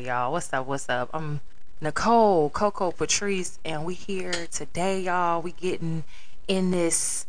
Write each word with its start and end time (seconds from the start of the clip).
Y'all, 0.00 0.32
what's 0.32 0.50
up? 0.54 0.66
What's 0.66 0.88
up? 0.88 1.10
I'm 1.12 1.42
Nicole 1.82 2.48
Coco 2.48 2.90
Patrice, 2.90 3.58
and 3.66 3.84
we 3.84 3.92
here 3.92 4.46
today, 4.50 4.98
y'all. 4.98 5.42
We 5.42 5.52
getting 5.52 6.04
in 6.48 6.70
this 6.70 7.26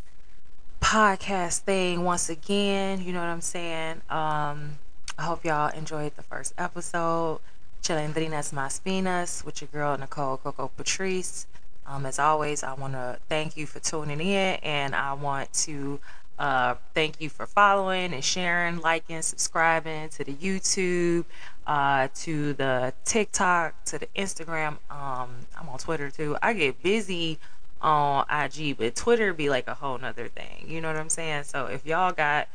podcast 0.79 1.59
thing 1.59 2.05
once 2.05 2.29
again. 2.29 3.03
You 3.03 3.11
know 3.11 3.19
what 3.19 3.27
I'm 3.27 3.41
saying? 3.41 4.01
Um, 4.09 4.79
I 5.17 5.23
hope 5.23 5.43
y'all 5.43 5.67
enjoyed 5.77 6.15
the 6.15 6.23
first 6.23 6.53
episode. 6.57 7.41
Chilindrinas 7.83 8.53
Más 8.53 8.79
Finas 8.79 9.43
with 9.43 9.59
your 9.59 9.67
girl 9.67 9.97
Nicole 9.97 10.37
Coco 10.37 10.71
Patrice. 10.77 11.47
Um, 11.85 12.05
as 12.05 12.19
always, 12.19 12.63
I 12.63 12.73
want 12.73 12.93
to 12.93 13.19
thank 13.27 13.57
you 13.57 13.67
for 13.67 13.79
tuning 13.81 14.21
in, 14.21 14.55
and 14.63 14.95
I 14.95 15.11
want 15.11 15.51
to 15.65 15.99
uh, 16.41 16.73
thank 16.95 17.21
you 17.21 17.29
for 17.29 17.45
following 17.45 18.15
and 18.15 18.23
sharing, 18.23 18.79
liking, 18.81 19.21
subscribing 19.21 20.09
to 20.09 20.23
the 20.23 20.33
YouTube, 20.33 21.23
uh, 21.67 22.07
to 22.15 22.53
the 22.53 22.91
TikTok, 23.05 23.83
to 23.85 23.99
the 23.99 24.07
Instagram. 24.15 24.77
Um, 24.89 25.29
I'm 25.55 25.69
on 25.69 25.77
Twitter 25.77 26.09
too. 26.09 26.35
I 26.41 26.53
get 26.53 26.81
busy 26.81 27.37
on 27.79 28.25
IG, 28.27 28.75
but 28.75 28.95
Twitter 28.95 29.33
be 29.33 29.51
like 29.51 29.67
a 29.67 29.75
whole 29.75 29.99
nother 29.99 30.29
thing. 30.29 30.65
You 30.67 30.81
know 30.81 30.87
what 30.87 30.97
I'm 30.97 31.09
saying? 31.09 31.43
So 31.43 31.67
if 31.67 31.85
y'all 31.85 32.11
got 32.11 32.47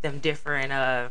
them 0.00 0.20
different 0.20 0.72
uh, 0.72 1.10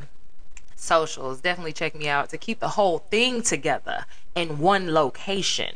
socials, 0.76 1.40
definitely 1.40 1.74
check 1.74 1.94
me 1.94 2.10
out 2.10 2.32
to 2.32 2.40
keep 2.40 2.60
the 2.60 2.70
whole 2.70 2.98
thing 2.98 3.44
together 3.44 4.08
in 4.34 4.58
one 4.58 4.92
location. 4.92 5.76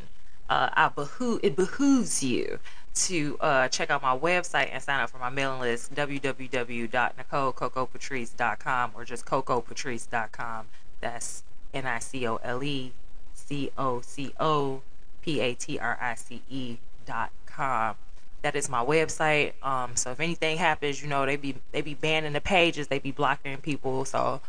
Uh, 0.50 0.69
I 0.73 0.89
behoo- 0.89 1.39
it 1.44 1.55
behooves 1.55 2.23
you 2.23 2.57
to 3.06 3.38
uh, 3.40 3.68
check 3.68 3.90
out 3.90 4.02
my 4.02 4.18
website 4.18 4.69
and 4.72 4.81
sign 4.81 5.02
up 5.02 5.09
for 5.09 5.19
my 5.19 5.30
mailing 5.30 5.62
list 5.62 5.94
www.nicolecocopatrice.com 5.94 8.91
or 8.96 9.06
just 9.06 9.25
cocopatrice.com. 9.25 10.66
That's 11.00 11.44
N 11.74 11.86
I 11.86 12.00
C 12.00 12.28
O 12.28 12.38
L 12.38 12.63
E 12.63 12.94
C 13.34 13.72
O 13.78 14.02
C 14.02 14.34
O 14.40 14.81
P 15.22 15.40
A 15.40 15.53
T 15.53 15.80
R 15.80 15.97
I 16.02 16.16
C 16.16 16.41
E 16.50 16.78
dot 17.06 17.31
com. 17.46 17.96
That 18.41 18.56
is 18.56 18.69
my 18.69 18.84
website. 18.84 19.53
Um, 19.63 19.96
so 19.96 20.12
if 20.12 20.19
anything 20.19 20.57
happens, 20.57 21.02
you 21.02 21.07
know 21.07 21.25
they 21.25 21.36
be 21.36 21.56
they 21.72 21.81
be 21.81 21.94
banning 21.94 22.34
the 22.34 22.41
pages, 22.41 22.88
they 22.88 23.00
be 23.00 23.12
blocking 23.12 23.57
people. 23.57 24.06
So 24.06 24.41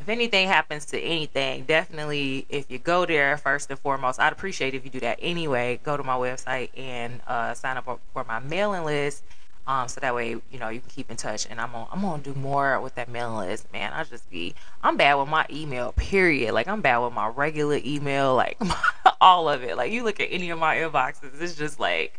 if 0.00 0.08
anything 0.08 0.48
happens 0.48 0.86
to 0.86 0.98
anything, 0.98 1.64
definitely 1.64 2.46
if 2.48 2.70
you 2.70 2.78
go 2.78 3.04
there 3.04 3.36
first 3.36 3.70
and 3.70 3.78
foremost, 3.78 4.18
I'd 4.18 4.32
appreciate 4.32 4.74
if 4.74 4.84
you 4.84 4.90
do 4.90 5.00
that 5.00 5.18
anyway. 5.20 5.78
Go 5.82 5.96
to 5.96 6.02
my 6.02 6.14
website 6.14 6.70
and 6.76 7.20
uh, 7.26 7.52
sign 7.52 7.76
up 7.76 8.00
for 8.14 8.24
my 8.24 8.38
mailing 8.38 8.84
list. 8.84 9.22
Um, 9.66 9.88
so 9.88 10.00
that 10.00 10.14
way, 10.14 10.30
you 10.30 10.58
know, 10.58 10.70
you 10.70 10.80
can 10.80 10.88
keep 10.88 11.10
in 11.10 11.18
touch. 11.18 11.46
And 11.50 11.60
I'm 11.60 11.70
gonna, 11.72 11.86
I'm 11.92 12.00
gonna 12.00 12.22
do 12.22 12.34
more 12.34 12.80
with 12.80 12.94
that 12.94 13.10
mailing 13.10 13.36
list, 13.48 13.70
man. 13.74 13.92
I 13.92 14.02
just 14.04 14.28
be, 14.30 14.54
I'm 14.82 14.96
bad 14.96 15.14
with 15.14 15.28
my 15.28 15.44
email, 15.50 15.92
period. 15.92 16.54
Like 16.54 16.66
I'm 16.66 16.80
bad 16.80 16.98
with 16.98 17.12
my 17.12 17.28
regular 17.28 17.78
email, 17.84 18.34
like 18.34 18.58
all 19.20 19.50
of 19.50 19.62
it. 19.62 19.76
Like 19.76 19.92
you 19.92 20.02
look 20.02 20.18
at 20.18 20.28
any 20.30 20.48
of 20.48 20.58
my 20.58 20.76
inboxes, 20.76 21.40
it's 21.40 21.56
just 21.56 21.78
like, 21.78 22.18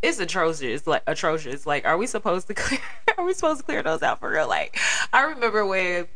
it's 0.00 0.20
atrocious, 0.20 0.86
like 0.86 1.02
atrocious. 1.08 1.66
Like, 1.66 1.84
are 1.86 1.98
we 1.98 2.06
supposed 2.06 2.46
to 2.46 2.54
clear? 2.54 2.80
Are 3.18 3.24
we 3.24 3.34
supposed 3.34 3.60
to 3.60 3.66
clear 3.66 3.82
those 3.82 4.02
out 4.02 4.20
for 4.20 4.30
real? 4.30 4.48
Like, 4.48 4.78
I 5.12 5.24
remember 5.24 5.66
when 5.66 6.06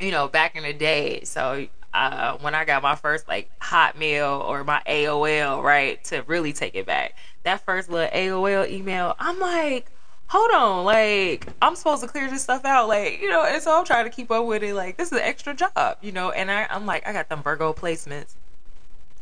you 0.00 0.10
know, 0.10 0.28
back 0.28 0.56
in 0.56 0.62
the 0.62 0.72
day. 0.72 1.22
So 1.24 1.66
uh, 1.92 2.38
when 2.38 2.54
I 2.54 2.64
got 2.64 2.82
my 2.82 2.94
first 2.94 3.28
like 3.28 3.50
Hotmail 3.60 4.44
or 4.44 4.64
my 4.64 4.82
AOL, 4.86 5.62
right, 5.62 6.02
to 6.04 6.22
really 6.26 6.52
take 6.52 6.74
it 6.74 6.86
back, 6.86 7.16
that 7.42 7.64
first 7.64 7.90
little 7.90 8.10
AOL 8.10 8.68
email, 8.68 9.14
I'm 9.18 9.38
like, 9.38 9.90
hold 10.26 10.50
on, 10.52 10.84
like 10.84 11.46
I'm 11.60 11.74
supposed 11.74 12.02
to 12.02 12.08
clear 12.08 12.30
this 12.30 12.42
stuff 12.42 12.64
out, 12.64 12.88
like 12.88 13.20
you 13.20 13.28
know, 13.28 13.44
and 13.44 13.62
so 13.62 13.76
I'm 13.76 13.84
trying 13.84 14.04
to 14.04 14.10
keep 14.10 14.30
up 14.30 14.46
with 14.46 14.62
it. 14.62 14.74
Like 14.74 14.96
this 14.96 15.08
is 15.08 15.18
an 15.18 15.24
extra 15.24 15.54
job, 15.54 15.98
you 16.00 16.12
know, 16.12 16.30
and 16.30 16.50
I, 16.50 16.66
I'm 16.70 16.86
like, 16.86 17.06
I 17.06 17.12
got 17.12 17.28
them 17.28 17.42
Virgo 17.42 17.72
placements, 17.72 18.34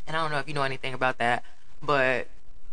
and 0.07 0.17
I 0.17 0.23
don't 0.23 0.31
know 0.31 0.39
if 0.39 0.49
you 0.49 0.55
know 0.55 0.63
anything 0.63 0.95
about 0.95 1.19
that, 1.19 1.45
but 1.83 2.29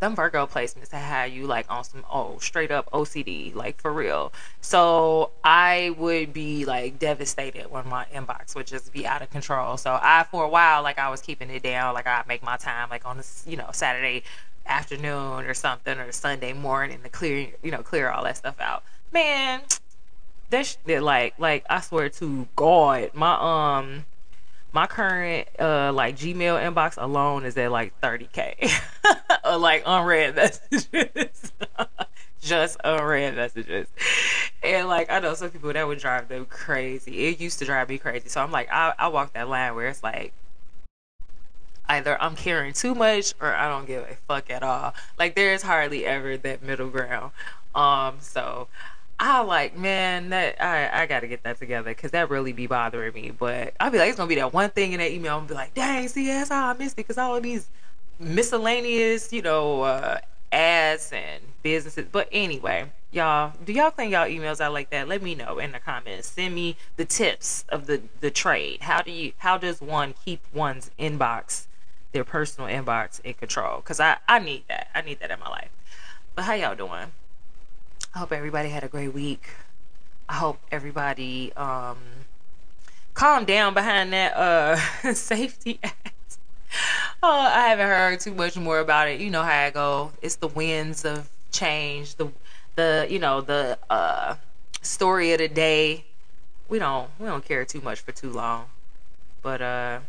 them 0.06 0.16
Virgo 0.16 0.46
placements 0.46 0.92
have 0.92 1.32
you 1.32 1.48
like 1.48 1.66
on 1.70 1.84
some 1.84 2.06
oh 2.12 2.38
straight 2.40 2.72
up 2.72 2.90
OCD, 2.92 3.54
like 3.56 3.82
for 3.82 3.92
real. 3.92 4.32
So 4.62 5.32
I 5.44 5.96
would 5.98 6.32
be 6.32 6.66
like 6.66 7.00
devastated 7.00 7.72
when 7.72 7.88
my 7.90 8.06
inbox 8.14 8.56
would 8.56 8.68
just 8.68 8.94
be 8.94 9.06
out 9.06 9.22
of 9.22 9.30
control. 9.30 9.78
So 9.78 9.98
I 10.02 10.26
for 10.30 10.44
a 10.44 10.50
while 10.50 10.84
like 10.84 11.00
I 11.00 11.10
was 11.10 11.22
keeping 11.22 11.50
it 11.50 11.64
down, 11.64 11.94
like 11.94 12.08
I 12.08 12.24
make 12.28 12.44
my 12.44 12.58
time 12.58 12.90
like 12.90 13.06
on 13.06 13.18
this 13.18 13.44
you 13.48 13.58
know 13.58 13.70
Saturday 13.74 14.24
afternoon 14.68 15.46
or 15.46 15.54
something 15.54 15.98
or 16.00 16.12
Sunday 16.12 16.54
morning 16.54 17.00
to 17.04 17.10
clear 17.10 17.50
you 17.64 17.72
know 17.72 17.82
clear 17.82 18.10
all 18.10 18.24
that 18.24 18.38
stuff 18.38 18.60
out. 18.60 18.84
Man, 19.12 19.62
that 20.50 20.78
like 20.88 21.34
like 21.40 21.66
I 21.70 21.82
swear 21.82 22.10
to 22.10 22.48
God, 22.56 23.12
my 23.14 23.78
um 23.80 24.06
my 24.76 24.88
current 24.88 25.48
uh 25.58 25.94
like 25.94 26.18
Gmail 26.18 26.62
inbox 26.62 27.02
alone 27.02 27.46
is 27.46 27.56
at 27.58 27.72
like 27.72 28.00
30k, 28.02 28.70
or 29.46 29.58
like 29.58 29.84
unread 29.86 30.36
messages, 30.36 31.54
just 32.42 32.78
unread 32.84 33.38
messages, 33.38 33.88
and 34.62 34.90
like 34.90 35.10
I 35.10 35.20
know 35.20 35.34
some 35.34 35.50
people 35.50 35.72
that 35.72 35.88
would 35.88 36.00
drive 36.00 36.28
them 36.28 36.46
crazy. 36.46 37.28
It 37.28 37.40
used 37.40 37.58
to 37.60 37.66
drive 37.66 37.88
me 37.88 37.98
crazy, 37.98 38.28
so 38.28 38.42
I'm 38.42 38.52
like 38.52 38.68
I 38.70 38.94
I 39.00 39.08
walk 39.08 39.32
that 39.34 39.48
line 39.48 39.76
where 39.76 39.88
it's 39.88 40.04
like 40.04 40.34
either 41.88 42.22
I'm 42.22 42.36
caring 42.36 42.74
too 42.74 42.94
much 42.94 43.34
or 43.40 43.56
I 43.56 43.70
don't 43.70 43.88
give 43.88 44.04
a 44.04 44.16
fuck 44.28 44.50
at 44.50 44.62
all. 44.62 44.94
Like 45.18 45.36
there's 45.36 45.62
hardly 45.62 46.06
ever 46.06 46.36
that 46.36 46.62
middle 46.62 46.90
ground. 46.90 47.32
Um, 47.74 48.18
so 48.20 48.68
I 49.20 49.42
like, 49.42 49.78
man, 49.78 50.30
that 50.30 50.62
I, 50.62 51.04
I 51.04 51.06
gotta 51.06 51.28
get 51.28 51.44
that 51.44 51.58
together 51.58 51.92
because 51.92 52.12
that 52.12 52.30
really 52.30 52.52
be 52.52 52.68
bothering 52.68 53.14
me. 53.14 53.32
But 53.32 53.74
I'll 53.80 53.90
be 53.92 53.98
like, 53.98 54.10
it's 54.10 54.18
gonna 54.18 54.28
be 54.28 54.36
that 54.36 54.54
one 54.54 54.70
thing 54.72 54.92
in 54.92 55.00
that 55.00 55.12
email. 55.12 55.38
I'm 55.38 55.46
be 55.46 55.54
like, 55.54 55.74
dang, 55.74 56.08
how 56.50 56.68
I 56.70 56.74
missed 56.74 56.94
it 56.94 56.98
because 56.98 57.18
all 57.18 57.36
of 57.36 57.44
these 57.44 57.68
miscellaneous, 58.20 59.32
you 59.32 59.42
know, 59.42 59.84
uh, 59.84 60.20
ads 60.52 61.12
and 61.14 61.42
businesses. 61.64 62.08
But 62.12 62.28
anyway, 62.32 62.92
y'all, 63.12 63.54
do 63.64 63.72
y'all 63.72 63.92
clean 63.92 64.12
y'all 64.12 64.28
emails 64.28 64.60
out 64.60 64.74
like 64.74 64.90
that? 64.90 65.08
Let 65.08 65.22
me 65.22 65.34
know 65.34 65.60
in 65.60 65.72
the 65.72 65.80
comments. 65.80 66.28
Send 66.28 66.54
me 66.54 66.76
the 66.98 67.06
tips 67.06 67.64
of 67.70 67.88
the 67.88 68.02
the 68.20 68.32
trade. 68.32 68.82
How 68.82 69.02
do 69.02 69.12
you? 69.12 69.32
How 69.38 69.58
does 69.58 69.80
one 69.80 70.14
keep 70.26 70.42
one's 70.54 70.92
inbox, 71.00 71.68
their 72.12 72.26
personal 72.26 72.70
inbox, 72.70 73.22
in 73.22 73.34
control? 73.36 73.78
Because 73.78 74.02
I 74.02 74.18
I 74.28 74.40
need 74.40 74.66
that. 74.68 74.90
I 74.94 75.02
need 75.02 75.20
that 75.22 75.32
in 75.32 75.40
my 75.40 75.50
life. 75.50 75.70
But 76.36 76.44
how 76.44 76.54
y'all 76.54 76.76
doing? 76.76 77.12
I 78.16 78.20
hope 78.20 78.32
everybody 78.32 78.70
had 78.70 78.86
a 78.86 78.88
great 78.88 79.14
week. 79.14 79.50
I 80.30 80.36
hope 80.36 80.58
everybody 80.72 81.52
um 81.58 81.98
calmed 83.14 83.46
down 83.46 83.74
behind 83.74 84.14
that 84.14 84.38
uh 84.38 84.78
safety 85.14 85.80
act. 85.84 86.38
Oh, 87.22 87.30
I 87.30 87.68
haven't 87.68 87.88
heard 87.88 88.22
too 88.22 88.34
much 88.34 88.56
more 88.56 88.80
about 88.80 89.10
it. 89.10 89.20
You 89.20 89.30
know 89.30 89.44
how 89.44 89.66
I 89.66 89.70
go. 89.70 90.14
It's 90.22 90.38
the 90.38 90.48
winds 90.48 91.04
of 91.04 91.30
change, 91.52 92.16
the 92.16 92.32
the 92.78 93.06
you 93.10 93.20
know, 93.20 93.42
the 93.42 93.78
uh 93.90 94.36
story 94.82 95.34
of 95.34 95.40
the 95.40 95.50
day. 95.50 96.06
We 96.70 96.80
don't 96.80 97.10
we 97.20 97.26
don't 97.28 97.44
care 97.44 97.66
too 97.66 97.82
much 97.82 98.00
for 98.00 98.14
too 98.14 98.32
long. 98.32 98.68
But 99.42 99.62
uh 99.62 100.00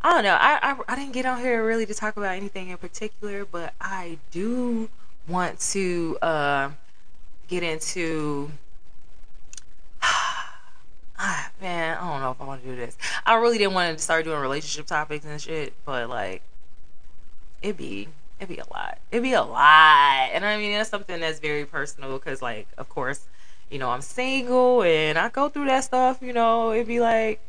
I 0.00 0.14
don't 0.14 0.24
know. 0.24 0.38
I, 0.40 0.58
I 0.62 0.76
I 0.88 0.96
didn't 0.96 1.12
get 1.12 1.26
on 1.26 1.40
here 1.40 1.62
really 1.62 1.84
to 1.84 1.94
talk 1.94 2.16
about 2.16 2.34
anything 2.36 2.70
in 2.70 2.78
particular, 2.78 3.44
but 3.44 3.74
I 3.82 4.16
do 4.30 4.88
want 5.28 5.60
to 5.72 6.16
uh 6.22 6.70
get 7.48 7.62
into 7.62 8.50
ah, 10.02 11.50
man, 11.60 11.98
I 11.98 12.08
don't 12.08 12.20
know 12.20 12.30
if 12.30 12.40
I 12.40 12.44
want 12.44 12.62
to 12.62 12.68
do 12.68 12.76
this. 12.76 12.96
I 13.26 13.34
really 13.36 13.58
didn't 13.58 13.74
want 13.74 13.96
to 13.96 14.02
start 14.02 14.24
doing 14.24 14.40
relationship 14.40 14.86
topics 14.86 15.24
and 15.24 15.40
shit, 15.40 15.72
but 15.84 16.08
like 16.08 16.42
it'd 17.62 17.76
be 17.76 18.08
it'd 18.38 18.54
be 18.54 18.60
a 18.60 18.66
lot. 18.72 18.98
It'd 19.10 19.22
be 19.22 19.32
a 19.32 19.42
lot. 19.42 20.30
And 20.32 20.44
I 20.44 20.56
mean 20.58 20.72
that's 20.72 20.90
something 20.90 21.20
that's 21.20 21.40
very 21.40 21.64
personal 21.64 22.16
because 22.16 22.40
like 22.40 22.68
of 22.78 22.88
course, 22.88 23.26
you 23.70 23.78
know, 23.78 23.90
I'm 23.90 24.02
single 24.02 24.82
and 24.82 25.18
I 25.18 25.28
go 25.28 25.48
through 25.48 25.66
that 25.66 25.84
stuff, 25.84 26.18
you 26.20 26.32
know, 26.32 26.72
it'd 26.72 26.86
be 26.86 27.00
like 27.00 27.40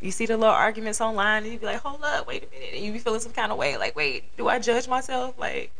you 0.00 0.10
see 0.10 0.26
the 0.26 0.36
little 0.36 0.54
arguments 0.54 1.00
online 1.00 1.42
and 1.42 1.52
you'd 1.52 1.60
be 1.60 1.66
like, 1.66 1.80
hold 1.80 2.02
up, 2.02 2.26
wait 2.26 2.44
a 2.44 2.54
minute. 2.54 2.74
And 2.74 2.84
you 2.84 2.92
be 2.92 2.98
feeling 2.98 3.20
some 3.20 3.32
kind 3.32 3.52
of 3.52 3.58
way. 3.58 3.76
Like, 3.76 3.94
wait, 3.94 4.24
do 4.36 4.48
I 4.48 4.58
judge 4.58 4.88
myself? 4.88 5.38
Like, 5.38 5.72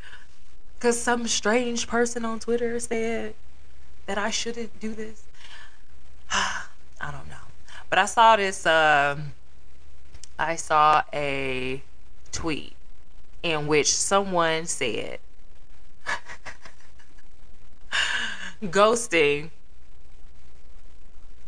because 0.80 0.98
some 0.98 1.28
strange 1.28 1.86
person 1.86 2.24
on 2.24 2.40
Twitter 2.40 2.80
said 2.80 3.34
that 4.06 4.16
I 4.16 4.30
shouldn't 4.30 4.80
do 4.80 4.94
this. 4.94 5.24
I 6.30 6.62
don't 7.02 7.28
know. 7.28 7.36
But 7.90 7.98
I 7.98 8.06
saw 8.06 8.36
this, 8.36 8.64
um, 8.64 9.32
I 10.38 10.56
saw 10.56 11.02
a 11.12 11.82
tweet 12.32 12.72
in 13.42 13.66
which 13.66 13.92
someone 13.92 14.64
said, 14.64 15.18
ghosting 18.62 19.50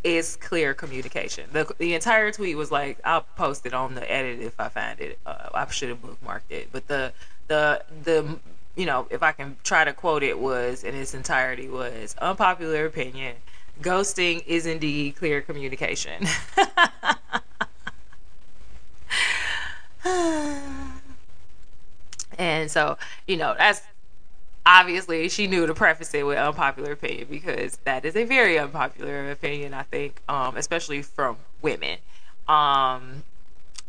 is 0.04 0.36
clear 0.36 0.74
communication. 0.74 1.48
The, 1.52 1.74
the 1.78 1.94
entire 1.94 2.32
tweet 2.32 2.58
was 2.58 2.70
like, 2.70 2.98
I'll 3.02 3.24
post 3.36 3.64
it 3.64 3.72
on 3.72 3.94
the 3.94 4.10
edit 4.12 4.40
if 4.40 4.60
I 4.60 4.68
find 4.68 5.00
it. 5.00 5.18
Uh, 5.24 5.48
I 5.54 5.66
should 5.70 5.88
have 5.88 6.02
bookmarked 6.02 6.50
it. 6.50 6.68
But 6.70 6.86
the, 6.88 7.14
the, 7.48 7.82
the 8.02 8.38
you 8.76 8.86
know, 8.86 9.06
if 9.10 9.22
I 9.22 9.32
can 9.32 9.56
try 9.64 9.84
to 9.84 9.92
quote 9.92 10.22
it, 10.22 10.38
was 10.38 10.82
in 10.84 10.94
its 10.94 11.12
entirety 11.14 11.68
was 11.68 12.16
unpopular 12.20 12.86
opinion. 12.86 13.36
Ghosting 13.80 14.44
is 14.46 14.66
indeed 14.66 15.16
clear 15.16 15.40
communication. 15.42 16.26
and 22.38 22.70
so, 22.70 22.96
you 23.26 23.36
know, 23.36 23.54
that's 23.58 23.82
obviously 24.64 25.28
she 25.28 25.46
knew 25.46 25.66
to 25.66 25.74
preface 25.74 26.14
it 26.14 26.24
with 26.24 26.38
unpopular 26.38 26.92
opinion 26.92 27.26
because 27.30 27.76
that 27.84 28.04
is 28.04 28.16
a 28.16 28.24
very 28.24 28.58
unpopular 28.58 29.30
opinion, 29.30 29.74
I 29.74 29.82
think, 29.82 30.22
um, 30.28 30.56
especially 30.56 31.02
from 31.02 31.36
women. 31.60 31.98
Um, 32.48 33.22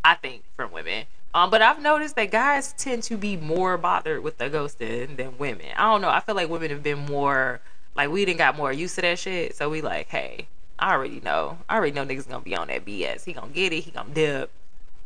I 0.04 0.16
think 0.22 0.44
from 0.56 0.72
women 0.72 1.06
um, 1.34 1.50
but 1.50 1.62
I've 1.62 1.82
noticed 1.82 2.16
that 2.16 2.32
guys 2.32 2.74
tend 2.78 3.04
to 3.04 3.18
be 3.18 3.36
more 3.38 3.78
bothered 3.78 4.24
with 4.24 4.38
the 4.38 4.50
ghosting 4.50 5.18
than 5.18 5.38
women. 5.38 5.68
I 5.76 5.92
don't 5.92 6.02
know. 6.02 6.10
I 6.10 6.20
feel 6.20 6.36
like 6.36 6.50
women 6.50 6.70
have 6.70 6.84
been 6.84 7.00
more 7.00 7.60
like 7.96 8.10
we 8.10 8.26
didn't 8.26 8.38
got 8.38 8.56
more 8.56 8.72
used 8.72 8.96
to 8.96 9.02
that 9.02 9.20
shit. 9.20 9.56
So 9.56 9.70
we 9.70 9.82
like, 9.82 10.10
hey, 10.10 10.48
I 10.78 10.94
already 10.94 11.22
know. 11.22 11.58
I 11.70 11.78
already 11.78 11.94
know 11.94 12.06
niggas 12.06 12.28
gonna 12.28 12.44
be 12.44 12.56
on 12.56 12.68
that 12.68 12.86
BS. 12.86 13.24
He 13.26 13.34
gonna 13.34 13.52
get 13.52 13.74
it. 13.74 13.82
He 13.82 13.92
gonna 13.92 14.14
dip. 14.14 14.52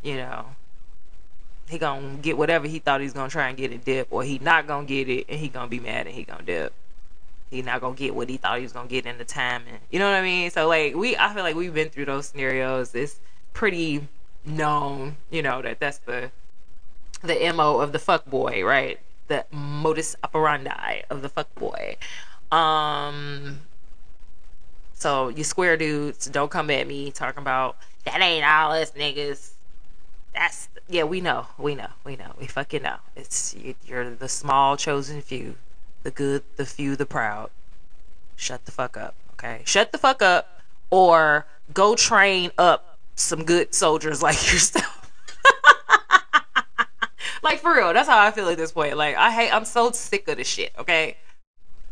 You 0.04 0.18
know, 0.18 0.46
he 1.70 1.78
gonna 1.78 2.16
get 2.18 2.38
whatever 2.38 2.68
he 2.68 2.80
thought 2.80 3.02
he's 3.02 3.14
gonna 3.14 3.30
try 3.30 3.48
and 3.50 3.58
get 3.58 3.72
a 3.72 3.78
dip, 3.78 4.08
or 4.12 4.24
he 4.24 4.40
not 4.40 4.68
gonna 4.68 4.86
get 4.86 5.10
it, 5.10 5.26
and 5.30 5.40
he 5.40 5.50
gonna 5.50 5.68
be 5.68 5.80
mad 5.80 6.08
and 6.08 6.16
he 6.16 6.24
gonna 6.24 6.44
dip. 6.44 6.74
He 7.50 7.62
not 7.62 7.82
gonna 7.82 7.96
get 7.96 8.16
what 8.16 8.30
he 8.30 8.38
thought 8.38 8.58
he 8.58 8.64
was 8.64 8.74
gonna 8.74 8.88
get 8.90 9.06
in 9.06 9.18
the 9.18 9.26
timing. 9.26 9.80
you 9.92 10.00
know 10.00 10.10
what 10.10 10.18
I 10.18 10.22
mean. 10.22 10.52
So 10.52 10.68
like 10.68 10.96
we, 10.96 11.16
I 11.18 11.34
feel 11.34 11.44
like 11.44 11.56
we've 11.56 11.74
been 11.74 11.90
through 11.90 12.06
those 12.06 12.28
scenarios. 12.28 12.94
It's 12.94 13.20
pretty 13.54 14.08
known, 14.48 15.18
you 15.30 15.42
know, 15.42 15.62
that 15.62 15.80
that's 15.80 16.00
the 16.00 16.32
the 17.24 17.52
mo 17.54 17.80
of 17.80 17.92
the 17.92 18.00
fuck 18.00 18.26
boy, 18.26 18.64
right? 18.64 19.00
The 19.28 19.46
modus 19.52 20.16
operandi 20.24 21.02
of 21.10 21.22
the 21.22 21.30
fuck 21.30 21.54
boy. 21.56 21.98
Um, 22.52 23.62
so 24.94 25.30
you 25.30 25.44
square 25.44 25.78
dudes, 25.78 26.28
don't 26.28 26.50
come 26.50 26.70
at 26.70 26.88
me 26.88 27.12
talking 27.12 27.42
about 27.42 27.78
that 28.06 28.22
ain't 28.22 28.46
all 28.46 28.72
us 28.72 28.92
niggas 28.92 29.52
that's 30.34 30.70
yeah 30.88 31.04
we 31.04 31.20
know 31.20 31.48
we 31.58 31.76
know 31.76 31.88
we 32.04 32.16
know 32.16 32.32
we 32.40 32.46
fucking 32.48 32.84
know 32.84 32.98
it's 33.16 33.56
you're 33.86 34.10
the 34.10 34.30
small 34.30 34.78
chosen 34.78 35.22
few 35.22 35.56
the 36.04 36.12
good 36.12 36.44
the 36.56 36.66
few 36.66 36.96
the 36.96 37.06
proud 37.06 37.50
shut 38.36 38.64
the 38.66 38.72
fuck 38.72 38.96
up 38.96 39.16
okay 39.34 39.62
shut 39.66 39.92
the 39.92 39.98
fuck 39.98 40.22
up 40.22 40.62
or 40.90 41.46
go 41.74 41.96
train 41.96 42.52
up 42.58 42.97
some 43.18 43.44
good 43.44 43.74
soldiers 43.74 44.22
like 44.22 44.52
yourself 44.52 45.12
like 47.44 47.60
for 47.60 47.76
real 47.76 47.94
that's 47.94 48.08
how 48.08 48.20
i 48.20 48.32
feel 48.32 48.48
at 48.48 48.58
this 48.58 48.72
point. 48.72 48.96
Like 48.96 49.16
i 49.16 49.32
hate 49.32 49.52
i'm 49.52 49.66
so 49.66 49.92
sick 49.92 50.28
of 50.28 50.38
this 50.38 50.48
shit 50.48 50.72
okay? 50.80 51.18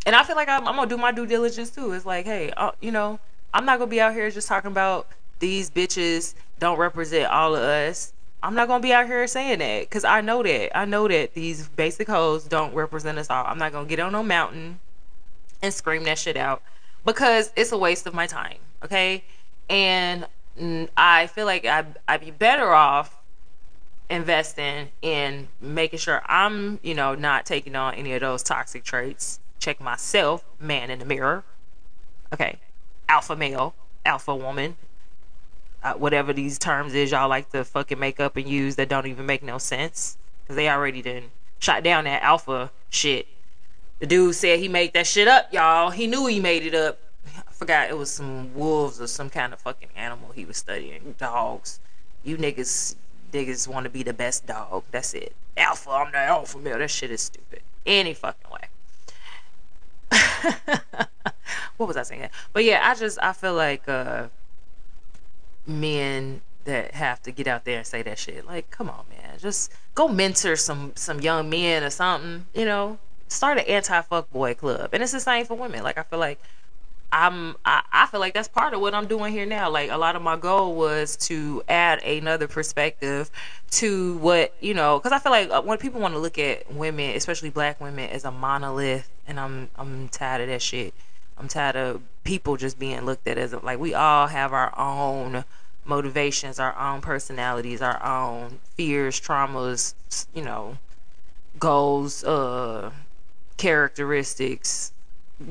And 0.05 0.15
i 0.15 0.23
feel 0.23 0.35
like 0.35 0.47
i'm, 0.47 0.67
I'm 0.67 0.75
gonna 0.75 0.87
do 0.87 0.97
my 0.97 1.11
due 1.11 1.25
diligence 1.25 1.71
too. 1.71 1.91
It's 1.91 2.05
like 2.05 2.25
hey 2.25 2.51
uh, 2.55 2.71
you 2.79 2.91
know 2.91 3.19
i'm 3.53 3.65
not 3.65 3.79
gonna 3.79 3.91
be 3.91 3.99
out 3.99 4.13
here 4.13 4.29
just 4.31 4.47
talking 4.47 4.71
about 4.71 5.07
these 5.39 5.69
bitches 5.69 6.33
don't 6.59 6.77
represent 6.77 7.31
all 7.31 7.55
of 7.55 7.61
us. 7.61 8.13
I'm 8.41 8.53
not 8.53 8.67
gonna 8.67 8.81
be 8.81 8.93
out 8.93 9.07
here 9.07 9.25
saying 9.27 9.59
that 9.59 9.81
because 9.81 10.03
I 10.03 10.21
know 10.21 10.43
that. 10.43 10.77
I 10.77 10.85
know 10.85 11.07
that 11.07 11.33
these 11.33 11.67
basic 11.69 12.07
hoes 12.07 12.45
don't 12.45 12.73
represent 12.73 13.17
us 13.17 13.29
all. 13.29 13.45
I'm 13.45 13.57
not 13.57 13.71
gonna 13.71 13.87
get 13.87 13.99
on 13.99 14.11
no 14.11 14.23
mountain 14.23 14.79
and 15.61 15.73
scream 15.73 16.03
that 16.03 16.19
shit 16.19 16.37
out 16.37 16.61
because 17.05 17.51
it's 17.55 17.71
a 17.71 17.77
waste 17.77 18.05
of 18.05 18.13
my 18.13 18.27
time. 18.27 18.57
Okay, 18.83 19.23
and 19.69 20.27
I 20.57 21.27
feel 21.27 21.45
like 21.45 21.65
I 21.65 21.85
I'd 22.07 22.21
be 22.21 22.31
better 22.31 22.73
off 22.73 23.17
investing 24.09 24.89
in 25.01 25.47
making 25.59 25.99
sure 25.99 26.21
I'm 26.25 26.79
you 26.83 26.93
know 26.93 27.15
not 27.15 27.45
taking 27.45 27.75
on 27.75 27.95
any 27.95 28.13
of 28.13 28.21
those 28.21 28.43
toxic 28.43 28.83
traits. 28.83 29.39
Check 29.59 29.81
myself, 29.81 30.45
man 30.59 30.89
in 30.89 30.99
the 30.99 31.05
mirror. 31.05 31.43
Okay, 32.33 32.59
alpha 33.09 33.35
male, 33.35 33.73
alpha 34.05 34.35
woman, 34.35 34.77
uh, 35.83 35.93
whatever 35.93 36.33
these 36.33 36.57
terms 36.57 36.93
is 36.93 37.11
y'all 37.11 37.29
like 37.29 37.51
to 37.51 37.63
fucking 37.63 37.99
make 37.99 38.19
up 38.19 38.35
and 38.35 38.47
use 38.47 38.75
that 38.75 38.89
don't 38.89 39.05
even 39.05 39.25
make 39.25 39.43
no 39.43 39.57
sense 39.57 40.17
because 40.43 40.55
they 40.55 40.69
already 40.69 41.01
done 41.01 41.23
shot 41.59 41.83
down 41.83 42.05
that 42.05 42.23
alpha 42.23 42.71
shit. 42.89 43.27
The 43.99 44.07
dude 44.07 44.35
said 44.35 44.59
he 44.59 44.67
made 44.67 44.93
that 44.93 45.07
shit 45.07 45.27
up, 45.27 45.53
y'all. 45.53 45.91
He 45.91 46.07
knew 46.07 46.25
he 46.25 46.39
made 46.39 46.65
it 46.65 46.75
up. 46.75 46.99
Forgot 47.55 47.89
it 47.89 47.97
was 47.97 48.11
some 48.11 48.53
wolves 48.53 48.99
or 48.99 49.07
some 49.07 49.29
kind 49.29 49.53
of 49.53 49.59
fucking 49.59 49.87
animal 49.95 50.33
he 50.33 50.43
was 50.43 50.57
studying. 50.57 51.15
Dogs. 51.17 51.79
You 52.23 52.37
niggas 52.37 52.95
niggas 53.31 53.67
want 53.67 53.85
to 53.85 53.89
be 53.89 54.03
the 54.03 54.13
best 54.13 54.45
dog. 54.45 54.83
That's 54.91 55.13
it. 55.13 55.33
Alpha, 55.55 55.89
I'm 55.89 56.11
the 56.11 56.17
alpha 56.17 56.57
male. 56.57 56.77
That 56.77 56.91
shit 56.91 57.11
is 57.11 57.21
stupid. 57.21 57.61
Any 57.85 58.13
fucking 58.13 58.51
way. 58.51 58.67
what 61.77 61.87
was 61.87 61.95
I 61.95 62.03
saying? 62.03 62.29
But 62.51 62.65
yeah, 62.65 62.81
I 62.83 62.93
just 62.93 63.17
I 63.21 63.31
feel 63.31 63.53
like 63.53 63.87
uh 63.87 64.27
men 65.65 66.41
that 66.65 66.91
have 66.93 67.21
to 67.23 67.31
get 67.31 67.47
out 67.47 67.63
there 67.63 67.77
and 67.77 67.87
say 67.87 68.01
that 68.01 68.19
shit. 68.19 68.45
Like, 68.45 68.69
come 68.69 68.89
on, 68.89 69.05
man, 69.09 69.37
just 69.39 69.71
go 69.93 70.09
mentor 70.09 70.57
some 70.57 70.91
some 70.95 71.21
young 71.21 71.49
men 71.49 71.83
or 71.83 71.89
something. 71.89 72.47
You 72.53 72.65
know, 72.65 72.97
start 73.29 73.59
an 73.59 73.65
anti 73.65 74.01
fuck 74.01 74.29
boy 74.31 74.55
club, 74.55 74.89
and 74.91 75.01
it's 75.01 75.13
the 75.13 75.21
same 75.21 75.45
for 75.45 75.55
women. 75.55 75.83
Like, 75.83 75.97
I 75.97 76.03
feel 76.03 76.19
like 76.19 76.41
I'm 77.11 77.55
I, 77.65 77.83
I 77.91 78.05
feel 78.07 78.19
like 78.19 78.33
that's 78.33 78.47
part 78.47 78.73
of 78.73 78.81
what 78.81 78.93
I'm 78.93 79.07
doing 79.07 79.31
here 79.31 79.45
now. 79.45 79.69
Like 79.69 79.89
a 79.89 79.97
lot 79.97 80.15
of 80.15 80.21
my 80.21 80.35
goal 80.35 80.75
was 80.75 81.15
to 81.27 81.63
add 81.69 82.03
another 82.03 82.47
perspective 82.47 83.31
to 83.71 84.17
what 84.17 84.53
you 84.59 84.73
know, 84.73 84.99
because 84.99 85.11
I 85.11 85.19
feel 85.19 85.31
like 85.31 85.49
uh, 85.49 85.61
when 85.61 85.77
people 85.77 86.01
want 86.01 86.13
to 86.13 86.19
look 86.19 86.37
at 86.37 86.71
women, 86.73 87.15
especially 87.15 87.49
black 87.49 87.79
women, 87.79 88.09
as 88.09 88.25
a 88.25 88.31
monolith, 88.31 89.09
and 89.27 89.39
I'm 89.39 89.69
I'm 89.75 90.09
tired 90.09 90.41
of 90.41 90.47
that 90.47 90.61
shit. 90.61 90.93
I'm 91.37 91.47
tired 91.47 91.75
of 91.75 92.01
people 92.23 92.57
just 92.57 92.79
being 92.79 93.05
looked 93.05 93.27
at 93.27 93.37
as 93.37 93.53
like 93.53 93.79
we 93.79 93.93
all 93.93 94.27
have 94.27 94.53
our 94.53 94.77
own 94.77 95.45
motivations, 95.85 96.59
our 96.59 96.77
own 96.77 97.01
personalities, 97.01 97.81
our 97.81 98.03
own 98.03 98.59
fears, 98.75 99.19
traumas, 99.19 99.93
you 100.33 100.41
know, 100.41 100.77
goals, 101.59 102.23
uh, 102.23 102.91
characteristics, 103.57 104.91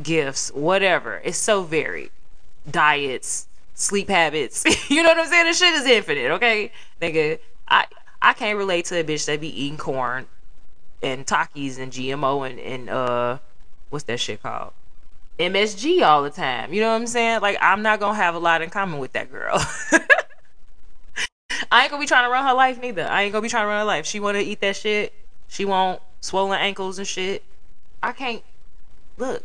gifts, 0.02 0.50
whatever. 0.52 1.20
It's 1.24 1.38
so 1.38 1.62
varied. 1.62 2.10
Diets, 2.70 3.46
sleep 3.74 4.08
habits. 4.08 4.64
you 4.90 5.02
know 5.02 5.10
what 5.10 5.18
I'm 5.18 5.26
saying? 5.26 5.46
This 5.46 5.58
shit 5.58 5.74
is 5.74 5.86
infinite, 5.86 6.30
okay? 6.32 6.72
Nigga, 7.00 7.38
I 7.68 7.86
I 8.22 8.32
can't 8.32 8.56
relate 8.56 8.86
to 8.86 8.98
a 8.98 9.04
bitch 9.04 9.26
that 9.26 9.40
be 9.40 9.48
eating 9.48 9.78
corn 9.78 10.26
and 11.02 11.26
Takis 11.26 11.78
and 11.78 11.92
GMO 11.92 12.48
and, 12.48 12.58
and 12.58 12.88
uh 12.88 13.38
what's 13.90 14.04
that 14.04 14.18
shit 14.18 14.42
called? 14.42 14.72
MSG 15.38 16.02
all 16.02 16.22
the 16.22 16.30
time. 16.30 16.72
You 16.72 16.80
know 16.80 16.90
what 16.90 16.96
I'm 16.96 17.06
saying? 17.06 17.40
Like 17.42 17.58
I'm 17.60 17.82
not 17.82 18.00
gonna 18.00 18.14
have 18.14 18.34
a 18.34 18.38
lot 18.38 18.62
in 18.62 18.70
common 18.70 18.98
with 18.98 19.12
that 19.12 19.30
girl. 19.30 19.56
I 21.70 21.82
ain't 21.82 21.90
gonna 21.90 22.00
be 22.00 22.06
trying 22.06 22.24
to 22.24 22.30
run 22.30 22.46
her 22.46 22.54
life 22.54 22.80
neither. 22.80 23.04
I 23.04 23.22
ain't 23.22 23.32
gonna 23.32 23.42
be 23.42 23.48
trying 23.48 23.64
to 23.64 23.68
run 23.68 23.80
her 23.80 23.84
life. 23.84 24.06
She 24.06 24.20
wanna 24.20 24.38
eat 24.38 24.60
that 24.60 24.76
shit. 24.76 25.12
She 25.48 25.64
want 25.64 26.00
swollen 26.20 26.58
ankles 26.58 26.98
and 26.98 27.06
shit. 27.06 27.44
I 28.02 28.12
can't 28.12 28.42
look. 29.18 29.44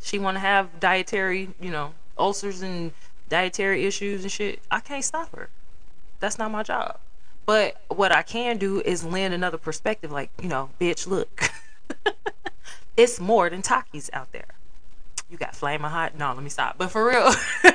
She 0.00 0.18
wanna 0.18 0.40
have 0.40 0.80
dietary, 0.80 1.50
you 1.60 1.70
know, 1.70 1.94
ulcers 2.18 2.62
and 2.62 2.92
dietary 3.28 3.86
issues 3.86 4.22
and 4.22 4.32
shit. 4.32 4.60
I 4.70 4.80
can't 4.80 5.04
stop 5.04 5.34
her. 5.34 5.48
That's 6.18 6.38
not 6.38 6.50
my 6.50 6.62
job. 6.62 6.98
But 7.46 7.80
what 7.88 8.12
I 8.12 8.22
can 8.22 8.58
do 8.58 8.80
is 8.80 9.04
lend 9.04 9.34
another 9.34 9.58
perspective, 9.58 10.12
like, 10.12 10.30
you 10.40 10.48
know, 10.48 10.70
bitch, 10.80 11.06
look. 11.06 11.50
it's 12.96 13.18
more 13.18 13.50
than 13.50 13.62
Takis 13.62 14.10
out 14.12 14.30
there. 14.32 14.54
You 15.30 15.36
got 15.36 15.54
flaming 15.54 15.90
hot. 15.90 16.16
No, 16.16 16.32
let 16.32 16.42
me 16.42 16.50
stop. 16.50 16.76
But 16.76 16.90
for 16.90 17.06
real, 17.06 17.32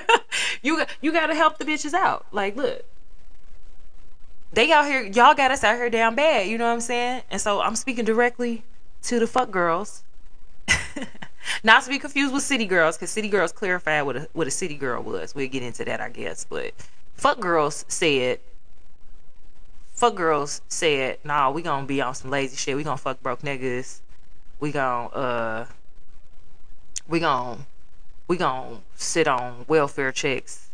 you 0.61 0.83
you 1.01 1.11
got 1.11 1.27
to 1.27 1.35
help 1.35 1.57
the 1.57 1.65
bitches 1.65 1.93
out. 1.93 2.25
Like, 2.31 2.55
look, 2.55 2.83
they 4.51 4.71
out 4.71 4.85
here. 4.85 5.03
Y'all 5.03 5.33
got 5.33 5.51
us 5.51 5.63
out 5.63 5.75
here 5.75 5.89
down 5.89 6.15
bad. 6.15 6.47
You 6.47 6.57
know 6.57 6.65
what 6.65 6.73
I'm 6.73 6.81
saying? 6.81 7.23
And 7.31 7.39
so 7.39 7.61
I'm 7.61 7.75
speaking 7.75 8.05
directly 8.05 8.63
to 9.03 9.19
the 9.19 9.27
fuck 9.27 9.51
girls. 9.51 10.03
Not 11.63 11.83
to 11.83 11.89
be 11.89 11.99
confused 11.99 12.33
with 12.33 12.43
city 12.43 12.65
girls, 12.65 12.97
because 12.97 13.11
city 13.11 13.29
girls 13.29 13.51
clarified 13.51 14.05
what 14.05 14.15
a 14.15 14.29
what 14.33 14.47
a 14.47 14.51
city 14.51 14.75
girl 14.75 15.01
was. 15.03 15.35
We'll 15.35 15.49
get 15.49 15.63
into 15.63 15.85
that, 15.85 16.01
I 16.01 16.09
guess. 16.09 16.45
But 16.49 16.73
fuck 17.15 17.39
girls 17.39 17.85
said 17.87 18.39
fuck 19.93 20.15
girls 20.15 20.61
said, 20.67 21.17
nah, 21.23 21.49
we 21.49 21.61
gonna 21.61 21.85
be 21.85 22.01
on 22.01 22.13
some 22.13 22.29
lazy 22.29 22.57
shit. 22.57 22.75
We 22.75 22.83
gonna 22.83 22.97
fuck 22.97 23.21
broke 23.23 23.41
niggas 23.41 24.01
we 24.59 24.71
gonna 24.71 25.07
uh 25.09 25.65
we 27.07 27.19
gonna 27.19 27.65
we 28.27 28.37
gonna 28.37 28.77
sit 28.95 29.27
on 29.27 29.65
welfare 29.67 30.11
checks. 30.11 30.69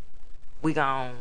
We 0.62 0.74
gonna 0.74 1.14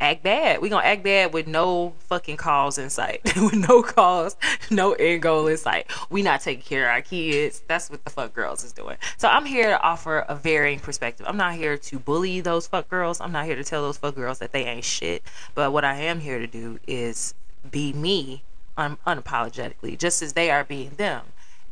act 0.00 0.22
bad. 0.22 0.60
We 0.60 0.68
gonna 0.68 0.86
act 0.86 1.02
bad 1.02 1.32
with 1.32 1.46
no 1.46 1.94
fucking 2.08 2.36
cause 2.36 2.78
in 2.78 2.90
sight. 2.90 3.20
with 3.36 3.54
no 3.54 3.82
cause, 3.82 4.36
no 4.70 4.92
end 4.92 5.22
goal 5.22 5.46
in 5.46 5.56
sight. 5.56 5.90
We 6.10 6.22
not 6.22 6.40
taking 6.40 6.62
care 6.62 6.88
of 6.88 6.92
our 6.92 7.02
kids. 7.02 7.62
That's 7.66 7.90
what 7.90 8.04
the 8.04 8.10
fuck 8.10 8.34
girls 8.34 8.64
is 8.64 8.72
doing. 8.72 8.96
So 9.16 9.28
I'm 9.28 9.44
here 9.44 9.68
to 9.70 9.80
offer 9.80 10.20
a 10.20 10.34
varying 10.34 10.80
perspective. 10.80 11.26
I'm 11.28 11.36
not 11.36 11.54
here 11.54 11.76
to 11.76 11.98
bully 11.98 12.40
those 12.40 12.66
fuck 12.66 12.88
girls. 12.88 13.20
I'm 13.20 13.32
not 13.32 13.44
here 13.44 13.56
to 13.56 13.64
tell 13.64 13.82
those 13.82 13.98
fuck 13.98 14.14
girls 14.14 14.38
that 14.38 14.52
they 14.52 14.64
ain't 14.64 14.84
shit. 14.84 15.22
But 15.54 15.72
what 15.72 15.84
I 15.84 15.96
am 15.96 16.20
here 16.20 16.38
to 16.38 16.46
do 16.46 16.78
is 16.86 17.34
be 17.70 17.92
me 17.92 18.42
un- 18.76 18.98
unapologetically, 19.06 19.98
just 19.98 20.22
as 20.22 20.32
they 20.32 20.50
are 20.50 20.64
being 20.64 20.90
them 20.96 21.22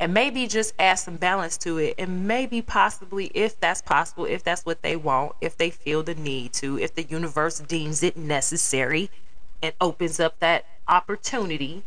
and 0.00 0.14
maybe 0.14 0.47
just 0.47 0.75
add 0.78 0.95
some 0.95 1.17
balance 1.17 1.57
to 1.59 1.78
it 1.78 1.95
and 1.99 2.26
maybe 2.26 2.62
possibly 2.62 3.31
if 3.35 3.59
that's 3.59 3.83
possible 3.83 4.25
if 4.25 4.45
that's 4.45 4.64
what 4.64 4.83
they 4.83 4.95
want 4.95 5.33
if 5.40 5.57
they 5.57 5.71
feel 5.71 6.02
the 6.02 6.14
need 6.14 6.52
to 6.52 6.78
if 6.78 6.95
the 6.95 7.02
universe 7.05 7.59
deems 7.61 8.02
it 8.02 8.17
necessary 8.17 9.11
and 9.62 9.73
opens 9.81 10.21
up 10.21 10.38
that 10.38 10.64
opportunity 10.87 11.83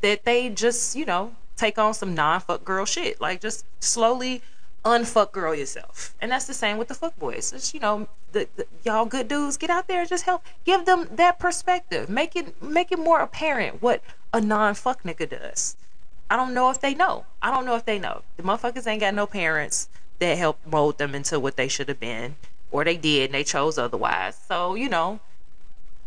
that 0.00 0.24
they 0.24 0.48
just, 0.50 0.94
you 0.94 1.04
know, 1.04 1.34
take 1.56 1.78
on 1.78 1.94
some 1.94 2.14
non 2.14 2.40
fuck 2.40 2.64
girl 2.64 2.84
shit. 2.84 3.20
Like 3.20 3.40
just 3.40 3.64
slowly 3.80 4.42
unfuck 4.84 5.32
girl 5.32 5.54
yourself. 5.54 6.14
And 6.20 6.30
that's 6.30 6.46
the 6.46 6.54
same 6.54 6.76
with 6.76 6.88
the 6.88 6.94
fuck 6.94 7.16
boys. 7.18 7.52
It's, 7.52 7.72
you 7.72 7.80
know, 7.80 8.08
the, 8.32 8.48
the, 8.56 8.66
y'all 8.84 9.06
good 9.06 9.28
dudes, 9.28 9.56
get 9.56 9.70
out 9.70 9.86
there 9.86 10.00
and 10.00 10.08
just 10.08 10.24
help 10.24 10.42
give 10.64 10.84
them 10.84 11.08
that 11.12 11.38
perspective. 11.38 12.08
Make 12.08 12.36
it 12.36 12.60
make 12.62 12.92
it 12.92 12.98
more 12.98 13.20
apparent 13.20 13.80
what 13.80 14.02
a 14.32 14.40
non 14.40 14.74
fuck 14.74 15.02
nigga 15.04 15.28
does. 15.28 15.76
I 16.32 16.36
don't 16.36 16.54
know 16.54 16.70
if 16.70 16.80
they 16.80 16.94
know. 16.94 17.26
I 17.42 17.50
don't 17.50 17.66
know 17.66 17.76
if 17.76 17.84
they 17.84 17.98
know. 17.98 18.22
The 18.38 18.42
motherfuckers 18.42 18.86
ain't 18.86 19.02
got 19.02 19.12
no 19.12 19.26
parents 19.26 19.90
that 20.18 20.38
helped 20.38 20.66
mold 20.66 20.96
them 20.96 21.14
into 21.14 21.38
what 21.38 21.58
they 21.58 21.68
should 21.68 21.90
have 21.90 22.00
been. 22.00 22.36
Or 22.70 22.84
they 22.84 22.96
did 22.96 23.26
and 23.26 23.34
they 23.34 23.44
chose 23.44 23.76
otherwise. 23.76 24.40
So, 24.48 24.74
you 24.74 24.88
know, 24.88 25.20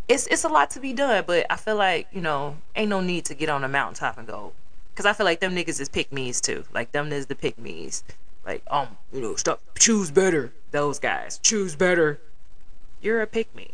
it's 0.07 0.25
it's 0.25 0.43
a 0.43 0.49
lot 0.49 0.71
to 0.71 0.79
be 0.79 0.93
done, 0.93 1.25
but 1.27 1.45
I 1.47 1.57
feel 1.57 1.75
like, 1.75 2.07
you 2.11 2.21
know, 2.21 2.57
ain't 2.75 2.89
no 2.89 3.01
need 3.01 3.25
to 3.25 3.35
get 3.35 3.49
on 3.49 3.63
a 3.63 3.67
mountaintop 3.67 4.17
and 4.17 4.25
go. 4.25 4.53
Cause 4.95 5.05
I 5.05 5.13
feel 5.13 5.27
like 5.27 5.41
them 5.41 5.55
niggas 5.55 5.79
is 5.79 5.89
pick 5.89 6.11
me's 6.11 6.41
too. 6.41 6.63
Like 6.73 6.91
them 6.91 7.11
is 7.11 7.27
the 7.27 7.35
pick 7.35 7.59
me's 7.59 8.03
like 8.47 8.63
um 8.69 8.97
you 9.11 9.21
know 9.21 9.35
stop 9.35 9.59
choose 9.77 10.11
better 10.11 10.53
those 10.71 10.99
guys 10.99 11.39
choose 11.39 11.75
better 11.75 12.21
you're 13.01 13.21
a 13.21 13.27
pick 13.27 13.53
me 13.55 13.71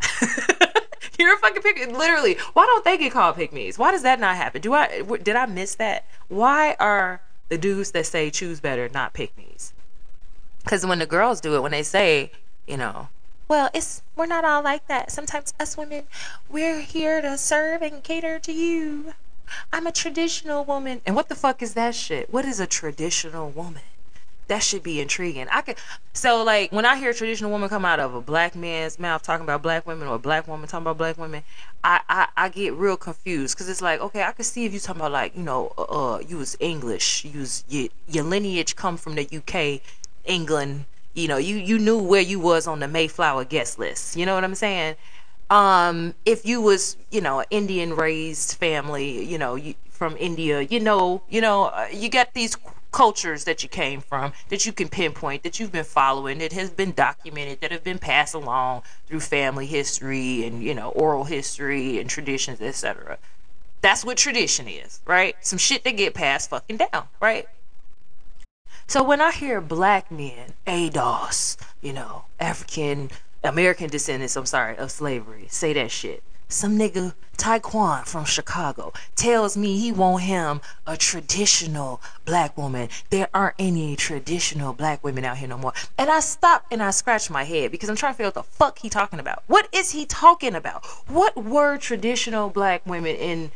you're 1.18 1.34
a 1.34 1.38
fucking 1.38 1.62
pick 1.62 1.76
literally 1.92 2.36
why 2.52 2.66
don't 2.66 2.84
they 2.84 2.96
get 2.96 3.12
called 3.12 3.36
pick 3.36 3.52
me's 3.52 3.78
why 3.78 3.90
does 3.90 4.02
that 4.02 4.20
not 4.20 4.36
happen 4.36 4.60
do 4.60 4.74
i 4.74 5.02
did 5.22 5.36
i 5.36 5.46
miss 5.46 5.74
that 5.74 6.04
why 6.28 6.76
are 6.78 7.20
the 7.48 7.58
dudes 7.58 7.92
that 7.92 8.06
say 8.06 8.30
choose 8.30 8.60
better 8.60 8.88
not 8.88 9.12
pick 9.12 9.36
me's 9.36 9.72
because 10.62 10.84
when 10.84 10.98
the 10.98 11.06
girls 11.06 11.40
do 11.40 11.54
it 11.54 11.62
when 11.62 11.72
they 11.72 11.82
say 11.82 12.30
you 12.66 12.76
know 12.76 13.08
well 13.48 13.70
it's 13.72 14.02
we're 14.16 14.26
not 14.26 14.44
all 14.44 14.62
like 14.62 14.86
that 14.88 15.10
sometimes 15.10 15.54
us 15.60 15.76
women 15.76 16.04
we're 16.48 16.80
here 16.80 17.20
to 17.20 17.38
serve 17.38 17.82
and 17.82 18.02
cater 18.02 18.38
to 18.38 18.52
you 18.52 19.14
I'm 19.72 19.86
a 19.86 19.92
traditional 19.92 20.64
woman. 20.64 21.00
And 21.06 21.14
what 21.14 21.28
the 21.28 21.34
fuck 21.34 21.62
is 21.62 21.74
that 21.74 21.94
shit? 21.94 22.32
What 22.32 22.44
is 22.44 22.60
a 22.60 22.66
traditional 22.66 23.50
woman? 23.50 23.82
That 24.48 24.62
should 24.62 24.82
be 24.82 25.00
intriguing. 25.00 25.48
I 25.50 25.60
could 25.62 25.76
so 26.12 26.42
like 26.44 26.70
when 26.72 26.84
I 26.86 26.96
hear 26.96 27.10
a 27.10 27.14
traditional 27.14 27.50
woman 27.50 27.68
come 27.68 27.84
out 27.84 27.98
of 27.98 28.14
a 28.14 28.20
black 28.20 28.54
man's 28.54 28.98
mouth 28.98 29.22
talking 29.22 29.44
about 29.44 29.62
black 29.62 29.86
women 29.86 30.06
or 30.06 30.14
a 30.16 30.18
black 30.18 30.46
woman 30.46 30.68
talking 30.68 30.84
about 30.84 30.98
black 30.98 31.18
women, 31.18 31.42
I 31.82 32.00
I, 32.08 32.28
I 32.36 32.48
get 32.48 32.74
real 32.74 32.96
confused 32.96 33.56
because 33.56 33.68
it's 33.68 33.82
like 33.82 34.00
okay 34.00 34.22
I 34.22 34.32
could 34.32 34.46
see 34.46 34.64
if 34.64 34.72
you 34.72 34.78
talking 34.78 35.00
about 35.00 35.12
like 35.12 35.36
you 35.36 35.42
know 35.42 35.72
uh, 35.76 35.82
uh 35.82 36.18
you 36.20 36.36
was 36.38 36.56
English, 36.60 37.24
you 37.24 37.40
was 37.40 37.64
your, 37.68 37.88
your 38.08 38.24
lineage 38.24 38.76
come 38.76 38.96
from 38.96 39.16
the 39.16 39.28
UK, 39.36 39.80
England, 40.24 40.84
you 41.14 41.26
know 41.28 41.38
you 41.38 41.56
you 41.56 41.78
knew 41.78 41.98
where 41.98 42.22
you 42.22 42.38
was 42.38 42.66
on 42.66 42.78
the 42.80 42.88
Mayflower 42.88 43.44
guest 43.44 43.78
list. 43.78 44.16
You 44.16 44.26
know 44.26 44.34
what 44.34 44.44
I'm 44.44 44.54
saying? 44.54 44.96
um 45.50 46.14
if 46.24 46.44
you 46.44 46.60
was 46.60 46.96
you 47.10 47.20
know 47.20 47.44
indian 47.50 47.94
raised 47.94 48.54
family 48.54 49.24
you 49.24 49.38
know 49.38 49.54
you, 49.54 49.74
from 49.90 50.16
india 50.16 50.62
you 50.62 50.80
know 50.80 51.22
you 51.28 51.40
know 51.40 51.66
uh, 51.66 51.86
you 51.92 52.08
got 52.08 52.34
these 52.34 52.56
cultures 52.96 53.44
that 53.44 53.62
you 53.62 53.68
came 53.68 54.00
from 54.00 54.32
that 54.48 54.64
you 54.64 54.72
can 54.72 54.88
pinpoint 54.88 55.42
that 55.42 55.60
you've 55.60 55.70
been 55.70 55.84
following 55.84 56.38
that 56.38 56.50
has 56.54 56.70
been 56.70 56.92
documented 56.92 57.60
that 57.60 57.70
have 57.70 57.84
been 57.84 57.98
passed 57.98 58.32
along 58.32 58.82
through 59.06 59.20
family 59.20 59.66
history 59.66 60.46
and 60.46 60.62
you 60.62 60.74
know 60.74 60.88
oral 60.92 61.24
history 61.24 61.98
and 61.98 62.08
traditions 62.08 62.58
etc 62.58 63.18
that's 63.82 64.02
what 64.02 64.16
tradition 64.16 64.66
is 64.66 65.02
right 65.04 65.36
some 65.42 65.58
shit 65.58 65.84
that 65.84 65.94
get 65.94 66.14
passed 66.14 66.48
fucking 66.48 66.78
down 66.78 67.06
right 67.20 67.46
so 68.86 69.02
when 69.02 69.20
i 69.20 69.30
hear 69.30 69.60
black 69.60 70.10
men 70.10 70.54
ADOS 70.66 71.58
you 71.82 71.92
know 71.92 72.24
african 72.40 73.10
American 73.44 73.88
descendants, 73.88 74.34
I'm 74.34 74.46
sorry, 74.46 74.76
of 74.76 74.90
slavery. 74.90 75.46
Say 75.48 75.72
that 75.74 75.92
shit. 75.92 76.22
Some 76.48 76.78
nigga, 76.78 77.14
Taekwon 77.36 78.06
from 78.06 78.24
Chicago, 78.24 78.92
tells 79.16 79.56
me 79.56 79.78
he 79.78 79.90
want 79.90 80.22
him 80.22 80.60
a 80.86 80.96
traditional 80.96 82.00
black 82.24 82.56
woman. 82.56 82.88
There 83.10 83.28
aren't 83.34 83.56
any 83.58 83.96
traditional 83.96 84.72
black 84.72 85.02
women 85.02 85.24
out 85.24 85.38
here 85.38 85.48
no 85.48 85.58
more. 85.58 85.72
And 85.98 86.08
I 86.08 86.20
stop 86.20 86.64
and 86.70 86.80
I 86.80 86.92
scratch 86.92 87.30
my 87.30 87.42
head 87.42 87.72
because 87.72 87.88
I'm 87.88 87.96
trying 87.96 88.12
to 88.12 88.16
figure 88.16 88.28
out 88.28 88.36
what 88.36 88.44
the 88.44 88.50
fuck 88.50 88.78
he 88.78 88.88
talking 88.88 89.18
about. 89.18 89.42
What 89.48 89.68
is 89.72 89.90
he 89.90 90.06
talking 90.06 90.54
about? 90.54 90.86
What 91.08 91.36
were 91.36 91.78
traditional 91.78 92.48
black 92.48 92.86
women 92.86 93.16
in 93.16 93.50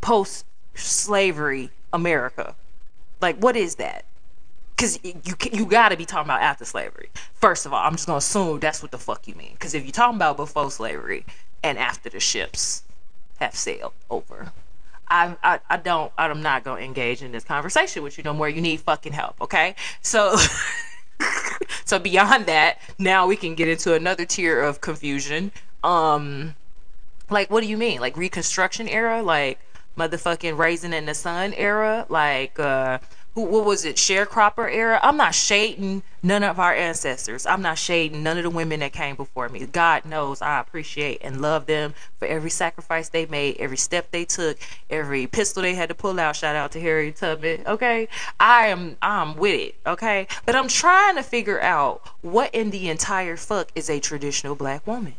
post 0.00 0.44
slavery 0.74 1.70
America? 1.92 2.56
Like, 3.20 3.36
what 3.36 3.56
is 3.56 3.76
that? 3.76 4.04
because 4.80 4.98
you 5.04 5.34
you 5.52 5.66
got 5.66 5.90
to 5.90 5.96
be 5.96 6.06
talking 6.06 6.26
about 6.26 6.40
after 6.40 6.64
slavery. 6.64 7.10
First 7.34 7.66
of 7.66 7.74
all, 7.74 7.84
I'm 7.84 7.92
just 7.92 8.06
gonna 8.06 8.16
assume 8.16 8.60
that's 8.60 8.80
what 8.80 8.90
the 8.90 8.98
fuck 8.98 9.28
you 9.28 9.34
mean. 9.34 9.52
Because 9.52 9.74
if 9.74 9.84
you're 9.84 9.92
talking 9.92 10.16
about 10.16 10.38
before 10.38 10.70
slavery 10.70 11.26
and 11.62 11.78
after 11.78 12.08
the 12.08 12.20
ships 12.20 12.82
have 13.38 13.54
sailed 13.54 13.92
over, 14.10 14.52
I, 15.08 15.36
I 15.42 15.60
I 15.68 15.76
don't 15.76 16.12
I'm 16.16 16.42
not 16.42 16.64
gonna 16.64 16.82
engage 16.82 17.22
in 17.22 17.32
this 17.32 17.44
conversation 17.44 18.02
with 18.02 18.16
you 18.18 18.24
no 18.24 18.32
more. 18.32 18.48
You 18.48 18.60
need 18.60 18.80
fucking 18.80 19.12
help, 19.12 19.40
okay? 19.40 19.74
So. 20.02 20.36
so 21.84 21.98
beyond 21.98 22.46
that, 22.46 22.78
now 22.98 23.26
we 23.26 23.36
can 23.36 23.54
get 23.54 23.68
into 23.68 23.94
another 23.94 24.24
tier 24.24 24.60
of 24.62 24.80
confusion. 24.80 25.52
Um, 25.84 26.54
like 27.30 27.50
what 27.50 27.62
do 27.62 27.68
you 27.68 27.76
mean? 27.76 28.00
Like 28.00 28.16
Reconstruction 28.16 28.88
era? 28.88 29.22
Like 29.22 29.58
motherfucking 29.96 30.56
Raisin 30.56 30.92
in 30.92 31.06
the 31.06 31.14
Sun 31.14 31.54
era? 31.54 32.06
Like 32.08 32.58
uh 32.58 32.98
what 33.34 33.64
was 33.64 33.84
it 33.84 33.96
sharecropper 33.96 34.72
era? 34.72 34.98
I'm 35.02 35.16
not 35.16 35.34
shading 35.34 36.02
none 36.22 36.42
of 36.42 36.58
our 36.58 36.74
ancestors. 36.74 37.46
I'm 37.46 37.62
not 37.62 37.78
shading 37.78 38.22
none 38.22 38.36
of 38.36 38.42
the 38.42 38.50
women 38.50 38.80
that 38.80 38.92
came 38.92 39.14
before 39.14 39.48
me. 39.48 39.66
God 39.66 40.04
knows 40.04 40.42
i 40.42 40.58
appreciate 40.58 41.20
and 41.22 41.40
love 41.40 41.66
them 41.66 41.94
for 42.18 42.26
every 42.26 42.50
sacrifice 42.50 43.08
they 43.08 43.26
made 43.26 43.56
every 43.58 43.76
step 43.76 44.10
they 44.10 44.24
took 44.24 44.58
every 44.88 45.26
pistol 45.26 45.62
they 45.62 45.74
had 45.74 45.88
to 45.88 45.94
pull 45.94 46.18
out. 46.18 46.36
Shout 46.36 46.56
out 46.56 46.72
to 46.72 46.80
harriet 46.80 47.16
tubman 47.16 47.62
okay? 47.66 48.08
I 48.38 48.66
am 48.66 48.96
i'm 49.00 49.36
with 49.36 49.60
it 49.60 49.76
okay? 49.86 50.26
But 50.44 50.56
i'm 50.56 50.68
trying 50.68 51.16
to 51.16 51.22
figure 51.22 51.60
out 51.60 52.06
what 52.22 52.54
in 52.54 52.70
the 52.70 52.88
entire 52.88 53.36
fuck 53.36 53.70
is 53.74 53.88
a 53.88 54.00
traditional 54.00 54.54
black 54.54 54.86
woman 54.86 55.14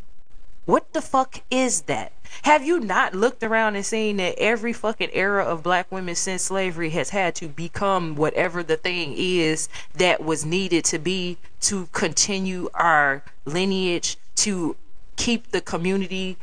what 0.65 0.93
the 0.93 1.01
fuck 1.01 1.41
is 1.49 1.81
that 1.83 2.13
have 2.43 2.65
you 2.65 2.79
not 2.79 3.13
looked 3.13 3.43
around 3.43 3.75
and 3.75 3.85
seen 3.85 4.17
that 4.17 4.35
every 4.39 4.73
fucking 4.73 5.09
era 5.13 5.43
of 5.43 5.61
black 5.61 5.91
women 5.91 6.15
since 6.15 6.43
slavery 6.43 6.89
has 6.91 7.09
had 7.09 7.35
to 7.35 7.47
become 7.47 8.15
whatever 8.15 8.63
the 8.63 8.77
thing 8.77 9.13
is 9.15 9.69
that 9.93 10.23
was 10.23 10.45
needed 10.45 10.85
to 10.85 10.97
be 10.97 11.37
to 11.61 11.87
continue 11.91 12.69
our 12.73 13.21
lineage, 13.45 14.17
to 14.35 14.75
keep 15.17 15.51
the 15.51 15.61
community 15.61 16.37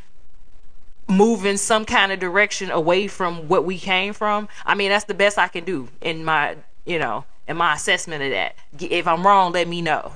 moving 1.07 1.57
some 1.57 1.85
kind 1.85 2.11
of 2.11 2.19
direction 2.19 2.69
away 2.69 3.07
from 3.07 3.47
what 3.47 3.65
we 3.65 3.77
came 3.77 4.13
from? 4.13 4.47
I 4.65 4.75
mean, 4.75 4.89
that's 4.89 5.05
the 5.05 5.13
best 5.13 5.37
I 5.37 5.47
can 5.47 5.65
do 5.65 5.89
in 6.01 6.23
my, 6.23 6.55
you 6.85 6.99
know, 6.99 7.25
in 7.47 7.57
my 7.57 7.73
assessment 7.73 8.23
of 8.23 8.29
that. 8.29 8.55
If 8.79 9.07
I'm 9.07 9.25
wrong, 9.25 9.51
let 9.51 9.67
me 9.67 9.81
know. 9.81 10.13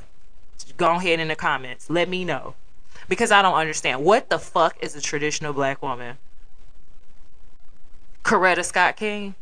Go 0.78 0.92
ahead 0.92 1.20
in 1.20 1.28
the 1.28 1.36
comments. 1.36 1.90
Let 1.90 2.08
me 2.08 2.24
know 2.24 2.56
because 3.08 3.32
I 3.32 3.42
don't 3.42 3.56
understand. 3.56 4.04
What 4.04 4.30
the 4.30 4.40
fuck 4.40 4.78
is 4.82 4.96
a 4.96 5.02
traditional 5.02 5.54
black 5.54 5.82
woman? 5.82 6.18
Coretta 8.24 8.64
Scott 8.64 8.96
King? 8.96 9.36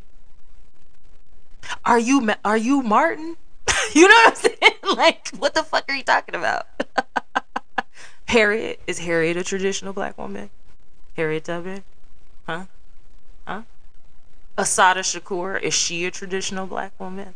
Are 1.85 1.99
you 1.99 2.29
are 2.43 2.57
you 2.57 2.81
Martin? 2.81 3.37
you 3.93 4.07
know 4.07 4.15
what 4.15 4.29
I'm 4.29 4.35
saying? 4.35 4.57
Like, 4.97 5.29
what 5.37 5.53
the 5.53 5.63
fuck 5.63 5.85
are 5.87 5.95
you 5.95 6.03
talking 6.03 6.35
about? 6.35 6.67
Harriet 8.25 8.81
is 8.87 8.99
Harriet 8.99 9.37
a 9.37 9.43
traditional 9.43 9.93
black 9.93 10.17
woman? 10.17 10.49
Harriet 11.15 11.45
Tubman? 11.45 11.83
Huh? 12.45 12.65
Huh? 13.47 13.61
Assata 14.57 14.99
Shakur 14.99 15.61
is 15.61 15.73
she 15.73 16.05
a 16.05 16.11
traditional 16.11 16.67
black 16.67 16.91
woman? 16.99 17.35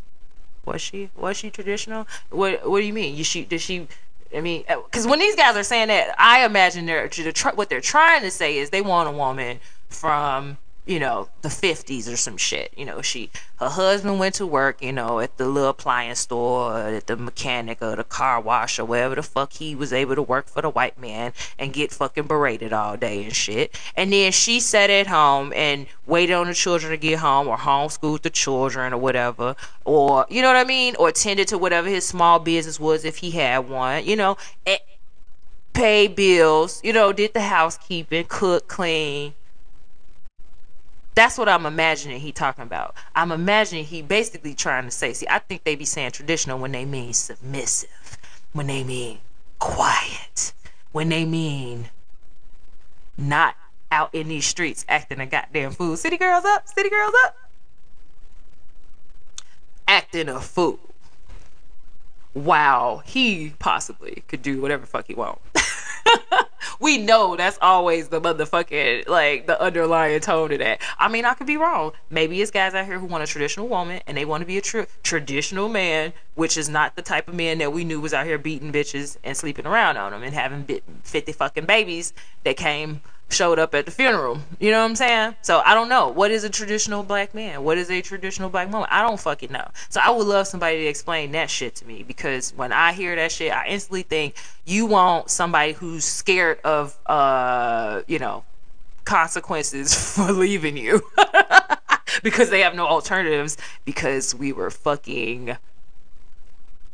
Was 0.65 0.81
she? 0.81 1.09
Was 1.15 1.37
she 1.37 1.49
traditional? 1.49 2.07
What 2.29 2.69
What 2.69 2.81
do 2.81 2.85
you 2.85 2.93
mean? 2.93 3.15
You 3.15 3.23
she 3.23 3.45
did 3.45 3.61
she 3.61 3.87
I 4.35 4.41
mean, 4.41 4.63
because 4.67 5.05
uh, 5.05 5.09
when 5.09 5.19
these 5.19 5.35
guys 5.35 5.55
are 5.55 5.63
saying 5.63 5.87
that, 5.87 6.13
I 6.19 6.45
imagine 6.45 6.85
they're 6.85 7.09
what 7.53 7.69
they're 7.69 7.81
trying 7.81 8.21
to 8.21 8.31
say 8.31 8.57
is 8.57 8.69
they 8.69 8.81
want 8.81 9.09
a 9.09 9.11
woman 9.11 9.59
from 9.89 10.57
you 10.85 10.99
know 10.99 11.29
the 11.41 11.49
50s 11.49 12.11
or 12.11 12.15
some 12.15 12.37
shit. 12.37 12.73
You 12.77 12.85
know 12.85 13.01
she 13.01 13.29
her 13.59 13.69
husband 13.69 14.19
went 14.19 14.35
to 14.35 14.45
work 14.45 14.81
you 14.81 14.91
know 14.91 15.19
at 15.19 15.37
the 15.37 15.47
little 15.47 15.69
appliance 15.69 16.19
store 16.19 16.77
at 16.77 17.07
the 17.07 17.15
mechanic 17.15 17.81
or 17.81 17.95
the 17.95 18.03
car 18.03 18.39
wash 18.39 18.77
or 18.77 18.85
wherever 18.85 19.15
the 19.15 19.23
fuck 19.23 19.53
he 19.53 19.75
was 19.75 19.91
able 19.91 20.15
to 20.15 20.21
work 20.21 20.47
for 20.47 20.61
the 20.61 20.69
white 20.69 20.99
man 20.99 21.33
and 21.57 21.73
get 21.73 21.91
fucking 21.91 22.27
berated 22.27 22.71
all 22.71 22.97
day 22.97 23.23
and 23.23 23.35
shit. 23.35 23.77
And 23.95 24.13
then 24.13 24.31
she 24.31 24.59
sat 24.59 24.89
at 24.89 25.07
home 25.07 25.51
and 25.55 25.87
waited 26.05 26.33
on 26.33 26.47
the 26.47 26.53
children 26.53 26.91
to 26.91 26.97
get 26.97 27.19
home 27.19 27.47
or 27.47 27.57
homeschooled 27.57 28.21
the 28.21 28.29
children 28.29 28.93
or 28.93 28.97
whatever. 28.97 29.55
Or 29.83 30.25
you 30.29 30.41
know 30.41 30.49
what 30.49 30.57
i 30.57 30.63
mean? 30.63 30.95
Or 30.97 31.11
tended 31.11 31.47
to 31.49 31.57
whatever 31.57 31.89
his 31.89 32.05
small 32.05 32.39
business 32.39 32.79
was 32.79 33.05
if 33.05 33.17
he 33.17 33.31
had 33.31 33.69
one 33.69 34.05
you 34.05 34.15
know 34.15 34.37
pay 35.73 36.07
bills 36.07 36.79
you 36.83 36.93
know 36.93 37.11
did 37.11 37.33
the 37.33 37.41
housekeeping 37.41 38.25
cook 38.29 38.67
clean 38.67 39.33
that's 41.15 41.37
what 41.37 41.47
I'm 41.47 41.65
imagining 41.65 42.19
he 42.19 42.31
talking 42.31 42.63
about. 42.63 42.93
I'm 43.15 43.31
imagining 43.31 43.85
he 43.85 44.01
basically 44.01 44.53
trying 44.53 44.83
to 44.83 44.91
say, 44.91 45.13
see, 45.13 45.25
I 45.29 45.39
think 45.39 45.63
they 45.63 45.75
be 45.75 45.85
saying 45.85 46.11
traditional 46.11 46.59
when 46.59 46.73
they 46.73 46.85
mean 46.85 47.13
submissive, 47.13 48.17
when 48.51 48.67
they 48.67 48.83
mean 48.83 49.19
quiet, 49.57 50.53
when 50.91 51.09
they 51.09 51.25
mean 51.25 51.89
not 53.17 53.55
out 53.91 54.13
in 54.13 54.27
these 54.27 54.45
streets 54.45 54.85
acting 54.89 55.21
a 55.21 55.25
goddamn 55.25 55.71
fool. 55.71 55.95
City 55.95 56.17
girls 56.17 56.43
up, 56.43 56.67
city 56.67 56.89
girls 56.89 57.13
up. 57.23 57.37
Acting 59.87 60.27
a 60.27 60.41
fool. 60.41 60.79
Wow, 62.33 63.01
he 63.05 63.53
possibly 63.59 64.23
could 64.27 64.41
do 64.41 64.61
whatever 64.61 64.85
fuck 64.85 65.07
he 65.07 65.13
want. 65.13 65.39
we 66.79 66.97
know 66.97 67.35
that's 67.35 67.57
always 67.61 68.09
the 68.09 68.21
motherfucking 68.21 69.07
like 69.07 69.47
the 69.47 69.59
underlying 69.61 70.19
tone 70.19 70.51
of 70.51 70.59
that. 70.59 70.81
I 70.99 71.07
mean, 71.07 71.25
I 71.25 71.33
could 71.33 71.47
be 71.47 71.57
wrong. 71.57 71.91
Maybe 72.09 72.41
it's 72.41 72.51
guys 72.51 72.73
out 72.73 72.85
here 72.85 72.99
who 72.99 73.05
want 73.05 73.23
a 73.23 73.27
traditional 73.27 73.67
woman 73.67 74.01
and 74.07 74.17
they 74.17 74.25
want 74.25 74.41
to 74.41 74.45
be 74.45 74.57
a 74.57 74.61
tr- 74.61 74.81
traditional 75.03 75.69
man, 75.69 76.13
which 76.35 76.57
is 76.57 76.69
not 76.69 76.95
the 76.95 77.01
type 77.01 77.27
of 77.27 77.33
man 77.33 77.57
that 77.59 77.73
we 77.73 77.83
knew 77.83 77.99
was 77.99 78.13
out 78.13 78.25
here 78.25 78.37
beating 78.37 78.71
bitches 78.71 79.17
and 79.23 79.35
sleeping 79.35 79.65
around 79.65 79.97
on 79.97 80.11
them 80.11 80.23
and 80.23 80.33
having 80.33 80.81
fifty 81.03 81.31
fucking 81.31 81.65
babies 81.65 82.13
that 82.43 82.57
came 82.57 83.01
showed 83.29 83.59
up 83.59 83.73
at 83.73 83.85
the 83.85 83.91
funeral. 83.91 84.39
You 84.59 84.71
know 84.71 84.79
what 84.79 84.89
I'm 84.89 84.95
saying? 84.95 85.35
So 85.41 85.61
I 85.65 85.73
don't 85.73 85.89
know. 85.89 86.09
What 86.09 86.31
is 86.31 86.43
a 86.43 86.49
traditional 86.49 87.03
black 87.03 87.33
man? 87.33 87.63
What 87.63 87.77
is 87.77 87.89
a 87.89 88.01
traditional 88.01 88.49
black 88.49 88.71
woman? 88.71 88.87
I 88.91 89.01
don't 89.01 89.19
fucking 89.19 89.51
know. 89.51 89.67
So 89.89 89.99
I 90.01 90.09
would 90.11 90.27
love 90.27 90.47
somebody 90.47 90.77
to 90.77 90.85
explain 90.85 91.31
that 91.31 91.49
shit 91.49 91.75
to 91.75 91.87
me 91.87 92.03
because 92.03 92.53
when 92.55 92.71
I 92.71 92.93
hear 92.93 93.15
that 93.15 93.31
shit, 93.31 93.51
I 93.51 93.67
instantly 93.67 94.03
think 94.03 94.35
you 94.65 94.85
want 94.85 95.29
somebody 95.29 95.73
who's 95.73 96.05
scared 96.05 96.59
of 96.63 96.97
uh, 97.07 98.01
you 98.07 98.19
know, 98.19 98.43
consequences 99.03 99.93
for 100.15 100.31
leaving 100.31 100.77
you. 100.77 101.01
because 102.23 102.49
they 102.49 102.61
have 102.61 102.75
no 102.75 102.87
alternatives 102.87 103.57
because 103.83 104.33
we 104.33 104.53
were 104.53 104.69
fucking 104.71 105.57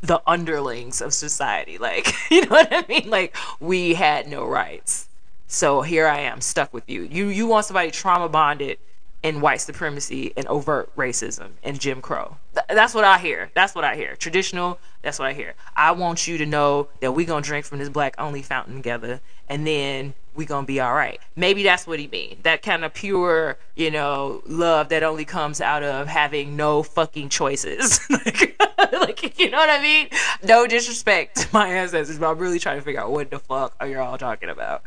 the 0.00 0.20
underlings 0.26 1.00
of 1.00 1.14
society. 1.14 1.78
Like, 1.78 2.12
you 2.30 2.42
know 2.42 2.48
what 2.48 2.68
I 2.72 2.84
mean? 2.88 3.08
Like 3.08 3.36
we 3.60 3.94
had 3.94 4.28
no 4.28 4.44
rights. 4.46 5.08
So 5.52 5.82
here 5.82 6.06
I 6.06 6.20
am 6.20 6.40
stuck 6.40 6.72
with 6.72 6.88
you. 6.88 7.02
You 7.02 7.26
you 7.26 7.46
want 7.46 7.66
somebody 7.66 7.90
trauma 7.90 8.26
bonded 8.26 8.78
in 9.22 9.42
white 9.42 9.60
supremacy 9.60 10.32
and 10.34 10.46
overt 10.46 10.90
racism 10.96 11.50
and 11.62 11.78
Jim 11.78 12.00
Crow. 12.00 12.38
Th- 12.54 12.64
that's 12.70 12.94
what 12.94 13.04
I 13.04 13.18
hear. 13.18 13.50
That's 13.52 13.74
what 13.74 13.84
I 13.84 13.94
hear. 13.94 14.16
Traditional, 14.16 14.78
that's 15.02 15.18
what 15.18 15.28
I 15.28 15.34
hear. 15.34 15.52
I 15.76 15.92
want 15.92 16.26
you 16.26 16.38
to 16.38 16.46
know 16.46 16.88
that 17.00 17.12
we're 17.12 17.26
going 17.26 17.42
to 17.42 17.46
drink 17.46 17.66
from 17.66 17.80
this 17.80 17.90
black 17.90 18.14
only 18.16 18.40
fountain 18.40 18.76
together 18.76 19.20
and 19.46 19.66
then 19.66 20.14
we're 20.34 20.46
going 20.46 20.64
to 20.64 20.66
be 20.66 20.80
all 20.80 20.94
right. 20.94 21.20
Maybe 21.36 21.62
that's 21.62 21.86
what 21.86 21.98
he 21.98 22.08
mean. 22.08 22.38
That 22.44 22.62
kind 22.62 22.82
of 22.82 22.94
pure, 22.94 23.58
you 23.76 23.90
know, 23.90 24.42
love 24.46 24.88
that 24.88 25.02
only 25.02 25.26
comes 25.26 25.60
out 25.60 25.82
of 25.82 26.08
having 26.08 26.56
no 26.56 26.82
fucking 26.82 27.28
choices. 27.28 28.00
like, 28.10 28.58
like, 28.92 29.38
you 29.38 29.50
know 29.50 29.58
what 29.58 29.68
I 29.68 29.82
mean? 29.82 30.08
No 30.42 30.66
disrespect 30.66 31.36
to 31.42 31.48
my 31.52 31.68
ancestors, 31.68 32.18
but 32.18 32.30
I'm 32.30 32.38
really 32.38 32.58
trying 32.58 32.78
to 32.78 32.82
figure 32.82 33.02
out 33.02 33.10
what 33.10 33.30
the 33.30 33.38
fuck 33.38 33.74
are 33.78 33.86
you 33.86 33.98
all 33.98 34.16
talking 34.16 34.48
about. 34.48 34.82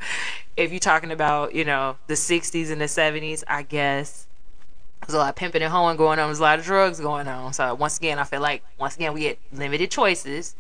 If 0.57 0.71
you're 0.71 0.79
talking 0.79 1.11
about, 1.11 1.53
you 1.53 1.65
know, 1.65 1.97
the 2.07 2.13
60s 2.13 2.71
and 2.71 2.79
the 2.79 2.85
70s, 2.85 3.43
I 3.47 3.63
guess 3.63 4.27
there's 5.01 5.13
a 5.13 5.17
lot 5.17 5.29
of 5.29 5.35
pimping 5.35 5.61
and 5.61 5.71
hoeing 5.71 5.97
going 5.97 6.19
on. 6.19 6.27
There's 6.27 6.39
a 6.39 6.43
lot 6.43 6.59
of 6.59 6.65
drugs 6.65 6.99
going 6.99 7.27
on. 7.27 7.53
So 7.53 7.73
once 7.75 7.97
again, 7.97 8.19
I 8.19 8.23
feel 8.23 8.41
like 8.41 8.63
once 8.77 8.95
again 8.95 9.13
we 9.13 9.21
get 9.21 9.39
limited 9.51 9.91
choices. 9.91 10.55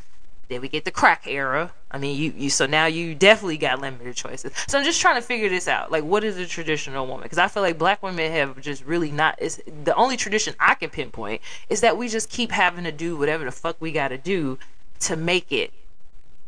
Then 0.47 0.61
we 0.61 0.69
get 0.69 0.85
the 0.85 0.91
crack 0.91 1.25
era. 1.25 1.71
I 1.89 1.97
mean, 1.97 2.17
you, 2.17 2.33
you 2.37 2.49
so 2.51 2.67
now 2.67 2.85
you 2.85 3.15
definitely 3.15 3.57
got 3.57 3.81
limited 3.81 4.15
choices. 4.15 4.51
So 4.67 4.77
I'm 4.77 4.83
just 4.83 5.01
trying 5.01 5.15
to 5.15 5.21
figure 5.21 5.49
this 5.49 5.67
out. 5.67 5.91
Like, 5.91 6.03
what 6.03 6.23
is 6.23 6.37
a 6.37 6.45
traditional 6.45 7.07
woman? 7.07 7.23
Because 7.23 7.39
I 7.39 7.47
feel 7.47 7.63
like 7.63 7.79
black 7.79 8.03
women 8.03 8.31
have 8.31 8.61
just 8.61 8.85
really 8.85 9.11
not. 9.11 9.35
It's 9.39 9.59
the 9.83 9.95
only 9.95 10.17
tradition 10.17 10.53
I 10.59 10.75
can 10.75 10.91
pinpoint 10.91 11.41
is 11.69 11.81
that 11.81 11.97
we 11.97 12.07
just 12.07 12.29
keep 12.29 12.51
having 12.51 12.83
to 12.83 12.91
do 12.91 13.17
whatever 13.17 13.45
the 13.45 13.51
fuck 13.51 13.77
we 13.79 13.91
got 13.91 14.09
to 14.09 14.17
do 14.17 14.59
to 14.99 15.15
make 15.15 15.51
it 15.51 15.73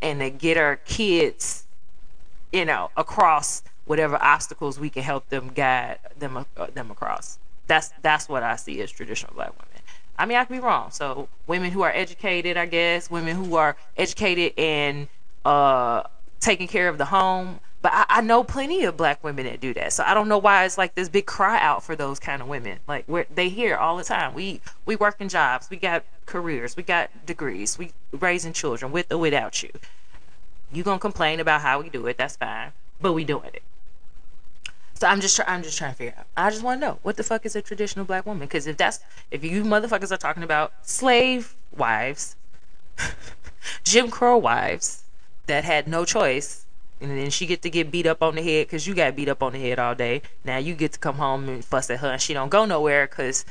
and 0.02 0.20
to 0.20 0.30
get 0.30 0.58
our 0.58 0.76
kids, 0.76 1.64
you 2.52 2.66
know, 2.66 2.92
across 2.98 3.64
whatever 3.86 4.22
obstacles 4.22 4.80
we 4.80 4.90
can 4.90 5.04
help 5.04 5.30
them 5.30 5.50
guide 5.54 6.00
them 6.18 6.46
uh, 6.58 6.68
them 6.74 6.92
across. 6.92 7.40
That's 7.68 7.92
that's 8.02 8.30
what 8.30 8.44
I 8.44 8.56
see 8.56 8.82
as 8.82 8.92
traditional 8.92 9.34
black 9.34 9.52
women. 9.52 9.84
I 10.18 10.26
mean, 10.26 10.38
I 10.38 10.46
could 10.46 10.54
be 10.54 10.60
wrong. 10.60 10.92
So 10.92 11.30
women 11.46 11.72
who 11.72 11.84
are 11.84 11.92
educated, 11.92 12.58
I 12.58 12.66
guess, 12.66 13.12
women 13.12 13.36
who 13.36 13.56
are 13.56 13.76
educated 13.98 14.54
and 14.58 15.08
uh, 15.46 16.04
taking 16.40 16.68
care 16.68 16.90
of 16.90 16.98
the 16.98 17.06
home. 17.06 17.60
But 17.82 17.92
I, 17.94 18.06
I, 18.10 18.22
know 18.22 18.44
plenty 18.44 18.84
of 18.86 18.98
black 18.98 19.24
women 19.24 19.46
that 19.46 19.62
do 19.62 19.72
that. 19.76 19.94
So 19.94 20.04
I 20.04 20.16
don't 20.16 20.28
know 20.28 20.40
why 20.40 20.66
it's 20.66 20.80
like 20.80 20.96
this 20.96 21.10
big 21.10 21.28
cry 21.28 21.60
out 21.62 21.84
for 21.84 21.96
those 21.96 22.20
kind 22.20 22.42
of 22.42 22.48
women. 22.48 22.80
Like 22.88 23.06
we're, 23.08 23.28
they 23.34 23.50
hear 23.50 23.78
all 23.78 23.98
the 23.98 24.04
time. 24.04 24.34
We 24.34 24.62
we 24.86 24.96
work 24.96 25.18
in 25.20 25.30
jobs. 25.30 25.70
We 25.70 25.78
got 25.78 26.04
careers. 26.26 26.76
We 26.76 26.82
got 26.82 27.12
degrees. 27.26 27.78
We 27.78 27.92
raising 28.12 28.54
children 28.54 28.92
with 28.92 29.12
or 29.12 29.20
without 29.20 29.62
you. 29.62 29.70
You 30.72 30.84
gonna 30.84 31.00
complain 31.00 31.40
about 31.40 31.62
how 31.62 31.82
we 31.82 31.90
do 31.90 32.06
it? 32.08 32.18
That's 32.18 32.36
fine. 32.36 32.72
But 33.00 33.14
we 33.14 33.24
doing 33.24 33.52
it. 33.54 33.64
So 35.00 35.06
I'm 35.08 35.22
just 35.22 35.40
I'm 35.48 35.62
just 35.62 35.78
trying 35.78 35.92
to 35.92 35.98
figure 35.98 36.16
out. 36.18 36.26
I 36.36 36.50
just 36.50 36.64
want 36.64 36.82
to 36.82 36.88
know 36.88 37.00
what 37.04 37.18
the 37.18 37.24
fuck 37.24 37.46
is 37.46 37.56
a 37.56 37.62
traditional 37.62 38.04
black 38.04 38.26
woman? 38.26 38.48
Because 38.48 38.66
if 38.66 38.78
that's 38.78 39.00
if 39.30 39.44
you 39.44 39.64
motherfuckers 39.64 40.12
are 40.12 40.18
talking 40.18 40.44
about 40.44 40.74
slave 40.82 41.56
wives, 41.76 42.36
Jim 43.84 44.10
Crow 44.10 44.38
wives 44.38 45.04
that 45.46 45.64
had 45.64 45.88
no 45.88 46.04
choice, 46.04 46.66
and 47.00 47.12
then 47.12 47.30
she 47.30 47.46
get 47.46 47.62
to 47.62 47.70
get 47.70 47.92
beat 47.92 48.08
up 48.08 48.24
on 48.24 48.36
the 48.36 48.42
head 48.42 48.66
because 48.66 48.88
you 48.88 48.96
got 48.96 49.16
beat 49.16 49.30
up 49.30 49.44
on 49.44 49.54
the 49.54 49.60
head 49.60 49.78
all 49.78 49.94
day. 49.94 50.24
Now 50.44 50.58
you 50.58 50.74
get 50.74 50.94
to 50.94 51.00
come 51.00 51.18
home 51.18 51.48
and 51.48 51.64
fuss 51.64 51.92
at 51.92 52.00
her, 52.00 52.14
and 52.14 52.22
she 52.22 52.34
don't 52.34 52.50
go 52.50 52.66
nowhere 52.66 53.06
because 53.08 53.46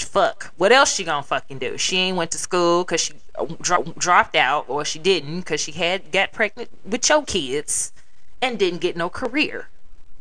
fuck. 0.00 0.52
What 0.56 0.72
else 0.72 0.94
she 0.94 1.04
gonna 1.04 1.22
fucking 1.22 1.58
do? 1.58 1.76
She 1.76 1.96
ain't 1.98 2.16
went 2.16 2.30
to 2.30 2.38
school 2.38 2.84
because 2.84 3.00
she 3.02 3.14
uh, 3.34 3.46
dro- 3.60 3.94
dropped 3.98 4.34
out, 4.34 4.64
or 4.68 4.84
she 4.84 4.98
didn't 4.98 5.40
because 5.40 5.60
she 5.60 5.72
had 5.72 6.10
got 6.12 6.32
pregnant 6.32 6.70
with 6.84 7.08
your 7.08 7.22
kids 7.24 7.92
and 8.40 8.58
didn't 8.58 8.80
get 8.80 8.96
no 8.96 9.08
career. 9.10 9.68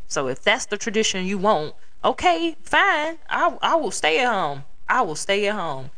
So 0.08 0.28
if 0.28 0.42
that's 0.42 0.66
the 0.66 0.78
tradition 0.78 1.26
you 1.26 1.38
want, 1.38 1.74
okay, 2.04 2.58
fine. 2.64 3.18
I 3.30 3.58
I 3.62 3.76
will 3.76 3.92
stay 3.92 4.20
at 4.20 4.28
home. 4.28 4.64
I 4.90 5.02
will 5.02 5.16
stay 5.16 5.48
at 5.48 5.56
home. 5.56 5.92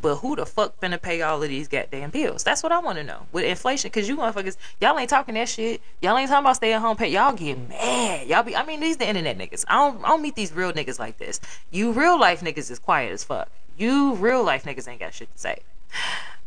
But 0.00 0.16
who 0.16 0.36
the 0.36 0.44
fuck 0.44 0.78
finna 0.80 1.00
pay 1.00 1.22
all 1.22 1.42
of 1.42 1.48
these 1.48 1.68
goddamn 1.68 2.10
bills? 2.10 2.44
That's 2.44 2.62
what 2.62 2.70
I 2.70 2.78
want 2.78 2.98
to 2.98 3.04
know. 3.04 3.26
With 3.32 3.44
inflation, 3.44 3.90
cause 3.90 4.08
you 4.08 4.16
motherfuckers, 4.16 4.56
y'all 4.80 4.98
ain't 4.98 5.08
talking 5.08 5.34
that 5.34 5.48
shit. 5.48 5.80
Y'all 6.02 6.16
ain't 6.18 6.28
talking 6.28 6.44
about 6.44 6.56
stay 6.56 6.72
at 6.74 6.80
home 6.80 6.96
pay. 6.96 7.08
Y'all 7.08 7.32
get 7.32 7.58
mad. 7.68 8.26
Y'all 8.26 8.42
be. 8.42 8.54
I 8.54 8.64
mean, 8.64 8.80
these 8.80 8.98
the 8.98 9.08
internet 9.08 9.38
niggas. 9.38 9.64
I 9.68 9.74
don't. 9.76 10.04
I 10.04 10.08
don't 10.08 10.22
meet 10.22 10.34
these 10.34 10.52
real 10.52 10.72
niggas 10.72 10.98
like 10.98 11.18
this. 11.18 11.40
You 11.70 11.92
real 11.92 12.18
life 12.18 12.40
niggas 12.42 12.70
is 12.70 12.78
quiet 12.78 13.12
as 13.12 13.24
fuck. 13.24 13.48
You 13.78 14.14
real 14.14 14.44
life 14.44 14.64
niggas 14.64 14.86
ain't 14.86 15.00
got 15.00 15.14
shit 15.14 15.32
to 15.32 15.38
say. 15.38 15.58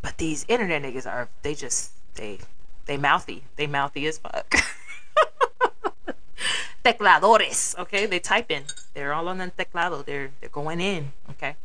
But 0.01 0.17
these 0.17 0.45
internet 0.47 0.83
niggas 0.83 1.05
are. 1.05 1.27
They 1.41 1.55
just. 1.55 1.91
They. 2.15 2.39
They 2.85 2.97
mouthy. 2.97 3.43
They 3.55 3.67
mouthy 3.67 4.07
as 4.07 4.19
fuck. 4.19 4.49
tecladores. 6.85 7.77
Okay, 7.77 8.05
they 8.05 8.19
type 8.19 8.51
in. 8.51 8.63
They're 8.93 9.13
all 9.13 9.27
on 9.27 9.39
the 9.39 9.49
teclado. 9.49 10.03
They're 10.03 10.31
they're 10.39 10.49
going 10.49 10.79
in. 10.79 11.11
Okay. 11.31 11.55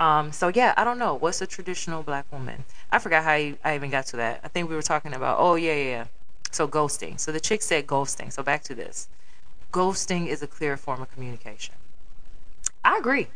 Um. 0.00 0.32
So 0.32 0.48
yeah, 0.48 0.74
I 0.76 0.84
don't 0.84 0.98
know. 0.98 1.14
What's 1.14 1.40
a 1.42 1.46
traditional 1.46 2.02
black 2.02 2.26
woman? 2.32 2.64
I 2.90 2.98
forgot 2.98 3.22
how 3.22 3.32
I, 3.32 3.56
I 3.62 3.74
even 3.76 3.90
got 3.90 4.06
to 4.06 4.16
that. 4.16 4.40
I 4.42 4.48
think 4.48 4.68
we 4.68 4.74
were 4.74 4.82
talking 4.82 5.14
about. 5.14 5.36
Oh 5.38 5.54
yeah, 5.54 5.74
yeah. 5.74 5.84
yeah. 5.84 6.04
So 6.50 6.66
ghosting. 6.66 7.20
So 7.20 7.30
the 7.30 7.40
chick 7.40 7.62
said 7.62 7.86
ghosting. 7.86 8.32
So 8.32 8.42
back 8.42 8.64
to 8.64 8.74
this. 8.74 9.08
Ghosting 9.72 10.26
is 10.26 10.42
a 10.42 10.48
clear 10.48 10.76
form 10.76 11.02
of 11.02 11.12
communication. 11.12 11.74
I 12.84 12.96
agree. 12.98 13.28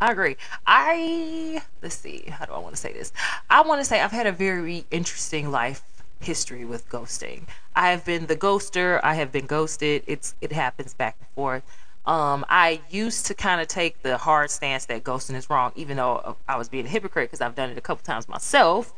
I 0.00 0.12
agree. 0.12 0.36
I 0.66 1.62
let's 1.82 1.94
see. 1.94 2.24
How 2.28 2.44
do 2.46 2.52
I 2.52 2.58
want 2.58 2.74
to 2.74 2.80
say 2.80 2.92
this? 2.92 3.12
I 3.48 3.62
want 3.62 3.80
to 3.80 3.84
say 3.84 4.00
I've 4.00 4.10
had 4.10 4.26
a 4.26 4.32
very 4.32 4.84
interesting 4.90 5.50
life 5.50 5.82
history 6.20 6.64
with 6.64 6.88
ghosting. 6.88 7.42
I 7.76 7.90
have 7.90 8.04
been 8.04 8.26
the 8.26 8.36
ghoster. 8.36 9.00
I 9.02 9.14
have 9.14 9.30
been 9.30 9.46
ghosted. 9.46 10.02
It's 10.06 10.34
it 10.40 10.52
happens 10.52 10.94
back 10.94 11.16
and 11.20 11.28
forth. 11.34 11.62
Um, 12.06 12.44
I 12.48 12.82
used 12.90 13.26
to 13.26 13.34
kind 13.34 13.60
of 13.60 13.68
take 13.68 14.02
the 14.02 14.18
hard 14.18 14.50
stance 14.50 14.84
that 14.86 15.04
ghosting 15.04 15.36
is 15.36 15.48
wrong, 15.48 15.72
even 15.74 15.96
though 15.96 16.16
uh, 16.16 16.34
I 16.48 16.56
was 16.56 16.68
being 16.68 16.84
a 16.84 16.88
hypocrite 16.88 17.30
because 17.30 17.40
I've 17.40 17.54
done 17.54 17.70
it 17.70 17.78
a 17.78 17.80
couple 17.80 18.04
times 18.04 18.28
myself. 18.28 18.92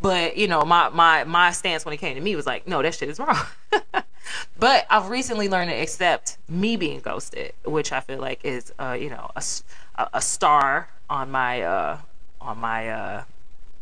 But 0.00 0.36
you 0.36 0.48
know, 0.48 0.62
my 0.62 0.88
my 0.88 1.24
my 1.24 1.50
stance 1.52 1.84
when 1.84 1.92
it 1.92 1.98
came 1.98 2.14
to 2.14 2.20
me 2.20 2.34
was 2.36 2.46
like, 2.46 2.66
no, 2.66 2.82
that 2.82 2.94
shit 2.94 3.08
is 3.08 3.18
wrong. 3.18 3.36
but 4.58 4.86
I've 4.90 5.08
recently 5.08 5.48
learned 5.48 5.70
to 5.70 5.76
accept 5.76 6.38
me 6.48 6.76
being 6.76 7.00
ghosted, 7.00 7.52
which 7.64 7.92
I 7.92 8.00
feel 8.00 8.18
like 8.18 8.44
is, 8.44 8.72
uh, 8.78 8.96
you 8.98 9.10
know, 9.10 9.30
a, 9.36 9.42
a 10.12 10.22
star 10.22 10.88
on 11.10 11.30
my 11.30 11.62
uh, 11.62 11.98
on 12.40 12.58
my 12.58 12.90
uh, 12.90 13.24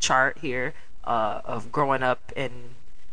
chart 0.01 0.39
here 0.39 0.75
uh, 1.05 1.41
of 1.45 1.71
growing 1.73 2.03
up 2.03 2.33
and 2.37 2.53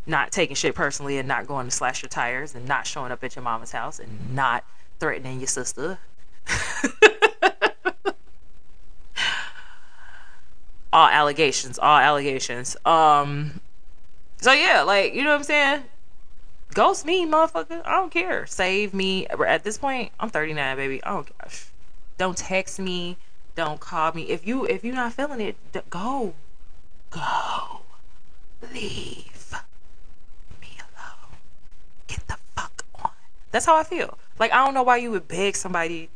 not 0.05 0.31
taking 0.31 0.55
shit 0.55 0.75
personally 0.75 1.17
and 1.17 1.27
not 1.27 1.47
going 1.47 1.65
to 1.65 1.71
slash 1.71 2.01
your 2.01 2.09
tires 2.09 2.55
and 2.55 2.67
not 2.67 2.85
showing 2.85 3.11
up 3.11 3.23
at 3.23 3.35
your 3.35 3.43
mama's 3.43 3.71
house 3.71 3.99
and 3.99 4.33
not 4.35 4.65
threatening 5.03 5.37
your 5.41 5.47
sister. 5.47 5.99
all 10.93 11.09
allegations, 11.09 11.77
all 11.77 11.97
allegations. 11.97 12.77
Um 12.85 13.59
so 14.37 14.53
yeah, 14.53 14.83
like, 14.83 15.13
you 15.13 15.25
know 15.25 15.31
what 15.31 15.39
I'm 15.39 15.43
saying? 15.43 15.83
Ghost 16.73 17.05
me, 17.05 17.25
motherfucker. 17.25 17.81
I 17.83 17.97
don't 17.97 18.11
care. 18.11 18.45
Save 18.45 18.93
me. 18.93 19.27
At 19.27 19.65
this 19.65 19.77
point, 19.77 20.13
I'm 20.21 20.29
39, 20.29 20.77
baby. 20.77 21.01
Oh 21.05 21.25
gosh. 21.37 21.65
Don't 22.17 22.37
text 22.37 22.79
me. 22.79 23.17
Don't 23.55 23.81
call 23.81 24.13
me. 24.13 24.29
If 24.29 24.47
you 24.47 24.63
if 24.65 24.85
you're 24.85 24.95
not 24.95 25.11
feeling 25.11 25.41
it, 25.41 25.57
go. 25.89 26.33
Go. 27.09 27.81
Leave. 28.73 29.53
Me 30.61 30.77
alone. 30.79 31.39
Get 32.07 32.25
the 32.25 32.37
fuck 32.55 32.85
on. 33.03 33.11
That's 33.51 33.65
how 33.65 33.75
I 33.75 33.83
feel. 33.83 34.17
Like 34.39 34.51
I 34.51 34.63
don't 34.63 34.73
know 34.73 34.83
why 34.83 34.97
you 34.97 35.11
would 35.11 35.27
beg 35.27 35.55
somebody 35.55 36.09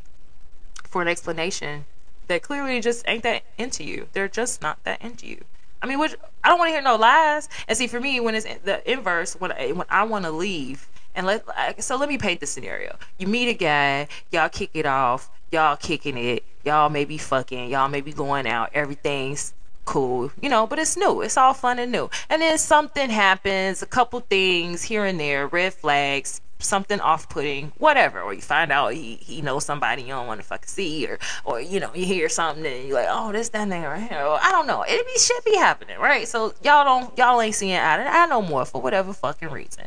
for 0.84 1.02
an 1.02 1.08
explanation 1.08 1.86
that 2.28 2.42
clearly 2.42 2.80
just 2.82 3.08
ain't 3.08 3.24
that 3.24 3.44
into 3.58 3.84
you. 3.84 4.08
They're 4.14 4.28
just 4.28 4.62
not 4.62 4.84
that 4.84 5.02
into 5.02 5.28
you. 5.28 5.44
I 5.82 5.88
mean, 5.88 6.00
which 6.00 6.16
I 6.44 6.50
don't 6.50 6.60
want 6.60 6.70
to 6.70 6.74
hear 6.74 6.82
no 6.82 6.96
lies. 6.96 7.50
And 7.68 7.78
see, 7.78 7.88
for 7.88 8.00
me, 8.00 8.20
when 8.20 8.36
it's 8.36 8.48
the 8.64 8.90
inverse, 8.90 9.36
when 9.36 9.52
I, 9.52 9.72
when 9.72 9.86
I 9.90 10.04
want 10.04 10.26
to 10.26 10.32
leave, 10.32 10.88
and 11.16 11.26
let 11.26 11.44
so 11.84 11.98
let 11.98 12.10
me 12.10 12.18
paint 12.18 12.40
the 12.40 12.46
scenario. 12.46 12.96
You 13.18 13.28
meet 13.28 13.50
a 13.50 13.54
guy, 13.54 14.08
y'all 14.32 14.50
kick 14.50 14.72
it 14.74 14.86
off, 14.86 15.30
y'all 15.52 15.76
kicking 15.76 16.18
it, 16.18 16.44
y'all 16.64 16.90
may 16.90 17.06
be 17.06 17.18
fucking, 17.18 17.70
y'all 17.70 17.90
may 17.90 18.02
be 18.02 18.14
going 18.14 18.48
out, 18.48 18.70
everything's 18.74 19.54
cool, 19.86 20.32
you 20.42 20.50
know, 20.50 20.68
but 20.68 20.78
it's 20.78 20.96
new. 20.96 21.22
It's 21.22 21.38
all 21.38 21.54
fun 21.54 21.80
and 21.80 21.92
new. 21.92 22.10
And 22.30 22.42
then 22.42 22.58
something 22.58 23.10
happens, 23.10 23.82
a 23.82 23.88
couple 23.88 24.20
things 24.20 24.84
here 24.84 25.06
and 25.06 25.20
there, 25.20 25.48
red 25.48 25.74
flags, 25.74 26.42
something 26.60 27.00
off-putting, 27.00 27.72
whatever, 27.78 28.22
or 28.22 28.34
you 28.34 28.42
find 28.42 28.72
out 28.72 28.94
he, 28.94 29.16
he 29.16 29.42
knows 29.42 29.66
somebody 29.66 30.02
you 30.02 30.10
don't 30.10 30.28
want 30.28 30.42
to 30.42 30.46
fucking 30.48 30.68
see, 30.68 31.08
or 31.08 31.20
or 31.46 31.62
you 31.62 31.80
know 31.80 31.94
you 31.94 32.06
hear 32.06 32.30
something 32.30 32.66
and 32.66 32.88
you're 32.88 32.96
like, 32.96 33.08
oh, 33.10 33.32
this 33.32 33.50
that 33.50 33.68
nigga 33.68 33.90
right 33.90 34.10
here. 34.10 34.22
Or, 34.22 34.40
I 34.42 34.52
don't 34.52 34.68
know. 34.68 34.84
It 34.84 35.06
be 35.06 35.20
shit 35.20 35.46
be 35.46 35.56
happening, 35.56 36.00
right? 36.00 36.28
So 36.28 36.54
y'all 36.64 36.84
don't 36.84 37.18
y'all 37.18 37.40
ain't 37.42 37.56
seeing 37.56 37.74
out 37.74 38.00
of 38.00 38.08
I 38.08 38.26
know 38.26 38.42
more 38.42 38.66
for 38.66 38.82
whatever 38.82 39.14
fucking 39.14 39.50
reason. 39.50 39.86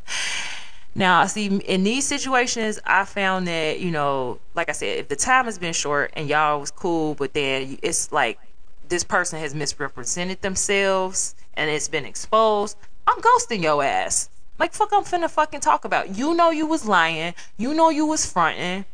Now, 0.94 1.20
I 1.20 1.26
see, 1.26 1.46
in 1.46 1.84
these 1.84 2.04
situations, 2.04 2.80
I 2.84 3.04
found 3.04 3.46
that, 3.46 3.78
you 3.78 3.92
know, 3.92 4.40
like 4.56 4.68
I 4.68 4.72
said, 4.72 4.98
if 4.98 5.08
the 5.08 5.14
time 5.14 5.44
has 5.44 5.56
been 5.56 5.72
short 5.72 6.12
and 6.14 6.28
y'all 6.28 6.58
was 6.58 6.72
cool, 6.72 7.14
but 7.14 7.32
then 7.32 7.78
it's 7.80 8.10
like 8.10 8.40
this 8.88 9.04
person 9.04 9.38
has 9.38 9.54
misrepresented 9.54 10.42
themselves 10.42 11.36
and 11.54 11.70
it's 11.70 11.86
been 11.88 12.04
exposed, 12.04 12.76
I'm 13.06 13.20
ghosting 13.20 13.62
your 13.62 13.84
ass. 13.84 14.30
Like 14.60 14.74
fuck 14.74 14.90
I'm 14.92 15.04
finna 15.04 15.30
fucking 15.30 15.60
talk 15.60 15.86
about. 15.86 16.18
You 16.18 16.34
know 16.34 16.50
you 16.50 16.66
was 16.66 16.86
lying. 16.86 17.34
You 17.56 17.72
know 17.72 17.88
you 17.88 18.04
was 18.04 18.30
fronting. 18.30 18.84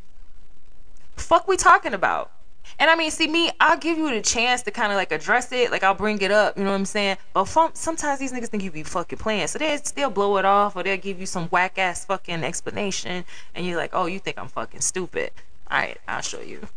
Fuck 1.16 1.48
we 1.48 1.57
talking 1.57 1.92
about. 1.92 2.31
And 2.79 2.88
I 2.88 2.94
mean, 2.94 3.11
see 3.11 3.26
me, 3.26 3.50
I'll 3.59 3.76
give 3.76 3.98
you 3.98 4.11
the 4.11 4.20
chance 4.20 4.62
to 4.62 4.70
kind 4.70 4.92
of 4.92 4.96
like 4.96 5.11
address 5.11 5.50
it. 5.50 5.72
Like 5.72 5.83
I'll 5.83 5.94
bring 5.94 6.20
it 6.20 6.31
up, 6.31 6.57
you 6.57 6.62
know 6.62 6.70
what 6.70 6.76
I'm 6.76 6.85
saying? 6.85 7.16
But 7.33 7.46
fun, 7.46 7.74
sometimes 7.74 8.20
these 8.20 8.33
niggas 8.33 8.48
think 8.48 8.62
you 8.62 8.70
be 8.70 8.85
fucking 8.85 9.18
playing, 9.18 9.48
so 9.48 9.59
they 9.59 9.76
they'll 9.94 10.11
blow 10.11 10.37
it 10.37 10.44
off 10.44 10.76
or 10.76 10.85
they'll 10.85 10.96
give 10.96 11.18
you 11.18 11.26
some 11.26 11.48
whack 11.48 11.79
ass 11.79 12.05
fucking 12.05 12.44
explanation, 12.44 13.24
and 13.55 13.66
you're 13.66 13.76
like, 13.76 13.90
oh, 13.92 14.07
you 14.07 14.20
think 14.20 14.38
I'm 14.38 14.48
fucking 14.48 14.81
stupid? 14.83 15.33
All 15.68 15.79
right, 15.79 15.98
I'll 16.07 16.22
show 16.22 16.40
you. 16.40 16.68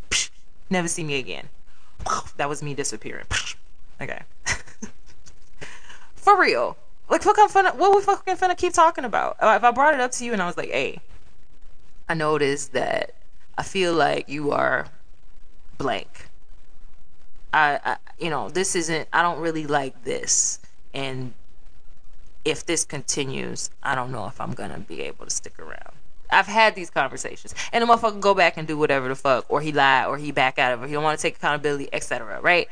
Never 0.68 0.88
see 0.88 1.04
me 1.04 1.18
again. 1.18 1.48
That 2.38 2.48
was 2.48 2.60
me 2.62 2.74
disappearing. 2.74 3.26
Okay. 4.00 4.22
For 6.16 6.40
real. 6.40 6.76
Like, 7.10 7.22
fuck, 7.22 7.36
I'm 7.38 7.48
finna, 7.48 7.74
what 7.74 7.94
we 7.94 8.02
fucking 8.02 8.36
finna 8.36 8.56
keep 8.56 8.72
talking 8.72 9.04
about? 9.04 9.36
Uh, 9.40 9.54
if 9.56 9.64
I 9.64 9.72
brought 9.72 9.94
it 9.94 10.00
up 10.00 10.12
to 10.12 10.24
you 10.24 10.32
and 10.32 10.40
I 10.40 10.46
was 10.46 10.56
like, 10.56 10.70
hey, 10.70 11.00
I 12.08 12.14
noticed 12.14 12.72
that 12.72 13.14
I 13.58 13.64
feel 13.64 13.92
like 13.92 14.28
you 14.28 14.52
are 14.52 14.86
blank. 15.76 16.28
I, 17.52 17.80
I, 17.84 17.96
you 18.20 18.30
know, 18.30 18.48
this 18.48 18.76
isn't, 18.76 19.08
I 19.12 19.22
don't 19.22 19.40
really 19.40 19.66
like 19.66 20.04
this. 20.04 20.60
And 20.94 21.34
if 22.44 22.64
this 22.64 22.84
continues, 22.84 23.70
I 23.82 23.96
don't 23.96 24.12
know 24.12 24.26
if 24.26 24.40
I'm 24.40 24.52
gonna 24.52 24.78
be 24.78 25.00
able 25.02 25.24
to 25.24 25.30
stick 25.30 25.58
around. 25.58 25.94
I've 26.30 26.46
had 26.46 26.76
these 26.76 26.90
conversations, 26.90 27.56
and 27.72 27.82
the 27.82 27.92
motherfucker 27.92 28.20
go 28.20 28.34
back 28.34 28.56
and 28.56 28.68
do 28.68 28.78
whatever 28.78 29.08
the 29.08 29.16
fuck, 29.16 29.46
or 29.48 29.60
he 29.60 29.72
lie, 29.72 30.04
or 30.04 30.16
he 30.16 30.30
back 30.30 30.60
out 30.60 30.72
of 30.72 30.82
it. 30.84 30.86
He 30.86 30.92
don't 30.92 31.02
want 31.02 31.18
to 31.18 31.22
take 31.22 31.36
accountability, 31.36 31.88
etc. 31.92 32.40
Right? 32.40 32.68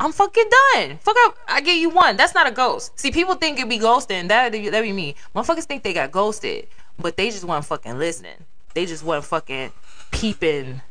I'm 0.00 0.12
fucking 0.12 0.48
done. 0.74 0.98
Fuck 0.98 1.16
up. 1.26 1.36
I 1.48 1.60
give 1.60 1.76
you 1.76 1.90
one. 1.90 2.16
That's 2.16 2.34
not 2.34 2.46
a 2.46 2.52
ghost. 2.52 2.98
See, 2.98 3.10
people 3.10 3.34
think 3.34 3.58
it 3.58 3.68
be 3.68 3.78
ghosting. 3.78 4.28
That 4.28 4.52
that 4.52 4.82
be 4.82 4.92
me. 4.92 5.16
Motherfuckers 5.34 5.64
think 5.64 5.82
they 5.82 5.92
got 5.92 6.12
ghosted, 6.12 6.68
but 6.98 7.16
they 7.16 7.30
just 7.30 7.44
weren't 7.44 7.64
fucking 7.64 7.98
listening. 7.98 8.44
They 8.74 8.86
just 8.86 9.02
weren't 9.02 9.24
fucking 9.24 9.72
peeping. 10.12 10.82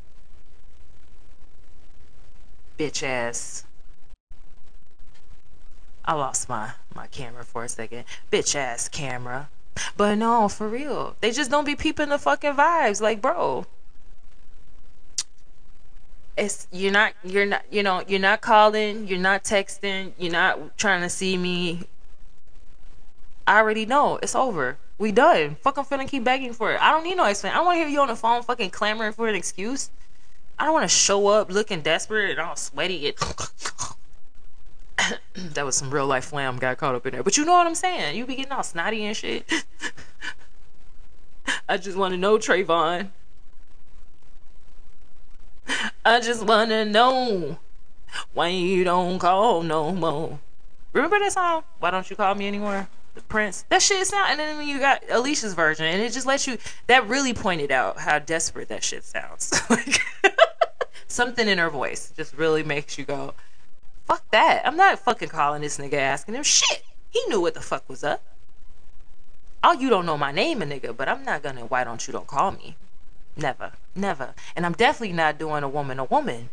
Bitch 2.77 3.01
ass. 3.01 3.63
I 6.03 6.13
lost 6.13 6.49
my 6.49 6.71
my 6.93 7.07
camera 7.07 7.45
for 7.45 7.63
a 7.63 7.69
second. 7.69 8.03
Bitch 8.31 8.55
ass 8.55 8.89
camera. 8.89 9.49
But 9.95 10.15
no, 10.15 10.49
for 10.49 10.67
real. 10.67 11.15
They 11.21 11.31
just 11.31 11.51
don't 11.51 11.65
be 11.65 11.75
peeping 11.75 12.09
the 12.09 12.17
fucking 12.17 12.53
vibes. 12.53 12.99
Like, 12.99 13.21
bro, 13.21 13.65
it's 16.37 16.67
you're 16.71 16.91
not 16.91 17.13
you're 17.23 17.45
not 17.45 17.63
you 17.71 17.81
know 17.83 18.03
you're 18.07 18.19
not 18.19 18.41
calling 18.41 19.07
you're 19.07 19.19
not 19.19 19.43
texting 19.43 20.11
you're 20.17 20.31
not 20.31 20.77
trying 20.77 21.01
to 21.01 21.09
see 21.09 21.37
me. 21.37 21.87
I 23.45 23.57
already 23.59 23.85
know. 23.85 24.19
It's 24.21 24.35
over. 24.35 24.77
We 24.97 25.11
done. 25.11 25.55
Fuck 25.61 25.77
i'm 25.77 25.85
finna 25.85 26.07
keep 26.07 26.23
begging 26.23 26.53
for 26.53 26.73
it. 26.73 26.81
I 26.81 26.91
don't 26.91 27.03
need 27.03 27.17
no 27.17 27.25
explanation 27.25 27.55
i 27.55 27.57
don't 27.59 27.65
want 27.65 27.77
to 27.77 27.79
hear 27.79 27.87
you 27.87 28.01
on 28.01 28.07
the 28.07 28.15
phone 28.15 28.43
fucking 28.43 28.69
clamoring 28.69 29.13
for 29.13 29.27
an 29.27 29.35
excuse. 29.35 29.89
I 30.59 30.65
don't 30.65 30.73
want 30.73 30.83
to 30.89 30.95
show 30.95 31.27
up 31.27 31.51
looking 31.51 31.81
desperate 31.81 32.31
and 32.31 32.39
all 32.39 32.55
sweaty 32.55 33.13
that 35.35 35.65
was 35.65 35.75
some 35.75 35.91
real 35.91 36.07
life 36.07 36.25
flam 36.25 36.57
got 36.57 36.77
caught 36.77 36.95
up 36.95 37.05
in 37.05 37.13
there. 37.13 37.23
But 37.23 37.37
you 37.37 37.45
know 37.45 37.53
what 37.53 37.67
i'm 37.67 37.75
saying? 37.75 38.15
You 38.15 38.25
be 38.25 38.35
getting 38.35 38.51
all 38.51 38.63
snotty 38.63 39.05
and 39.05 39.15
shit. 39.15 39.51
I 41.69 41.77
just 41.77 41.97
want 41.97 42.13
to 42.13 42.17
know 42.17 42.37
trayvon 42.37 43.09
I 46.05 46.19
just 46.19 46.45
wanna 46.45 46.85
know 46.85 47.57
why 48.33 48.49
you 48.49 48.83
don't 48.83 49.19
call 49.19 49.63
no 49.63 49.91
more. 49.91 50.39
Remember 50.93 51.19
that 51.19 51.33
song? 51.33 51.63
Why 51.79 51.91
don't 51.91 52.09
you 52.09 52.15
call 52.15 52.33
me 52.35 52.47
anymore? 52.47 52.87
The 53.15 53.21
Prince. 53.21 53.65
That 53.69 53.81
shit 53.81 54.05
sound. 54.07 54.31
And 54.31 54.39
then 54.39 54.67
you 54.67 54.79
got 54.79 55.03
Alicia's 55.09 55.53
version, 55.53 55.85
and 55.85 56.01
it 56.01 56.13
just 56.13 56.25
lets 56.25 56.47
you. 56.47 56.57
That 56.87 57.07
really 57.07 57.33
pointed 57.33 57.71
out 57.71 57.99
how 57.99 58.19
desperate 58.19 58.67
that 58.69 58.83
shit 58.83 59.03
sounds. 59.03 59.53
like 59.69 59.99
something 61.07 61.47
in 61.47 61.57
her 61.57 61.69
voice 61.69 62.13
just 62.15 62.35
really 62.35 62.63
makes 62.63 62.97
you 62.97 63.05
go, 63.05 63.33
"Fuck 64.05 64.29
that! 64.31 64.61
I'm 64.65 64.77
not 64.77 64.99
fucking 64.99 65.29
calling 65.29 65.61
this 65.61 65.77
nigga 65.77 65.93
asking 65.93 66.35
him 66.35 66.43
shit. 66.43 66.83
He 67.09 67.23
knew 67.27 67.41
what 67.41 67.53
the 67.53 67.61
fuck 67.61 67.87
was 67.89 68.03
up. 68.03 68.23
Oh, 69.63 69.73
you 69.73 69.89
don't 69.89 70.05
know 70.05 70.17
my 70.17 70.31
name, 70.31 70.61
a 70.61 70.65
nigga, 70.65 70.95
but 70.95 71.09
I'm 71.09 71.23
not 71.23 71.43
gonna. 71.43 71.61
Why 71.61 71.83
don't 71.83 72.05
you 72.07 72.11
don't 72.11 72.27
call 72.27 72.51
me? 72.51 72.75
Never. 73.37 73.71
Never. 73.95 74.33
And 74.55 74.65
I'm 74.65 74.73
definitely 74.73 75.15
not 75.15 75.37
doing 75.37 75.63
a 75.63 75.69
woman 75.69 75.99
a 75.99 76.05
woman. 76.05 76.49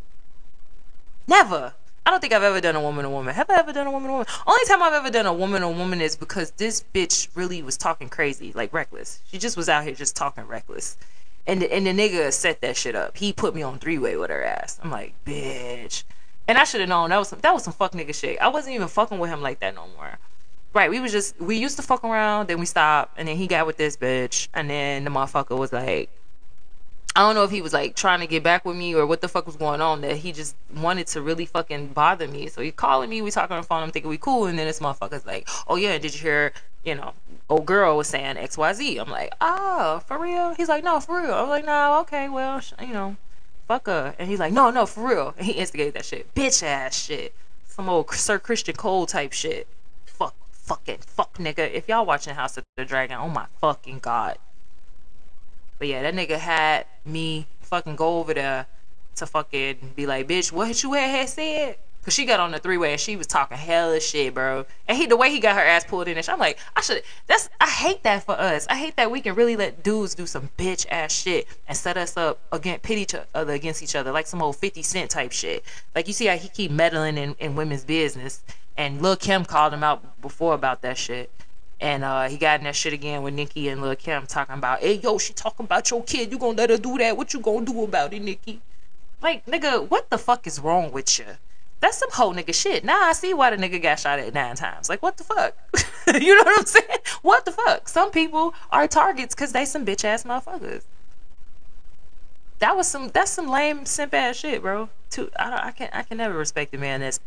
Never. 1.27 1.75
I 2.07 2.11
don't 2.11 2.21
think 2.21 2.35
I've 2.35 2.43
ever 2.43 2.61
done 2.61 2.77
a 2.77 2.83
woman 2.83 3.07
a 3.07 3.11
woman. 3.11 3.35
Have 3.35 3.49
I 3.49 3.59
ever 3.59 3.73
done 3.73 3.87
a 3.87 3.91
woman 3.91 4.11
a 4.11 4.13
woman? 4.13 4.27
Only 4.47 4.65
time 4.67 4.83
I've 4.83 4.93
ever 4.93 5.11
done 5.11 5.25
a 5.25 5.33
woman 5.33 5.63
a 5.63 5.71
woman 5.71 6.03
is 6.03 6.17
because 6.17 6.51
this 6.53 6.85
bitch 6.95 7.29
really 7.35 7.63
was 7.63 7.79
talking 7.79 8.11
crazy, 8.11 8.53
like 8.53 8.75
reckless. 8.75 9.23
She 9.31 9.39
just 9.39 9.57
was 9.57 9.71
out 9.71 9.85
here 9.85 9.95
just 9.95 10.15
talking 10.15 10.45
reckless. 10.45 10.99
And 11.47 11.63
the, 11.63 11.73
and 11.73 11.87
the 11.87 11.91
nigga 11.91 12.33
set 12.33 12.61
that 12.61 12.77
shit 12.77 12.95
up. 12.95 13.17
He 13.17 13.33
put 13.33 13.55
me 13.55 13.63
on 13.63 13.79
three 13.79 13.99
way 13.99 14.17
with 14.17 14.31
her 14.31 14.45
ass. 14.45 14.79
I'm 14.83 14.91
like, 14.91 15.15
bitch. 15.25 16.05
And 16.47 16.59
I 16.59 16.65
should 16.65 16.81
have 16.81 16.91
known 16.91 17.09
that 17.11 17.19
was 17.19 17.29
some 17.29 17.39
that 17.41 17.55
was 17.55 17.65
some 17.65 17.73
fuck 17.73 17.93
nigga 17.93 18.15
shit. 18.15 18.39
I 18.39 18.49
wasn't 18.49 18.75
even 18.75 18.89
fucking 18.89 19.19
with 19.19 19.31
him 19.31 19.41
like 19.41 19.61
that 19.61 19.75
no 19.75 19.87
more. 19.97 20.19
Right, 20.75 20.91
we 20.91 21.01
was 21.01 21.13
just 21.13 21.41
we 21.41 21.57
used 21.57 21.77
to 21.77 21.83
fuck 21.83 22.05
around, 22.05 22.49
then 22.49 22.59
we 22.59 22.67
stopped, 22.67 23.17
and 23.17 23.29
then 23.29 23.37
he 23.37 23.47
got 23.47 23.67
with 23.67 23.77
this 23.77 23.97
bitch, 23.97 24.49
and 24.53 24.69
then 24.69 25.05
the 25.05 25.11
motherfucker 25.11 25.57
was 25.57 25.73
like, 25.73 26.11
I 27.17 27.21
don't 27.21 27.37
know 27.37 27.45
if 27.45 27.53
he 27.53 27.63
was 27.63 27.73
like 27.73 27.95
trying 27.95 28.21
to 28.21 28.27
get 28.27 28.43
back 28.43 28.65
with 28.65 28.77
me 28.77 28.93
or 28.95 29.07
what 29.07 29.21
the 29.21 29.29
fuck 29.29 29.47
was 29.47 29.55
going 29.55 29.81
on 29.81 30.01
that 30.01 30.17
he 30.17 30.33
just 30.33 30.57
wanted 30.75 31.07
to 31.09 31.23
really 31.23 31.47
fucking 31.47 31.89
bother 31.89 32.27
me. 32.27 32.49
So 32.49 32.61
he 32.61 32.73
calling 32.73 33.09
me, 33.09 33.23
we 33.23 33.31
talking 33.31 33.55
on 33.55 33.63
the 33.63 33.67
phone, 33.67 33.85
I'm 33.85 33.93
thinking 33.93 34.09
we 34.11 34.19
cool, 34.19 34.47
and 34.47 34.59
then 34.59 34.67
this 34.67 34.81
motherfucker's 34.81 35.25
like, 35.25 35.49
Oh 35.69 35.77
yeah, 35.77 35.97
did 35.99 36.13
you 36.15 36.21
hear, 36.21 36.53
you 36.85 36.97
know, 36.97 37.13
old 37.49 37.67
girl 37.67 37.97
was 37.97 38.09
saying 38.09 38.35
XYZ. 38.35 39.01
I'm 39.01 39.11
like, 39.11 39.33
Oh, 39.41 40.03
for 40.09 40.19
real? 40.19 40.55
He's 40.55 40.69
like, 40.69 40.83
No, 40.83 40.99
for 40.99 41.21
real. 41.23 41.35
I'm 41.35 41.49
like, 41.49 41.65
No, 41.65 42.01
okay, 42.01 42.29
well, 42.29 42.61
you 42.81 42.93
know, 42.93 43.17
fuck 43.69 43.87
her. 43.87 44.17
And 44.19 44.29
he's 44.29 44.41
like, 44.41 44.53
No, 44.53 44.71
no, 44.71 44.85
for 44.85 45.09
real. 45.09 45.35
And 45.39 45.47
he 45.47 45.53
instigated 45.53 45.95
that 45.95 46.05
shit. 46.05 46.35
Bitch 46.35 46.65
ass 46.65 46.97
shit. 46.97 47.33
Some 47.65 47.89
old 47.89 48.11
Sir 48.13 48.41
Christian 48.41 48.75
Cole 48.75 49.07
type 49.07 49.33
shit. 49.33 49.69
Fuck 50.05 50.35
fucking 50.51 50.99
fuck 51.07 51.35
nigga. 51.39 51.73
If 51.73 51.89
y'all 51.89 52.07
watching 52.07 52.35
House 52.35 52.57
of 52.57 52.65
the 52.77 52.85
Dragon, 52.85 53.19
oh 53.21 53.29
my 53.29 53.47
fucking 53.61 54.01
god. 54.01 54.39
But 55.85 55.91
yeah, 55.91 56.11
that 56.11 56.15
nigga 56.15 56.39
had 56.39 56.87
me 57.05 57.47
fucking 57.61 57.97
go 57.97 58.19
over 58.19 58.33
there 58.33 58.67
to 59.17 59.27
fucking 59.27 59.93
be 59.95 60.07
like, 60.07 60.27
bitch, 60.27 60.51
what 60.51 60.83
you 60.83 60.95
had 60.95 61.29
said? 61.29 61.77
Cause 62.03 62.15
she 62.15 62.25
got 62.25 62.41
on 62.41 62.53
the 62.53 62.59
three 62.59 62.79
way 62.79 62.93
and 62.93 63.01
she 63.01 63.17
was 63.17 63.27
talking 63.27 63.59
hella 63.59 64.01
shit, 64.01 64.33
bro. 64.33 64.65
And 64.89 64.97
he, 64.97 65.05
the 65.05 65.19
way 65.19 65.29
he 65.29 65.41
got 65.41 65.57
her 65.57 65.63
ass 65.63 65.85
pulled 65.85 66.09
in, 66.09 66.17
and 66.17 66.27
I'm 66.27 66.39
like, 66.39 66.59
I 66.75 66.81
should. 66.81 67.03
That's 67.27 67.51
I 67.61 67.69
hate 67.69 68.03
that 68.05 68.25
for 68.25 68.33
us. 68.33 68.67
I 68.71 68.79
hate 68.79 68.97
that 68.97 69.11
we 69.11 69.21
can 69.21 69.35
really 69.35 69.57
let 69.57 69.83
dudes 69.83 70.15
do 70.15 70.25
some 70.25 70.49
bitch 70.57 70.87
ass 70.91 71.13
shit 71.13 71.47
and 71.69 71.77
set 71.77 71.99
us 71.99 72.17
up 72.17 72.41
against 72.51 72.83
pit 72.83 72.97
each 72.97 73.15
other 73.35 73.53
against 73.53 73.83
each 73.83 73.95
other, 73.95 74.11
like 74.11 74.27
some 74.27 74.41
old 74.41 74.57
Fifty 74.57 74.83
Cent 74.83 75.11
type 75.11 75.33
shit. 75.33 75.65
Like 75.95 76.07
you 76.07 76.15
see 76.15 76.25
how 76.25 76.39
he 76.39 76.49
keep 76.49 76.71
meddling 76.71 77.19
in, 77.19 77.37
in 77.39 77.57
women's 77.57 77.85
business, 77.85 78.43
and 78.75 79.03
Lil 79.03 79.17
Kim 79.17 79.45
called 79.45 79.75
him 79.75 79.85
out 79.85 80.23
before 80.23 80.55
about 80.55 80.81
that 80.81 80.97
shit. 80.97 81.31
And 81.81 82.05
uh, 82.05 82.29
he 82.29 82.37
got 82.37 82.61
in 82.61 82.65
that 82.65 82.77
shit 82.77 82.93
again 82.93 83.23
with 83.23 83.35
Nicki 83.35 83.69
and 83.69 83.83
Lil 83.83 83.97
Kim 83.97 84.27
talking 84.27 84.55
about, 84.55 84.81
hey, 84.81 84.95
yo, 84.95 85.19
she 85.19 85.33
talking 85.33 85.65
about 85.65 85.91
your 85.91 86.03
kid. 86.05 86.31
You 86.31 86.39
gonna 86.39 86.57
let 86.57 86.71
her 86.71 86.79
do 86.79 86.97
that? 86.99 87.17
What 87.17 87.35
you 87.35 87.41
gonna 87.41 87.67
do 87.67 87.83
about 87.85 88.13
it, 88.15 88.23
Nicki? 88.23 88.61
Like, 89.21 89.45
nigga, 89.47 89.89
what 89.89 90.11
the 90.11 90.19
fuck 90.19 90.47
is 90.47 90.61
wrong 90.61 90.93
with 90.93 91.19
you? 91.19 91.27
That's 91.81 91.99
some 91.99 92.11
whole 92.13 92.35
nigga 92.35 92.55
shit. 92.55 92.85
Now 92.85 93.03
I 93.03 93.13
see 93.13 93.35
why 93.35 93.55
the 93.55 93.57
nigga 93.57 93.83
got 93.83 94.01
shot 94.01 94.19
at 94.19 94.33
nine 94.33 94.57
times. 94.57 94.89
Like, 94.89 95.03
what 95.03 95.17
the 95.19 95.25
fuck? 95.25 95.55
you 96.21 96.35
know 96.35 96.43
what 96.45 96.61
I'm 96.61 96.67
saying? 96.67 96.99
What 97.23 97.45
the 97.45 97.53
fuck? 97.53 97.89
Some 97.89 98.11
people 98.11 98.55
are 98.71 98.89
targets 98.89 99.35
because 99.35 99.53
they 99.53 99.65
some 99.65 99.85
bitch 99.85 100.05
ass 100.05 100.25
motherfuckers. 100.25 100.83
that 102.61 102.77
was 102.77 102.89
some 102.89 103.09
that's 103.09 103.31
some 103.31 103.49
lame 103.49 103.85
simp 103.85 104.15
ass 104.15 104.37
shit, 104.37 104.63
bro. 104.63 104.89
Too, 105.11 105.31
I 105.39 105.69
I 105.69 105.71
can 105.73 105.91
I 105.93 106.03
can 106.03 106.17
never 106.19 106.39
respect 106.39 106.75
a 106.75 106.79
man 106.79 107.01
that's, 107.01 107.21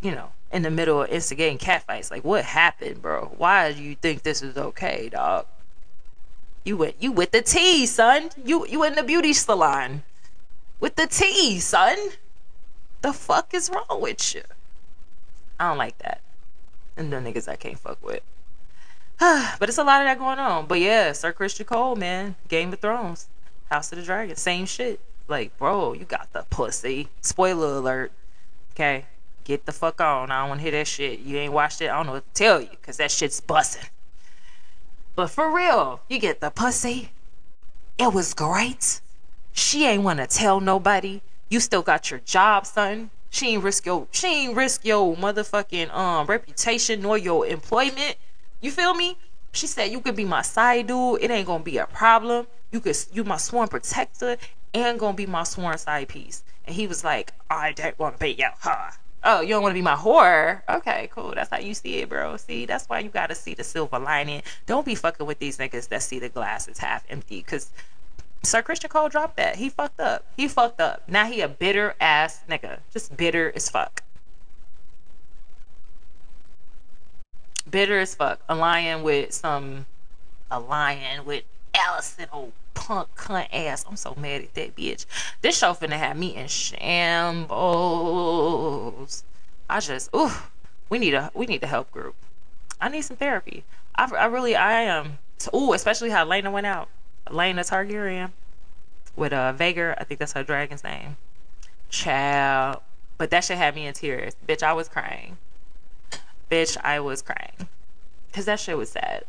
you 0.00 0.12
know, 0.12 0.30
in 0.50 0.62
the 0.62 0.70
middle 0.70 1.02
of 1.02 1.10
instigating 1.10 1.58
catfights. 1.58 2.10
Like, 2.10 2.24
what 2.24 2.44
happened, 2.44 3.02
bro? 3.02 3.32
Why 3.36 3.72
do 3.72 3.82
you 3.82 3.94
think 3.94 4.22
this 4.22 4.42
is 4.42 4.56
okay, 4.56 5.08
dog? 5.10 5.46
You 6.64 6.76
went 6.76 6.96
you 7.00 7.12
with 7.12 7.30
the 7.30 7.42
tea, 7.42 7.86
son. 7.86 8.30
You 8.44 8.66
you 8.66 8.84
in 8.84 8.94
the 8.94 9.02
beauty 9.02 9.32
salon 9.32 10.02
with 10.78 10.96
the 10.96 11.06
tea, 11.06 11.58
son. 11.60 11.96
The 13.02 13.12
fuck 13.12 13.54
is 13.54 13.70
wrong 13.70 14.00
with 14.00 14.34
you? 14.34 14.42
I 15.58 15.68
don't 15.68 15.78
like 15.78 15.98
that. 15.98 16.20
And 16.96 17.12
the 17.12 17.16
niggas 17.16 17.48
I 17.48 17.56
can't 17.56 17.78
fuck 17.78 18.04
with. 18.04 18.22
but 19.18 19.68
it's 19.68 19.78
a 19.78 19.84
lot 19.84 20.02
of 20.02 20.06
that 20.06 20.18
going 20.18 20.38
on. 20.38 20.66
But 20.66 20.80
yeah, 20.80 21.12
Sir 21.12 21.32
Christian 21.32 21.66
Cole, 21.66 21.96
man, 21.96 22.34
Game 22.48 22.72
of 22.72 22.80
Thrones, 22.80 23.28
House 23.70 23.92
of 23.92 23.98
the 23.98 24.04
Dragon, 24.04 24.36
same 24.36 24.66
shit. 24.66 25.00
Like, 25.28 25.56
bro, 25.58 25.92
you 25.92 26.04
got 26.04 26.32
the 26.32 26.44
pussy. 26.50 27.08
Spoiler 27.20 27.76
alert. 27.76 28.12
Okay, 28.72 29.06
get 29.50 29.66
the 29.66 29.72
fuck 29.72 30.00
on. 30.00 30.30
I 30.30 30.42
don't 30.42 30.50
want 30.50 30.60
to 30.60 30.62
hear 30.62 30.70
that 30.70 30.86
shit. 30.86 31.18
You 31.20 31.36
ain't 31.38 31.52
watched 31.52 31.80
it. 31.80 31.90
I 31.90 31.96
don't 31.96 32.06
know 32.06 32.12
what 32.12 32.34
to 32.34 32.38
tell 32.38 32.60
you, 32.60 32.68
cause 32.82 32.98
that 32.98 33.10
shit's 33.10 33.40
busting. 33.40 33.88
But 35.16 35.26
for 35.28 35.52
real, 35.52 36.02
you 36.08 36.20
get 36.20 36.40
the 36.40 36.50
pussy. 36.50 37.10
It 37.98 38.12
was 38.12 38.32
great. 38.32 39.00
She 39.52 39.86
ain't 39.86 40.04
wanna 40.04 40.28
tell 40.28 40.60
nobody. 40.60 41.20
You 41.48 41.58
still 41.58 41.82
got 41.82 42.12
your 42.12 42.20
job, 42.20 42.64
son. 42.64 43.10
She 43.28 43.48
ain't 43.48 43.64
risk 43.64 43.86
your 43.86 44.06
she 44.12 44.28
ain't 44.28 44.56
risk 44.56 44.84
your 44.84 45.16
motherfucking 45.16 45.92
um 45.92 46.26
reputation 46.26 47.02
nor 47.02 47.18
your 47.18 47.44
employment. 47.44 48.14
You 48.60 48.70
feel 48.70 48.94
me? 48.94 49.18
She 49.50 49.66
said 49.66 49.90
you 49.90 50.00
could 50.00 50.14
be 50.14 50.24
my 50.24 50.42
side 50.42 50.86
dude. 50.86 51.22
It 51.22 51.32
ain't 51.32 51.48
gonna 51.48 51.64
be 51.64 51.78
a 51.78 51.86
problem. 51.86 52.46
You 52.70 52.78
could 52.78 52.96
you 53.12 53.24
my 53.24 53.36
sworn 53.36 53.66
protector 53.66 54.36
and 54.72 55.00
gonna 55.00 55.16
be 55.16 55.26
my 55.26 55.42
sworn 55.42 55.76
side 55.76 56.06
piece. 56.06 56.44
And 56.66 56.76
he 56.76 56.86
was 56.86 57.02
like, 57.02 57.32
I 57.50 57.72
don't 57.72 57.98
want 57.98 58.14
to 58.14 58.20
be 58.20 58.34
your 58.34 58.54
huh. 58.60 58.92
Oh, 59.22 59.42
you 59.42 59.48
don't 59.48 59.62
want 59.62 59.72
to 59.72 59.78
be 59.78 59.82
my 59.82 59.96
whore? 59.96 60.62
Okay, 60.68 61.10
cool. 61.12 61.32
That's 61.34 61.50
how 61.50 61.58
you 61.58 61.74
see 61.74 61.96
it, 61.96 62.08
bro. 62.08 62.36
See, 62.38 62.64
that's 62.64 62.86
why 62.86 63.00
you 63.00 63.10
gotta 63.10 63.34
see 63.34 63.54
the 63.54 63.64
silver 63.64 63.98
lining. 63.98 64.42
Don't 64.64 64.86
be 64.86 64.94
fucking 64.94 65.26
with 65.26 65.38
these 65.38 65.58
niggas 65.58 65.88
that 65.88 66.02
see 66.02 66.18
the 66.18 66.30
glass 66.30 66.68
is 66.68 66.78
half 66.78 67.04
empty. 67.10 67.42
Cause 67.42 67.70
Sir 68.42 68.62
Christian 68.62 68.88
Cole 68.88 69.10
dropped 69.10 69.36
that. 69.36 69.56
He 69.56 69.68
fucked 69.68 70.00
up. 70.00 70.24
He 70.36 70.48
fucked 70.48 70.80
up. 70.80 71.02
Now 71.06 71.26
he 71.26 71.42
a 71.42 71.48
bitter 71.48 71.94
ass 72.00 72.40
nigga. 72.48 72.78
Just 72.90 73.14
bitter 73.14 73.52
as 73.54 73.68
fuck. 73.68 74.02
Bitter 77.70 77.98
as 77.98 78.14
fuck. 78.14 78.40
A 78.48 78.54
lion 78.54 79.02
with 79.02 79.34
some 79.34 79.84
a 80.50 80.58
lion 80.58 81.26
with 81.26 81.44
Alicent 81.74 82.28
old 82.32 82.52
punk 82.74 83.08
cunt 83.16 83.48
ass. 83.52 83.84
I'm 83.88 83.96
so 83.96 84.14
mad 84.16 84.42
at 84.42 84.54
that 84.54 84.76
bitch. 84.76 85.06
This 85.42 85.58
show 85.58 85.72
finna 85.72 85.98
have 85.98 86.16
me 86.16 86.36
in 86.36 86.48
shambles. 86.48 87.54
I 89.68 89.80
just 89.80 90.10
ooh, 90.14 90.30
we 90.88 90.98
need 90.98 91.14
a 91.14 91.30
we 91.34 91.46
need 91.46 91.62
a 91.62 91.66
help 91.66 91.90
group. 91.90 92.14
I 92.80 92.88
need 92.88 93.02
some 93.02 93.16
therapy. 93.16 93.64
I, 93.94 94.10
I 94.12 94.26
really 94.26 94.56
I 94.56 94.82
am. 94.82 95.18
Um, 95.52 95.60
ooh, 95.60 95.72
especially 95.72 96.10
how 96.10 96.24
Laena 96.26 96.50
went 96.50 96.66
out. 96.66 96.88
Laena 97.28 97.60
Targaryen 97.60 98.30
with 99.16 99.32
uh 99.32 99.52
Vhagar. 99.56 99.94
I 99.98 100.04
think 100.04 100.20
that's 100.20 100.32
her 100.32 100.42
dragon's 100.42 100.84
name. 100.84 101.16
Child. 101.88 102.80
But 103.18 103.30
that 103.30 103.44
shit 103.44 103.58
had 103.58 103.74
me 103.74 103.86
in 103.86 103.94
tears. 103.94 104.34
Bitch, 104.48 104.62
I 104.62 104.72
was 104.72 104.88
crying. 104.88 105.36
Bitch, 106.50 106.76
I 106.82 107.00
was 107.00 107.22
crying. 107.22 107.68
Cause 108.32 108.46
that 108.46 108.60
shit 108.60 108.76
was 108.78 108.90
sad. 108.90 109.24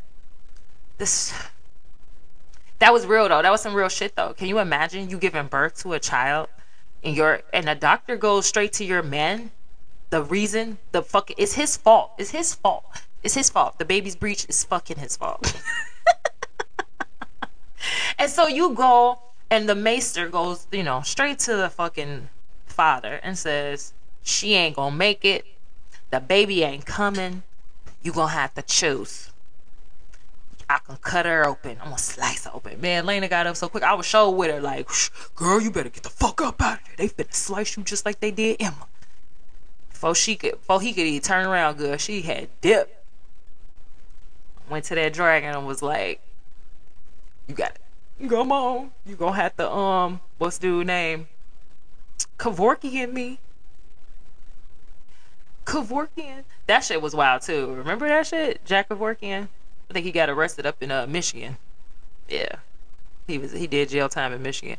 This 0.98 1.34
that 2.82 2.92
was 2.92 3.06
real 3.06 3.30
though. 3.30 3.44
That 3.44 3.52
was 3.52 3.62
some 3.62 3.76
real 3.76 3.90
shit 3.90 4.16
though. 4.16 4.34
Can 4.34 4.48
you 4.48 4.58
imagine 4.58 5.08
you 5.08 5.20
giving 5.20 5.46
birth 5.46 5.78
to 5.84 5.94
a 5.94 6.00
child 6.00 6.50
and 7.04 7.16
your 7.16 7.42
and 7.54 7.68
the 7.68 7.76
doctor 7.76 8.18
goes 8.18 8.48
straight 8.48 8.74
to 8.74 8.84
your 8.84 9.04
man? 9.04 9.52
The 10.10 10.24
reason 10.24 10.80
the 10.92 11.04
fuck 11.04 11.32
it's 11.38 11.54
his 11.54 11.78
fault. 11.78 12.14
It's 12.18 12.32
his 12.32 12.56
fault. 12.56 12.84
It's 13.22 13.36
his 13.36 13.52
fault. 13.52 13.78
The 13.78 13.86
baby's 13.86 14.16
breach 14.16 14.48
is 14.50 14.64
fucking 14.64 14.98
his 14.98 15.16
fault. 15.16 15.62
and 18.18 18.32
so 18.32 18.48
you 18.48 18.74
go 18.74 19.20
and 19.52 19.70
the 19.70 19.76
maester 19.76 20.28
goes, 20.28 20.66
you 20.72 20.82
know, 20.82 21.02
straight 21.02 21.38
to 21.40 21.56
the 21.56 21.70
fucking 21.70 22.30
father 22.66 23.20
and 23.22 23.38
says, 23.38 23.94
She 24.24 24.56
ain't 24.56 24.76
gonna 24.76 24.96
make 24.96 25.24
it. 25.24 25.46
The 26.10 26.20
baby 26.20 26.64
ain't 26.64 26.88
coming. 26.88 27.44
You 28.02 28.12
gonna 28.12 28.32
have 28.32 28.56
to 28.56 28.64
choose. 28.64 29.31
I 30.72 30.80
can 30.80 30.96
cut 30.98 31.26
her 31.26 31.46
open. 31.46 31.78
I'm 31.82 31.88
gonna 31.88 31.98
slice 31.98 32.46
her 32.46 32.52
open. 32.54 32.80
Man, 32.80 33.06
Laena 33.06 33.30
got 33.30 33.46
up 33.46 33.58
so 33.58 33.68
quick. 33.68 33.84
I 33.84 33.94
was 33.94 34.06
show 34.06 34.30
with 34.30 34.50
her 34.50 34.62
like, 34.62 34.90
girl, 35.36 35.62
you 35.62 35.70
better 35.70 35.90
get 35.90 36.04
the 36.04 36.10
fuck 36.10 36.42
up 36.42 36.62
out 36.62 36.80
of 36.80 36.86
there. 36.86 36.96
They 36.96 37.10
finna 37.10 37.34
slice 37.34 37.76
you 37.76 37.84
just 37.84 38.06
like 38.06 38.22
they 38.22 38.32
did 38.32 38.60
Aemma. 38.60 38.86
Before 39.90 40.16
she 40.16 40.38
could, 40.38 40.52
before 40.52 40.80
he 40.80 40.94
could 40.94 41.06
even 41.06 41.22
turn 41.22 41.46
around, 41.46 41.78
good, 41.78 42.00
she 42.00 42.22
had 42.22 42.48
dip. 42.62 43.04
Went 44.70 44.86
to 44.86 44.96
that 44.96 45.12
dragon 45.12 45.54
and 45.54 45.68
was 45.68 45.82
like, 45.82 46.22
you 47.48 47.56
got 47.56 47.72
it. 47.72 48.30
Come 48.30 48.54
on. 48.54 48.92
You 49.06 49.16
gonna 49.16 49.36
have 49.36 49.58
to, 49.58 49.70
um, 49.70 50.22
what's 50.38 50.58
dude 50.58 50.88
name? 50.88 51.28
Kevorkian 52.40 53.12
me. 53.12 53.40
Kavorkian. 55.66 56.44
That 56.68 56.86
shit 56.86 57.02
was 57.02 57.14
wild 57.14 57.42
too. 57.42 57.74
Remember 57.74 58.08
that 58.08 58.28
shit? 58.28 58.64
Jack 58.64 58.88
Kevorkian? 58.88 59.50
I 59.92 59.94
think 59.94 60.06
he 60.06 60.14
got 60.14 60.30
arrested 60.30 60.66
up 60.66 60.82
in 60.82 60.90
uh, 60.90 61.06
Michigan. 61.06 61.58
Yeah. 62.30 62.56
He 63.28 63.38
was 63.38 63.52
he 63.52 63.68
did 63.68 63.90
jail 63.90 64.08
time 64.08 64.32
in 64.32 64.42
Michigan. 64.42 64.78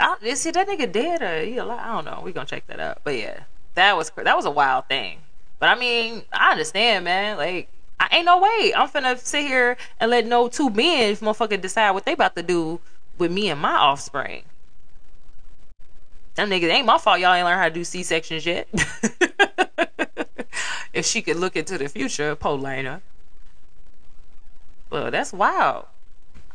I, 0.00 0.16
is 0.22 0.42
he 0.42 0.50
that 0.52 0.66
nigga 0.66 0.90
dead 0.90 1.20
or 1.20 1.44
he 1.44 1.58
alive? 1.58 1.80
I 1.82 1.92
don't 1.92 2.06
know. 2.06 2.22
We 2.24 2.32
gonna 2.32 2.46
check 2.46 2.66
that 2.68 2.80
out. 2.80 3.02
But 3.04 3.18
yeah, 3.18 3.40
that 3.74 3.94
was 3.94 4.10
that 4.16 4.34
was 4.34 4.46
a 4.46 4.50
wild 4.50 4.88
thing. 4.88 5.18
But 5.58 5.68
I 5.68 5.78
mean, 5.78 6.22
I 6.32 6.52
understand, 6.52 7.04
man. 7.04 7.36
Like 7.36 7.68
I 8.00 8.08
ain't 8.10 8.24
no 8.24 8.38
way 8.38 8.72
I'm 8.74 8.88
finna 8.88 9.18
sit 9.18 9.46
here 9.46 9.76
and 10.00 10.10
let 10.10 10.24
no 10.24 10.48
two 10.48 10.70
men 10.70 11.14
motherfucker 11.16 11.60
decide 11.60 11.90
what 11.90 12.06
they 12.06 12.12
about 12.12 12.34
to 12.36 12.42
do 12.42 12.80
with 13.18 13.30
me 13.30 13.50
and 13.50 13.60
my 13.60 13.74
offspring. 13.74 14.44
Them 16.36 16.48
niggas 16.48 16.70
ain't 16.70 16.86
my 16.86 16.96
fault. 16.96 17.20
Y'all 17.20 17.34
ain't 17.34 17.44
learn 17.44 17.58
how 17.58 17.68
to 17.68 17.74
do 17.74 17.84
C 17.84 18.02
sections 18.02 18.46
yet. 18.46 18.66
if 20.94 21.04
she 21.04 21.20
could 21.20 21.36
look 21.36 21.54
into 21.54 21.76
the 21.76 21.90
future, 21.90 22.34
Polina. 22.34 23.02
Well, 24.90 25.10
that's 25.10 25.32
wild. 25.32 25.86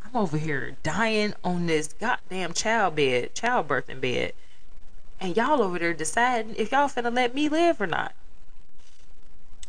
I'm 0.03 0.15
over 0.15 0.37
here 0.37 0.75
dying 0.83 1.33
on 1.43 1.67
this 1.67 1.93
goddamn 1.93 2.53
child 2.53 2.95
bed, 2.95 3.35
childbirthing 3.35 4.01
bed, 4.01 4.33
and 5.19 5.37
y'all 5.37 5.61
over 5.61 5.79
there 5.79 5.93
deciding 5.93 6.55
if 6.55 6.71
y'all 6.71 6.87
finna 6.87 7.13
let 7.13 7.35
me 7.35 7.47
live 7.47 7.79
or 7.79 7.87
not. 7.87 8.13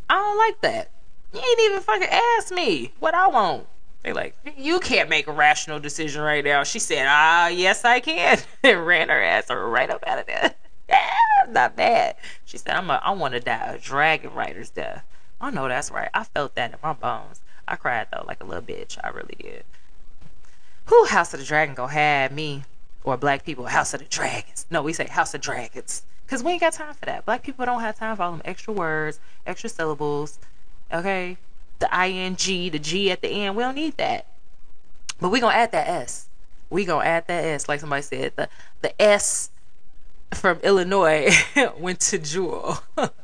I 0.09 0.15
don't 0.15 0.39
like 0.39 0.61
that. 0.63 0.91
You 1.33 1.41
ain't 1.41 1.61
even 1.61 1.81
fucking 1.81 2.09
ask 2.11 2.53
me 2.53 2.93
what 3.01 3.15
I 3.15 3.29
want. 3.29 3.67
They 4.03 4.13
like, 4.13 4.37
you 4.57 4.81
can't 4.81 5.09
make 5.09 5.27
a 5.27 5.33
rational 5.33 5.81
decision 5.81 6.23
right 6.23 6.45
now. 6.45 6.63
She 6.63 6.79
said, 6.79 7.07
ah, 7.09 7.49
yes, 7.49 7.85
I 7.85 8.01
can. 8.01 8.39
and 8.63 8.87
ran 8.87 9.09
her 9.09 9.23
ass 9.23 9.49
right 9.51 9.89
up 9.89 10.05
out 10.07 10.19
of 10.19 10.27
there. 10.27 10.55
Not 11.49 11.77
bad. 11.77 12.17
She 12.45 12.59
said, 12.59 12.77
I'm 12.77 12.91
a, 12.91 13.01
I 13.03 13.13
want 13.13 13.33
to 13.33 13.41
die 13.41 13.75
a 13.75 13.79
dragon 13.79 14.35
rider's 14.35 14.71
death. 14.71 15.05
I 15.41 15.51
know 15.51 15.69
that's 15.69 15.91
right. 15.91 16.11
I 16.13 16.25
felt 16.25 16.55
that 16.55 16.73
in 16.73 16.79
my 16.83 16.93
bones. 16.93 17.41
I 17.67 17.77
cried 17.77 18.09
though, 18.13 18.25
like 18.27 18.43
a 18.43 18.47
little 18.47 18.63
bitch. 18.63 18.99
I 19.03 19.09
really 19.09 19.37
did. 19.39 19.65
Who 20.87 21.07
House 21.07 21.33
of 21.33 21.41
the 21.41 21.47
Dragon 21.47 21.75
go 21.75 21.87
have 21.87 22.33
me 22.33 22.65
or 23.03 23.17
black 23.17 23.45
people 23.45 23.67
House 23.67 23.95
of 23.95 24.01
the 24.01 24.07
Dragons? 24.07 24.67
No, 24.71 24.83
we 24.83 24.93
say 24.93 25.07
House 25.07 25.35
of 25.35 25.41
Dragons 25.41 26.03
because 26.27 26.43
we 26.43 26.53
ain't 26.53 26.61
got 26.61 26.73
time 26.73 26.95
for 26.95 27.07
that. 27.07 27.25
Black 27.25 27.43
people 27.43 27.65
don't 27.65 27.81
have 27.81 27.97
time 27.97 28.17
for 28.17 28.23
all 28.23 28.33
them 28.33 28.43
extra 28.45 28.73
words, 28.73 29.19
extra 29.47 29.69
syllables, 29.69 30.39
Okay? 30.93 31.37
The 31.81 31.89
ing, 31.93 32.37
the 32.71 32.79
G 32.79 33.11
at 33.11 33.21
the 33.21 33.29
end, 33.29 33.57
we 33.57 33.63
don't 33.63 33.75
need 33.75 33.97
that. 33.97 34.27
But 35.21 35.31
we 35.31 35.41
gonna 35.41 35.57
add 35.57 35.73
that 35.73 35.89
S. 35.89 36.29
We 36.71 36.85
gonna 36.85 37.05
add 37.05 37.27
that 37.27 37.45
S, 37.45 37.69
like 37.69 37.81
somebody 37.81 38.03
said. 38.03 38.33
The 38.37 38.49
the 38.81 39.01
S 39.01 39.51
from 40.33 40.59
Illinois 40.59 41.31
went 41.79 42.01
to 42.01 42.19
Jewel. 42.19 42.79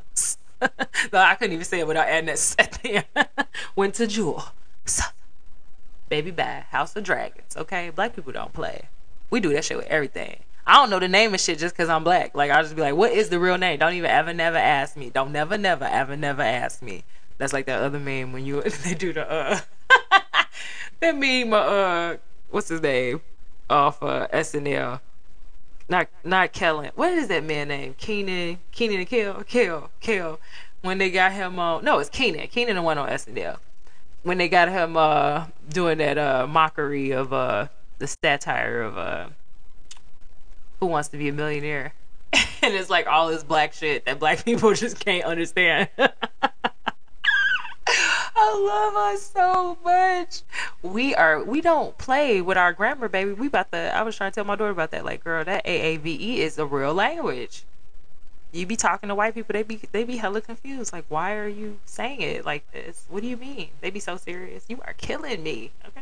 no, 1.13 1.19
I 1.19 1.35
couldn't 1.35 1.53
even 1.53 1.65
say 1.65 1.79
it 1.79 1.87
without 1.87 2.07
adding 2.07 2.27
that 2.27 2.33
S 2.33 2.55
at 2.59 2.73
the 2.73 3.03
went 3.75 3.95
to 3.95 4.07
Jewel. 4.07 4.43
So, 4.85 5.03
baby 6.09 6.31
bad. 6.31 6.63
House 6.65 6.95
of 6.95 7.03
Dragons. 7.03 7.55
Okay? 7.57 7.89
Black 7.89 8.15
people 8.15 8.31
don't 8.31 8.53
play. 8.53 8.89
We 9.29 9.39
do 9.39 9.53
that 9.53 9.65
shit 9.65 9.77
with 9.77 9.87
everything. 9.87 10.41
I 10.67 10.75
don't 10.75 10.89
know 10.89 10.99
the 10.99 11.07
name 11.07 11.33
of 11.33 11.39
shit 11.39 11.57
just 11.57 11.75
because 11.75 11.89
I'm 11.89 12.03
black. 12.03 12.35
Like, 12.35 12.51
I'll 12.51 12.63
just 12.63 12.75
be 12.75 12.81
like, 12.81 12.95
what 12.95 13.11
is 13.11 13.29
the 13.29 13.39
real 13.39 13.57
name? 13.57 13.79
Don't 13.79 13.93
even 13.93 14.09
ever, 14.09 14.33
never 14.33 14.57
ask 14.57 14.95
me. 14.95 15.09
Don't 15.09 15.31
never, 15.31 15.57
never, 15.57 15.85
ever, 15.85 16.15
never 16.15 16.43
ask 16.43 16.81
me. 16.81 17.03
That's 17.37 17.53
like 17.53 17.65
that 17.65 17.81
other 17.81 17.99
meme 17.99 18.33
when 18.33 18.45
you 18.45 18.61
they 18.83 18.93
do 18.93 19.13
the 19.13 19.29
uh 19.29 19.59
that 20.99 21.15
meme 21.15 21.51
uh 21.53 22.17
what's 22.51 22.69
his 22.69 22.81
name 22.81 23.21
off 23.67 24.03
uh 24.03 24.27
SNL. 24.27 24.99
Not 25.91 26.07
not 26.23 26.53
Kellen. 26.53 26.89
What 26.95 27.11
is 27.11 27.27
that 27.27 27.43
man 27.43 27.67
name? 27.67 27.95
Kenan 27.97 28.59
Kenan 28.71 28.99
and 28.99 29.07
Kel 29.09 29.43
Kel 29.43 29.91
Kel. 29.99 30.39
When 30.83 30.99
they 30.99 31.11
got 31.11 31.33
him 31.33 31.59
on 31.59 31.83
no, 31.83 31.99
it's 31.99 32.09
Kenan. 32.09 32.47
Kenan 32.47 32.77
the 32.77 32.81
one 32.81 32.97
on 32.97 33.09
SNL. 33.09 33.57
When 34.23 34.37
they 34.37 34.47
got 34.47 34.69
him 34.69 34.95
uh 34.95 35.47
doing 35.67 35.97
that 35.97 36.17
uh 36.17 36.47
mockery 36.47 37.11
of 37.11 37.33
uh 37.33 37.67
the 37.97 38.07
satire 38.07 38.81
of 38.81 38.97
uh 38.97 39.27
Who 40.79 40.85
Wants 40.85 41.09
to 41.09 41.17
Be 41.17 41.27
a 41.27 41.33
Millionaire, 41.33 41.93
and 42.33 42.73
it's 42.73 42.89
like 42.89 43.07
all 43.07 43.27
this 43.27 43.43
black 43.43 43.73
shit 43.73 44.05
that 44.05 44.17
black 44.17 44.45
people 44.45 44.73
just 44.73 44.97
can't 44.97 45.25
understand. 45.25 45.89
I 48.35 48.57
love 48.57 48.95
us 49.13 49.31
so 49.31 49.77
much. 49.83 50.41
We 50.81 51.13
are 51.15 51.43
we 51.43 51.61
don't 51.61 51.97
play 51.97 52.41
with 52.41 52.57
our 52.57 52.73
grammar, 52.73 53.09
baby. 53.09 53.33
We 53.33 53.47
about 53.47 53.71
to 53.71 53.95
I 53.95 54.01
was 54.03 54.15
trying 54.15 54.31
to 54.31 54.35
tell 54.35 54.45
my 54.45 54.55
daughter 54.55 54.71
about 54.71 54.91
that. 54.91 55.05
Like, 55.05 55.23
girl, 55.23 55.43
that 55.43 55.65
AAVE 55.65 56.37
is 56.37 56.57
a 56.57 56.65
real 56.65 56.93
language. 56.93 57.63
You 58.51 58.65
be 58.65 58.75
talking 58.75 59.09
to 59.09 59.15
white 59.15 59.33
people, 59.33 59.53
they 59.53 59.63
be 59.63 59.81
they 59.91 60.03
be 60.03 60.17
hella 60.17 60.41
confused. 60.41 60.93
Like, 60.93 61.05
why 61.09 61.35
are 61.35 61.47
you 61.47 61.79
saying 61.85 62.21
it 62.21 62.45
like 62.45 62.69
this? 62.71 63.05
What 63.09 63.21
do 63.21 63.27
you 63.27 63.37
mean? 63.37 63.69
They 63.81 63.89
be 63.89 63.99
so 63.99 64.17
serious. 64.17 64.65
You 64.67 64.81
are 64.85 64.93
killing 64.93 65.43
me. 65.43 65.71
Okay. 65.87 66.01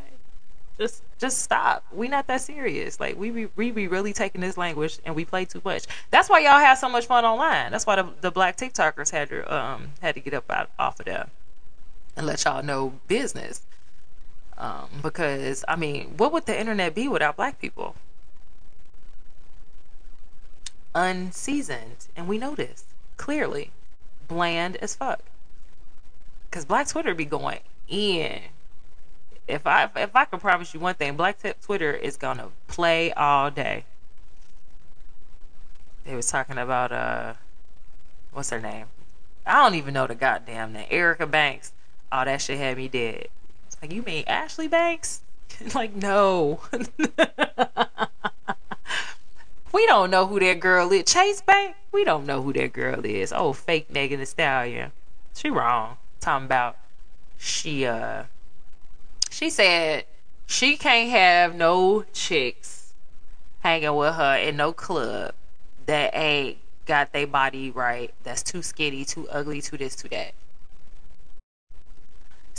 Just 0.80 1.04
just 1.18 1.40
stop. 1.40 1.84
We 1.92 2.08
not 2.08 2.28
that 2.28 2.42
serious. 2.42 3.00
Like 3.00 3.18
we 3.18 3.32
be 3.32 3.48
we 3.56 3.72
be 3.72 3.88
really 3.88 4.14
taking 4.14 4.42
this 4.42 4.58
language 4.58 5.00
and 5.04 5.16
we 5.16 5.26
play 5.26 5.46
too 5.46 5.62
much. 5.66 5.86
That's 6.10 6.30
why 6.30 6.40
y'all 6.40 6.60
have 6.60 6.78
so 6.78 6.90
much 6.90 7.06
fun 7.06 7.26
online. 7.26 7.72
That's 7.72 7.86
why 7.86 7.98
the, 7.98 8.08
the 8.22 8.32
black 8.32 8.56
TikTokers 8.56 9.12
had 9.12 9.30
to 9.30 9.54
um 9.54 9.90
had 10.02 10.16
to 10.16 10.22
get 10.22 10.34
up 10.34 10.50
out 10.50 10.70
off 10.80 11.00
of 11.00 11.06
them 11.06 11.30
and 12.16 12.26
let 12.26 12.44
y'all 12.46 12.64
know 12.64 12.94
business. 13.08 13.62
Um, 14.58 14.90
because 15.02 15.64
I 15.68 15.76
mean, 15.76 16.16
what 16.18 16.32
would 16.34 16.46
the 16.46 16.60
internet 16.60 16.94
be 16.94 17.08
without 17.08 17.38
black 17.38 17.60
people? 17.60 17.96
Unseasoned, 20.94 22.08
and 22.16 22.28
we 22.28 22.38
know 22.38 22.56
this 22.56 22.84
clearly, 23.20 23.72
bland 24.28 24.78
as 24.78 24.96
fuck. 24.96 25.22
Cause 26.50 26.66
Black 26.66 26.88
Twitter 26.88 27.14
be 27.14 27.26
going 27.26 27.60
in. 27.88 28.40
If 29.48 29.68
I 29.68 29.90
if 29.96 30.16
I 30.16 30.26
can 30.26 30.40
promise 30.40 30.74
you 30.74 30.80
one 30.80 30.96
thing, 30.96 31.16
Black 31.16 31.38
Twitter 31.62 31.94
is 31.94 32.18
gonna 32.18 32.48
play 32.68 33.14
all 33.14 33.52
day. 33.52 33.86
They 36.06 36.16
was 36.16 36.28
talking 36.28 36.58
about 36.58 36.92
uh, 36.92 37.34
what's 38.32 38.50
her 38.50 38.60
name? 38.60 38.88
I 39.46 39.64
don't 39.64 39.76
even 39.76 39.94
know 39.94 40.08
the 40.08 40.16
goddamn 40.16 40.74
name. 40.74 40.88
Erica 40.90 41.28
Banks 41.28 41.72
oh, 42.12 42.26
that 42.26 42.42
shit 42.42 42.58
had 42.58 42.78
me 42.78 42.88
dead. 42.88 43.28
It's 43.68 43.78
like, 43.82 43.94
you 43.94 44.02
mean 44.02 44.24
Ashley 44.28 44.68
Banks? 44.68 45.22
like, 45.76 45.96
no. 45.96 46.62
we 49.74 49.86
don't 49.86 50.10
know 50.10 50.28
who 50.28 50.40
that 50.40 50.60
girl 50.60 50.92
is. 50.92 51.06
Chase 51.06 51.42
Bank? 51.42 51.76
We 51.92 52.04
don't 52.04 52.26
know 52.26 52.42
who 52.42 52.54
that 52.54 52.74
girl 52.74 53.06
is. 53.06 53.34
Oh, 53.34 53.54
fake 53.54 53.92
Megan 53.92 54.20
Thee 54.20 54.26
Stallion. 54.26 54.92
She 55.36 55.50
wrong. 55.50 55.98
Talking 56.20 56.46
about 56.46 56.78
she 57.38 57.86
uh 57.86 58.26
she 59.30 59.50
said 59.50 60.04
she 60.46 60.76
can't 60.76 61.10
have 61.10 61.56
no 61.56 62.04
chicks 62.12 62.94
hanging 63.62 63.96
with 63.96 64.16
her 64.16 64.36
in 64.36 64.58
no 64.58 64.74
club 64.74 65.34
that 65.86 66.12
ain't 66.14 66.58
got 66.86 67.14
their 67.14 67.28
body 67.28 67.72
right, 67.72 68.14
that's 68.24 68.44
too 68.44 68.62
skinny, 68.62 69.06
too 69.06 69.28
ugly, 69.30 69.62
too 69.62 69.78
this, 69.78 69.96
too 69.96 70.10
that. 70.10 70.34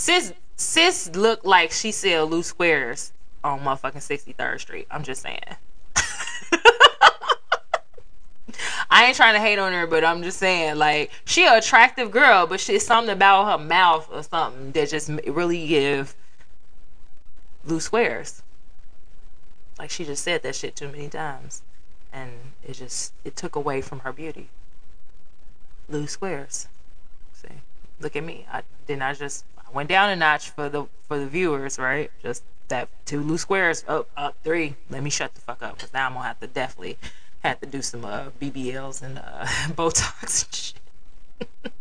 Sis 0.00 0.32
sis 0.56 1.14
looked 1.14 1.44
like 1.44 1.72
she 1.72 1.92
sell 1.92 2.24
loose 2.26 2.46
squares 2.46 3.12
on 3.44 3.60
motherfucking 3.60 3.96
63rd 3.96 4.58
Street. 4.58 4.86
I'm 4.90 5.02
just 5.02 5.20
saying. 5.20 5.42
I 8.88 9.04
ain't 9.04 9.16
trying 9.16 9.34
to 9.34 9.40
hate 9.40 9.58
on 9.58 9.74
her, 9.74 9.86
but 9.86 10.02
I'm 10.02 10.22
just 10.22 10.38
saying, 10.38 10.78
like, 10.78 11.10
she 11.26 11.44
an 11.44 11.54
attractive 11.54 12.10
girl, 12.10 12.46
but 12.46 12.60
she's 12.60 12.86
something 12.86 13.12
about 13.12 13.44
her 13.44 13.62
mouth 13.62 14.08
or 14.10 14.22
something 14.22 14.72
that 14.72 14.88
just 14.88 15.10
really 15.26 15.66
give 15.66 16.16
loose 17.66 17.84
squares. 17.84 18.42
Like 19.78 19.90
she 19.90 20.06
just 20.06 20.24
said 20.24 20.42
that 20.44 20.56
shit 20.56 20.76
too 20.76 20.88
many 20.88 21.10
times, 21.10 21.60
and 22.10 22.30
it 22.66 22.72
just 22.72 23.12
it 23.22 23.36
took 23.36 23.54
away 23.54 23.82
from 23.82 23.98
her 23.98 24.14
beauty. 24.14 24.48
Loose 25.90 26.12
squares. 26.12 26.68
See, 27.34 27.60
look 28.00 28.16
at 28.16 28.24
me. 28.24 28.46
I 28.50 28.62
didn't. 28.86 29.02
I 29.02 29.12
just 29.12 29.44
went 29.72 29.88
down 29.88 30.11
a 30.11 30.16
notch 30.16 30.50
for 30.50 30.68
the 30.68 30.87
for 31.06 31.18
the 31.18 31.26
viewers, 31.26 31.78
right? 31.78 32.11
Just 32.22 32.42
that 32.68 32.88
two 33.04 33.20
loose 33.20 33.42
squares 33.42 33.85
up 33.87 34.09
up 34.16 34.37
three. 34.42 34.76
Let 34.88 35.02
me 35.02 35.11
shut 35.11 35.35
the 35.35 35.40
fuck 35.40 35.62
up 35.62 35.76
because 35.76 35.92
now 35.92 36.06
I'm 36.06 36.14
gonna 36.14 36.26
have 36.26 36.40
to 36.40 36.46
definitely 36.46 36.98
have 37.40 37.61
to 37.61 37.66
do 37.66 37.83
some 37.83 38.04
uh, 38.04 38.30
BBLs 38.40 39.02
and 39.02 39.18
uh, 39.18 39.44
Botox 39.74 40.44
and 40.44 40.54
shit. 40.54 40.80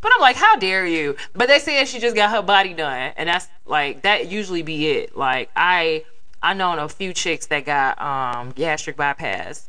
but 0.00 0.12
I'm 0.12 0.20
like, 0.20 0.36
how 0.36 0.56
dare 0.56 0.86
you? 0.86 1.16
But 1.34 1.48
they 1.48 1.58
said 1.58 1.86
she 1.86 1.98
just 1.98 2.16
got 2.16 2.30
her 2.30 2.42
body 2.42 2.74
done, 2.74 3.12
and 3.16 3.28
that's 3.28 3.48
like 3.66 4.02
that 4.02 4.28
usually 4.28 4.62
be 4.62 4.88
it. 4.88 5.16
Like 5.16 5.50
I 5.56 6.04
I 6.42 6.54
known 6.54 6.78
a 6.78 6.88
few 6.88 7.12
chicks 7.12 7.46
that 7.46 7.64
got 7.64 8.00
um 8.00 8.50
gastric 8.50 8.96
bypass, 8.96 9.68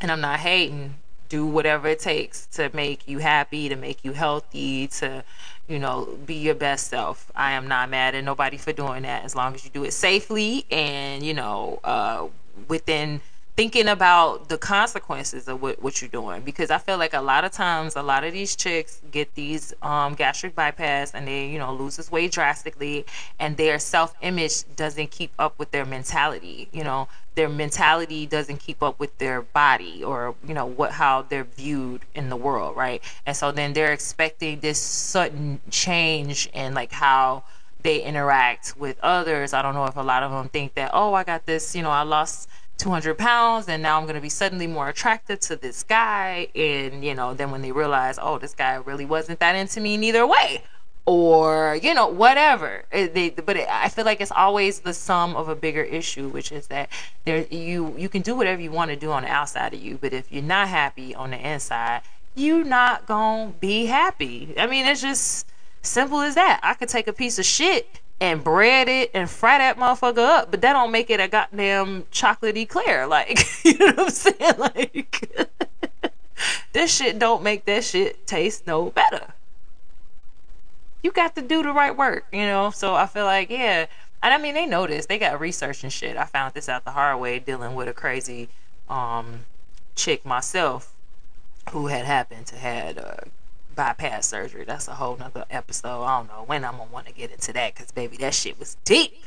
and 0.00 0.10
I'm 0.10 0.20
not 0.20 0.40
hating. 0.40 0.96
Do 1.34 1.46
whatever 1.46 1.88
it 1.88 1.98
takes 1.98 2.46
to 2.58 2.70
make 2.72 3.08
you 3.08 3.18
happy, 3.18 3.68
to 3.68 3.76
make 3.76 4.04
you 4.04 4.12
healthy, 4.12 4.86
to 5.00 5.24
you 5.68 5.78
know, 5.78 6.18
be 6.26 6.34
your 6.34 6.54
best 6.54 6.88
self. 6.88 7.30
I 7.34 7.52
am 7.52 7.68
not 7.68 7.88
mad 7.90 8.14
at 8.14 8.24
nobody 8.24 8.56
for 8.56 8.72
doing 8.72 9.02
that 9.02 9.24
as 9.24 9.34
long 9.34 9.54
as 9.54 9.64
you 9.64 9.70
do 9.70 9.84
it 9.84 9.92
safely 9.92 10.66
and, 10.70 11.22
you 11.22 11.34
know, 11.34 11.80
uh, 11.84 12.26
within 12.68 13.20
thinking 13.56 13.86
about 13.86 14.48
the 14.48 14.58
consequences 14.58 15.46
of 15.46 15.62
what, 15.62 15.80
what 15.80 16.00
you're 16.00 16.10
doing. 16.10 16.42
Because 16.42 16.70
i 16.70 16.78
feel 16.78 16.98
like 16.98 17.14
a 17.14 17.20
lot 17.20 17.44
of 17.44 17.52
times 17.52 17.94
a 17.96 18.02
lot 18.02 18.24
of 18.24 18.32
these 18.32 18.56
chicks 18.56 19.00
get 19.10 19.34
these 19.34 19.72
um, 19.82 20.14
gastric 20.14 20.54
bypass 20.54 21.12
and 21.14 21.28
they 21.28 21.46
you 21.46 21.58
know 21.58 21.72
loses 21.72 22.10
weight 22.10 22.32
drastically 22.32 23.04
and 23.38 23.56
their 23.56 23.78
self-image 23.78 24.64
doesn't 24.76 25.10
keep 25.10 25.32
up 25.38 25.58
with 25.58 25.70
their 25.70 25.84
mentality. 25.84 26.68
You 26.72 26.84
know 26.84 27.08
their 27.36 27.48
mentality 27.48 28.26
doesn't 28.26 28.58
keep 28.58 28.82
up 28.82 28.98
with 29.00 29.16
their 29.18 29.42
body 29.42 30.02
or 30.02 30.34
you 30.46 30.54
know 30.54 30.66
what 30.66 30.92
how 30.92 31.22
they're 31.22 31.44
viewed 31.44 32.02
in 32.14 32.28
the 32.28 32.36
world 32.36 32.76
right? 32.76 33.02
And 33.26 33.36
so 33.36 33.52
then 33.52 33.72
they're 33.72 33.92
expecting 33.92 34.60
this 34.60 34.80
sudden 34.80 35.60
change 35.70 36.48
in 36.52 36.74
like 36.74 36.92
how 36.92 37.44
they 37.82 38.02
interact 38.02 38.74
with 38.78 38.98
others. 39.02 39.52
I 39.52 39.60
don't 39.60 39.74
know 39.74 39.84
if 39.84 39.96
a 39.96 40.00
lot 40.02 40.22
of 40.22 40.30
them 40.32 40.48
think 40.48 40.74
that 40.74 40.90
oh 40.92 41.14
i 41.14 41.22
got 41.22 41.46
this 41.46 41.76
you 41.76 41.82
know 41.82 41.90
i 41.90 42.02
lost 42.02 42.48
200 42.78 43.16
pounds 43.16 43.68
and 43.68 43.82
now 43.82 43.98
I'm 43.98 44.04
going 44.04 44.16
to 44.16 44.20
be 44.20 44.28
suddenly 44.28 44.66
more 44.66 44.88
attracted 44.88 45.40
to 45.42 45.56
this 45.56 45.82
guy. 45.82 46.48
And, 46.54 47.04
you 47.04 47.14
know, 47.14 47.34
then 47.34 47.50
when 47.50 47.62
they 47.62 47.72
realize, 47.72 48.18
oh, 48.20 48.38
this 48.38 48.54
guy 48.54 48.74
really 48.74 49.04
wasn't 49.04 49.40
that 49.40 49.54
into 49.54 49.80
me 49.80 49.96
neither 49.96 50.26
way. 50.26 50.62
Or, 51.06 51.78
you 51.82 51.92
know, 51.92 52.08
whatever. 52.08 52.84
It, 52.90 53.12
they, 53.12 53.30
but 53.30 53.56
it, 53.56 53.68
I 53.70 53.90
feel 53.90 54.06
like 54.06 54.20
it's 54.20 54.32
always 54.32 54.80
the 54.80 54.94
sum 54.94 55.36
of 55.36 55.48
a 55.48 55.54
bigger 55.54 55.82
issue, 55.82 56.28
which 56.28 56.50
is 56.50 56.68
that 56.68 56.88
there 57.26 57.46
you 57.50 57.94
you 57.98 58.08
can 58.08 58.22
do 58.22 58.34
whatever 58.34 58.62
you 58.62 58.70
want 58.70 58.90
to 58.90 58.96
do 58.96 59.12
on 59.12 59.24
the 59.24 59.28
outside 59.28 59.74
of 59.74 59.82
you, 59.82 59.98
but 60.00 60.14
if 60.14 60.32
you're 60.32 60.42
not 60.42 60.68
happy 60.68 61.14
on 61.14 61.32
the 61.32 61.36
inside, 61.36 62.00
you're 62.34 62.64
not 62.64 63.04
gonna 63.04 63.52
be 63.60 63.84
happy. 63.84 64.54
I 64.56 64.66
mean, 64.66 64.86
it's 64.86 65.02
just 65.02 65.46
simple 65.82 66.20
as 66.20 66.36
that. 66.36 66.60
I 66.62 66.72
could 66.72 66.88
take 66.88 67.06
a 67.06 67.12
piece 67.12 67.38
of 67.38 67.44
shit 67.44 68.00
and 68.20 68.42
bread 68.42 68.88
it 68.88 69.10
and 69.14 69.28
fry 69.28 69.58
that 69.58 69.76
motherfucker 69.76 70.18
up, 70.18 70.50
but 70.50 70.60
that 70.62 70.72
don't 70.72 70.92
make 70.92 71.10
it 71.10 71.20
a 71.20 71.28
goddamn 71.28 72.04
chocolate 72.10 72.56
eclair. 72.56 73.06
Like, 73.14 73.44
you 73.64 73.78
know 73.78 73.86
what 73.86 73.98
I'm 74.00 74.10
saying? 74.10 74.58
Like, 74.58 75.50
this 76.72 76.94
shit 76.94 77.18
don't 77.18 77.42
make 77.42 77.64
that 77.66 77.84
shit 77.84 78.26
taste 78.26 78.66
no 78.66 78.90
better. 78.90 79.34
You 81.02 81.12
got 81.12 81.34
to 81.36 81.42
do 81.42 81.62
the 81.62 81.72
right 81.72 81.96
work, 81.96 82.26
you 82.32 82.46
know? 82.46 82.70
So 82.70 82.94
I 82.94 83.06
feel 83.06 83.24
like, 83.24 83.50
yeah. 83.50 83.86
And 84.22 84.32
I 84.32 84.38
mean, 84.38 84.54
they 84.54 84.64
know 84.64 84.86
this. 84.86 85.06
They 85.06 85.18
got 85.18 85.38
research 85.38 85.84
and 85.84 85.92
shit. 85.92 86.16
I 86.16 86.24
found 86.24 86.54
this 86.54 86.68
out 86.68 86.84
the 86.84 86.92
hard 86.92 87.20
way 87.20 87.38
dealing 87.38 87.74
with 87.74 87.88
a 87.88 87.92
crazy 87.92 88.48
um, 88.88 89.40
chick 89.94 90.24
myself 90.24 90.94
who 91.70 91.88
had 91.88 92.06
happened 92.06 92.46
to 92.46 92.56
had 92.56 92.98
uh, 92.98 93.16
bypass 93.74 94.26
surgery. 94.26 94.64
That's 94.64 94.88
a 94.88 94.94
whole 94.94 95.16
nother 95.16 95.44
episode. 95.50 96.02
I 96.04 96.18
don't 96.18 96.28
know 96.28 96.44
when 96.46 96.64
I'm 96.64 96.76
gonna 96.76 96.90
want 96.90 97.06
to 97.06 97.12
get 97.12 97.30
into 97.30 97.52
that 97.52 97.74
because 97.74 97.90
baby, 97.92 98.16
that 98.18 98.34
shit 98.34 98.58
was 98.58 98.76
deep. 98.84 99.22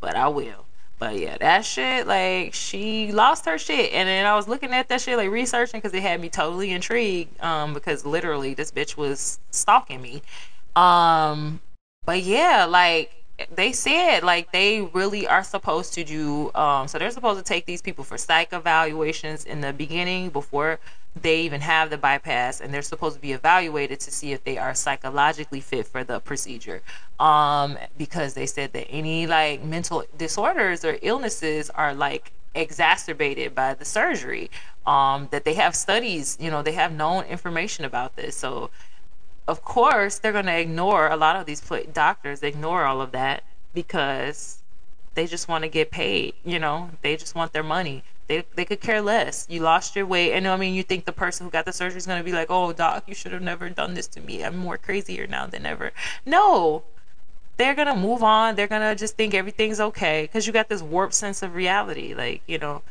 But 0.00 0.16
I 0.16 0.28
will. 0.28 0.64
But 0.98 1.18
yeah, 1.18 1.38
that 1.38 1.64
shit, 1.64 2.06
like, 2.08 2.54
she 2.54 3.12
lost 3.12 3.44
her 3.46 3.56
shit. 3.56 3.92
And 3.92 4.08
then 4.08 4.26
I 4.26 4.34
was 4.34 4.48
looking 4.48 4.72
at 4.72 4.88
that 4.88 5.00
shit, 5.00 5.16
like, 5.16 5.30
researching 5.30 5.78
because 5.80 5.94
it 5.94 6.02
had 6.02 6.20
me 6.20 6.28
totally 6.28 6.72
intrigued. 6.72 7.40
Um, 7.40 7.72
because 7.72 8.04
literally, 8.04 8.54
this 8.54 8.72
bitch 8.72 8.96
was 8.96 9.38
stalking 9.50 10.02
me. 10.02 10.22
Um, 10.74 11.60
but 12.04 12.22
yeah, 12.22 12.64
like, 12.64 13.12
they 13.54 13.72
said, 13.72 14.22
like, 14.22 14.52
they 14.52 14.80
really 14.80 15.26
are 15.26 15.44
supposed 15.44 15.94
to 15.94 16.04
do, 16.04 16.50
um, 16.54 16.88
so 16.88 16.98
they're 16.98 17.10
supposed 17.10 17.38
to 17.38 17.44
take 17.44 17.66
these 17.66 17.82
people 17.82 18.04
for 18.04 18.18
psych 18.18 18.52
evaluations 18.52 19.44
in 19.44 19.60
the 19.60 19.72
beginning 19.72 20.30
before 20.30 20.80
they 21.22 21.40
even 21.42 21.60
have 21.60 21.90
the 21.90 21.98
bypass 21.98 22.60
and 22.60 22.72
they're 22.72 22.82
supposed 22.82 23.16
to 23.16 23.20
be 23.20 23.32
evaluated 23.32 23.98
to 24.00 24.10
see 24.10 24.32
if 24.32 24.44
they 24.44 24.58
are 24.58 24.74
psychologically 24.74 25.60
fit 25.60 25.86
for 25.86 26.04
the 26.04 26.20
procedure. 26.20 26.82
Um 27.18 27.76
because 27.96 28.34
they 28.34 28.46
said 28.46 28.72
that 28.74 28.86
any 28.88 29.26
like 29.26 29.64
mental 29.64 30.04
disorders 30.16 30.84
or 30.84 30.98
illnesses 31.02 31.70
are 31.70 31.94
like 31.94 32.32
exacerbated 32.54 33.54
by 33.54 33.74
the 33.74 33.84
surgery. 33.84 34.50
Um 34.86 35.28
that 35.32 35.44
they 35.44 35.54
have 35.54 35.74
studies 35.74 36.36
you 36.40 36.50
know 36.50 36.62
they 36.62 36.72
have 36.72 36.92
known 36.92 37.24
information 37.24 37.84
about 37.84 38.16
this. 38.16 38.36
So 38.36 38.70
of 39.48 39.58
course 39.64 40.18
they're 40.18 40.38
going 40.38 40.46
to 40.46 40.58
ignore 40.66 41.08
a 41.08 41.16
lot 41.16 41.36
of 41.36 41.46
these 41.46 41.62
doctors 41.92 42.42
ignore 42.42 42.84
all 42.84 43.00
of 43.00 43.10
that 43.12 43.42
because 43.74 44.58
they 45.14 45.26
just 45.26 45.48
want 45.48 45.62
to 45.64 45.68
get 45.68 45.90
paid 45.90 46.34
you 46.44 46.58
know 46.58 46.90
they 47.02 47.16
just 47.16 47.34
want 47.34 47.52
their 47.52 47.64
money 47.64 48.02
They 48.28 48.44
they 48.56 48.66
could 48.66 48.80
care 48.88 49.00
less. 49.00 49.46
You 49.48 49.60
lost 49.62 49.96
your 49.96 50.04
weight, 50.06 50.32
and 50.34 50.46
I 50.46 50.56
mean, 50.56 50.74
you 50.74 50.82
think 50.82 51.06
the 51.06 51.12
person 51.24 51.46
who 51.46 51.50
got 51.50 51.64
the 51.64 51.72
surgery 51.72 51.96
is 51.96 52.06
gonna 52.06 52.22
be 52.22 52.32
like, 52.40 52.50
"Oh, 52.50 52.72
doc, 52.74 53.04
you 53.08 53.14
should 53.14 53.32
have 53.32 53.40
never 53.42 53.70
done 53.70 53.94
this 53.94 54.06
to 54.08 54.20
me. 54.20 54.44
I'm 54.44 54.56
more 54.56 54.76
crazier 54.76 55.26
now 55.26 55.46
than 55.46 55.64
ever." 55.64 55.92
No, 56.26 56.82
they're 57.56 57.74
gonna 57.74 57.96
move 57.96 58.22
on. 58.22 58.56
They're 58.56 58.68
gonna 58.74 58.94
just 58.94 59.16
think 59.16 59.34
everything's 59.34 59.80
okay 59.80 60.18
because 60.24 60.46
you 60.46 60.52
got 60.52 60.68
this 60.68 60.82
warped 60.82 61.14
sense 61.14 61.42
of 61.42 61.54
reality. 61.54 62.14
Like 62.14 62.42
you 62.46 62.58
know, 62.58 62.82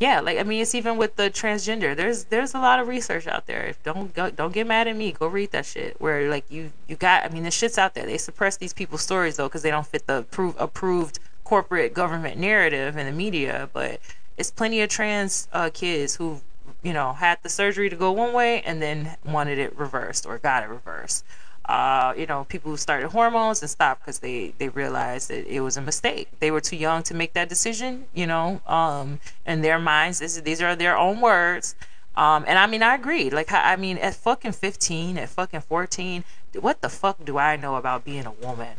yeah, 0.00 0.20
like 0.20 0.38
I 0.38 0.44
mean, 0.44 0.62
it's 0.62 0.74
even 0.76 0.96
with 0.96 1.16
the 1.16 1.24
transgender. 1.24 1.96
There's 1.96 2.24
there's 2.24 2.54
a 2.54 2.58
lot 2.58 2.78
of 2.78 2.86
research 2.86 3.26
out 3.26 3.46
there. 3.46 3.66
If 3.66 3.82
don't 3.82 4.14
go, 4.14 4.30
don't 4.30 4.52
get 4.52 4.66
mad 4.66 4.86
at 4.86 4.96
me. 4.96 5.10
Go 5.10 5.26
read 5.26 5.50
that 5.50 5.66
shit. 5.66 6.00
Where 6.00 6.30
like 6.30 6.44
you 6.50 6.72
you 6.86 6.94
got. 6.94 7.24
I 7.24 7.28
mean, 7.30 7.42
the 7.42 7.50
shit's 7.50 7.78
out 7.78 7.94
there. 7.94 8.06
They 8.06 8.18
suppress 8.18 8.56
these 8.56 8.72
people's 8.72 9.02
stories 9.02 9.36
though 9.36 9.48
because 9.48 9.62
they 9.62 9.70
don't 9.70 9.86
fit 9.86 10.06
the 10.06 10.18
approved 10.18 10.56
approved 10.60 11.18
corporate 11.42 11.94
government 11.94 12.38
narrative 12.38 12.96
in 12.96 13.06
the 13.06 13.12
media. 13.12 13.68
But 13.72 14.00
it's 14.36 14.52
plenty 14.52 14.80
of 14.82 14.88
trans 14.88 15.48
uh, 15.52 15.70
kids 15.74 16.14
who 16.14 16.42
you 16.84 16.92
know 16.92 17.14
had 17.14 17.38
the 17.42 17.48
surgery 17.48 17.90
to 17.90 17.96
go 17.96 18.12
one 18.12 18.32
way 18.32 18.62
and 18.62 18.80
then 18.80 19.16
wanted 19.24 19.58
it 19.58 19.76
reversed 19.76 20.26
or 20.26 20.38
got 20.38 20.62
it 20.62 20.68
reversed 20.68 21.24
uh, 21.68 22.14
you 22.16 22.26
know, 22.26 22.44
people 22.44 22.70
who 22.70 22.78
started 22.78 23.10
hormones 23.10 23.60
and 23.60 23.70
stopped 23.70 24.00
because 24.00 24.20
they 24.20 24.54
they 24.58 24.70
realized 24.70 25.28
that 25.28 25.46
it 25.46 25.60
was 25.60 25.76
a 25.76 25.82
mistake. 25.82 26.28
They 26.40 26.50
were 26.50 26.62
too 26.62 26.76
young 26.76 27.02
to 27.04 27.14
make 27.14 27.34
that 27.34 27.48
decision, 27.48 28.06
you 28.14 28.26
know. 28.26 28.62
Um, 28.66 29.20
in 29.46 29.60
their 29.60 29.78
minds, 29.78 30.20
this, 30.20 30.40
these 30.40 30.62
are 30.62 30.74
their 30.74 30.96
own 30.96 31.20
words. 31.20 31.74
Um, 32.16 32.44
and 32.48 32.58
I 32.58 32.66
mean, 32.66 32.82
I 32.82 32.94
agree. 32.94 33.30
Like, 33.30 33.52
I 33.52 33.76
mean, 33.76 33.98
at 33.98 34.14
fucking 34.14 34.52
15, 34.52 35.18
at 35.18 35.28
fucking 35.28 35.60
14, 35.60 36.24
what 36.58 36.80
the 36.80 36.88
fuck 36.88 37.24
do 37.24 37.38
I 37.38 37.54
know 37.56 37.76
about 37.76 38.04
being 38.04 38.26
a 38.26 38.32
woman? 38.32 38.74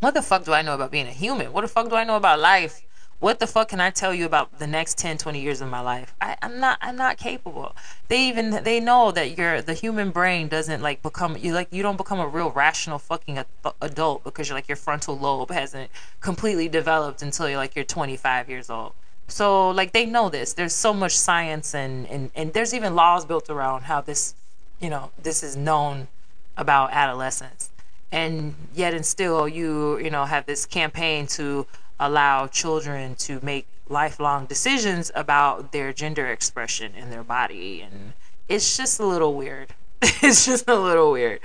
What 0.00 0.14
the 0.14 0.22
fuck 0.22 0.44
do 0.44 0.54
I 0.54 0.62
know 0.62 0.74
about 0.74 0.90
being 0.90 1.06
a 1.06 1.12
human? 1.12 1.52
What 1.52 1.62
the 1.62 1.68
fuck 1.68 1.90
do 1.90 1.96
I 1.96 2.04
know 2.04 2.16
about 2.16 2.38
life? 2.38 2.85
What 3.18 3.40
the 3.40 3.46
fuck 3.46 3.68
can 3.68 3.80
I 3.80 3.90
tell 3.90 4.12
you 4.12 4.26
about 4.26 4.58
the 4.58 4.66
next 4.66 4.98
10, 4.98 5.18
20 5.18 5.40
years 5.40 5.60
of 5.60 5.68
my 5.68 5.80
life? 5.80 6.14
I, 6.20 6.36
I'm 6.42 6.60
not 6.60 6.78
I'm 6.82 6.96
not 6.96 7.16
capable. 7.16 7.74
They 8.08 8.28
even 8.28 8.62
they 8.62 8.78
know 8.78 9.10
that 9.10 9.38
your 9.38 9.62
the 9.62 9.74
human 9.74 10.10
brain 10.10 10.48
doesn't 10.48 10.82
like 10.82 11.02
become 11.02 11.36
you 11.38 11.54
like 11.54 11.68
you 11.70 11.82
don't 11.82 11.96
become 11.96 12.20
a 12.20 12.26
real 12.26 12.50
rational 12.50 12.98
fucking 12.98 13.42
adult 13.80 14.24
because 14.24 14.48
you're 14.48 14.56
like 14.56 14.68
your 14.68 14.76
frontal 14.76 15.18
lobe 15.18 15.50
hasn't 15.50 15.90
completely 16.20 16.68
developed 16.68 17.22
until 17.22 17.48
you're 17.48 17.58
like 17.58 17.74
you're 17.74 17.84
25 17.84 18.50
years 18.50 18.68
old. 18.68 18.92
So 19.28 19.70
like 19.70 19.92
they 19.92 20.04
know 20.04 20.28
this. 20.28 20.52
There's 20.52 20.74
so 20.74 20.92
much 20.92 21.16
science 21.16 21.74
and 21.74 22.06
and, 22.08 22.30
and 22.34 22.52
there's 22.52 22.74
even 22.74 22.94
laws 22.94 23.24
built 23.24 23.48
around 23.48 23.84
how 23.84 24.02
this 24.02 24.34
you 24.78 24.90
know 24.90 25.10
this 25.22 25.42
is 25.42 25.56
known 25.56 26.08
about 26.56 26.92
adolescence. 26.92 27.70
And 28.12 28.54
yet 28.74 28.92
and 28.92 29.06
still 29.06 29.48
you 29.48 29.98
you 29.98 30.10
know 30.10 30.26
have 30.26 30.44
this 30.44 30.66
campaign 30.66 31.26
to 31.28 31.66
allow 31.98 32.46
children 32.46 33.14
to 33.14 33.40
make 33.42 33.66
lifelong 33.88 34.46
decisions 34.46 35.10
about 35.14 35.72
their 35.72 35.92
gender 35.92 36.26
expression 36.26 36.94
in 36.94 37.10
their 37.10 37.22
body. 37.22 37.80
And 37.80 38.12
it's 38.48 38.76
just 38.76 39.00
a 39.00 39.06
little 39.06 39.34
weird. 39.34 39.74
It's 40.22 40.44
just 40.44 40.68
a 40.68 40.74
little 40.74 41.12
weird. 41.12 41.40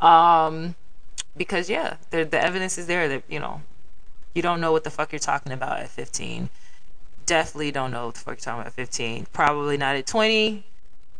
Um 0.00 0.74
because 1.36 1.68
yeah 1.68 1.96
the, 2.10 2.24
the 2.24 2.40
evidence 2.40 2.78
is 2.78 2.86
there 2.86 3.08
that 3.08 3.22
you 3.28 3.38
know 3.38 3.62
you 4.34 4.42
don't 4.42 4.60
know 4.60 4.72
what 4.72 4.84
the 4.84 4.90
fuck 4.90 5.12
you're 5.12 5.18
talking 5.18 5.52
about 5.52 5.80
at 5.80 5.88
15 5.88 6.48
definitely 7.26 7.70
don't 7.70 7.90
know 7.90 8.06
what 8.06 8.14
the 8.14 8.20
fuck 8.20 8.34
you're 8.34 8.40
talking 8.40 8.60
about 8.60 8.66
at 8.66 8.72
15 8.72 9.26
probably 9.32 9.76
not 9.76 9.96
at 9.96 10.06
20 10.06 10.64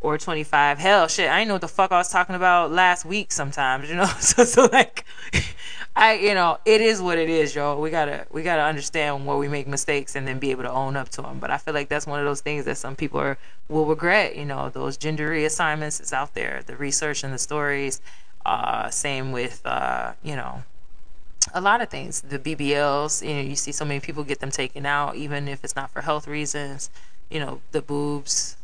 or 0.05 0.19
25 0.19 0.79
hell 0.79 1.09
shit 1.09 1.31
i 1.31 1.41
ain't 1.41 1.49
know 1.49 1.55
what 1.55 1.61
the 1.61 1.69
fuck 1.69 1.91
i 1.91 1.97
was 1.97 2.11
talking 2.11 2.35
about 2.35 2.71
last 2.71 3.05
week 3.05 3.33
sometimes 3.33 3.89
you 3.89 3.97
know 3.97 4.05
so, 4.21 4.45
so 4.45 4.69
like 4.73 5.05
I 5.97 6.15
you 6.15 6.35
know 6.35 6.59
it 6.65 6.81
is 6.81 7.01
what 7.01 7.19
it 7.19 7.31
is, 7.31 7.55
yo. 7.55 7.79
We 7.79 7.91
gotta 7.91 8.27
we 8.33 8.43
gotta 8.43 8.63
understand 8.63 9.27
where 9.27 9.37
we 9.37 9.47
make 9.47 9.69
mistakes 9.69 10.17
and 10.17 10.27
then 10.27 10.41
be 10.41 10.51
able 10.51 10.65
to 10.65 10.71
own 10.71 10.97
up 10.97 11.09
to 11.11 11.23
them. 11.23 11.39
But 11.39 11.53
I 11.53 11.59
feel 11.59 11.73
like 11.73 11.89
that's 11.89 12.07
one 12.07 12.19
of 12.19 12.27
those 12.27 12.41
things 12.41 12.65
that 12.65 12.79
some 12.79 12.97
people 12.97 13.21
are 13.21 13.39
will 13.69 13.87
regret. 13.87 14.37
You 14.37 14.45
know, 14.45 14.71
those 14.71 14.97
gender 14.97 15.31
reassignments 15.31 16.01
is 16.01 16.13
out 16.13 16.35
there, 16.35 16.63
the 16.67 16.77
research 16.77 17.23
and 17.23 17.33
the 17.33 17.39
stories. 17.39 18.01
Uh, 18.45 18.91
same 18.91 19.31
with 19.31 19.63
uh, 19.65 20.15
you 20.25 20.35
know 20.35 20.65
a 21.53 21.61
lot 21.61 21.81
of 21.81 21.91
things. 21.91 22.23
The 22.23 22.41
BBLs, 22.41 23.27
you 23.27 23.35
know, 23.35 23.41
you 23.41 23.55
see 23.55 23.71
so 23.71 23.85
many 23.85 24.01
people 24.01 24.25
get 24.25 24.41
them 24.41 24.51
taken 24.51 24.87
out, 24.87 25.15
even 25.15 25.47
if 25.47 25.63
it's 25.63 25.77
not 25.77 25.91
for 25.91 26.01
health 26.01 26.27
reasons. 26.27 26.91
You 27.31 27.39
know, 27.39 27.61
the 27.71 27.83
boobs, 27.83 28.57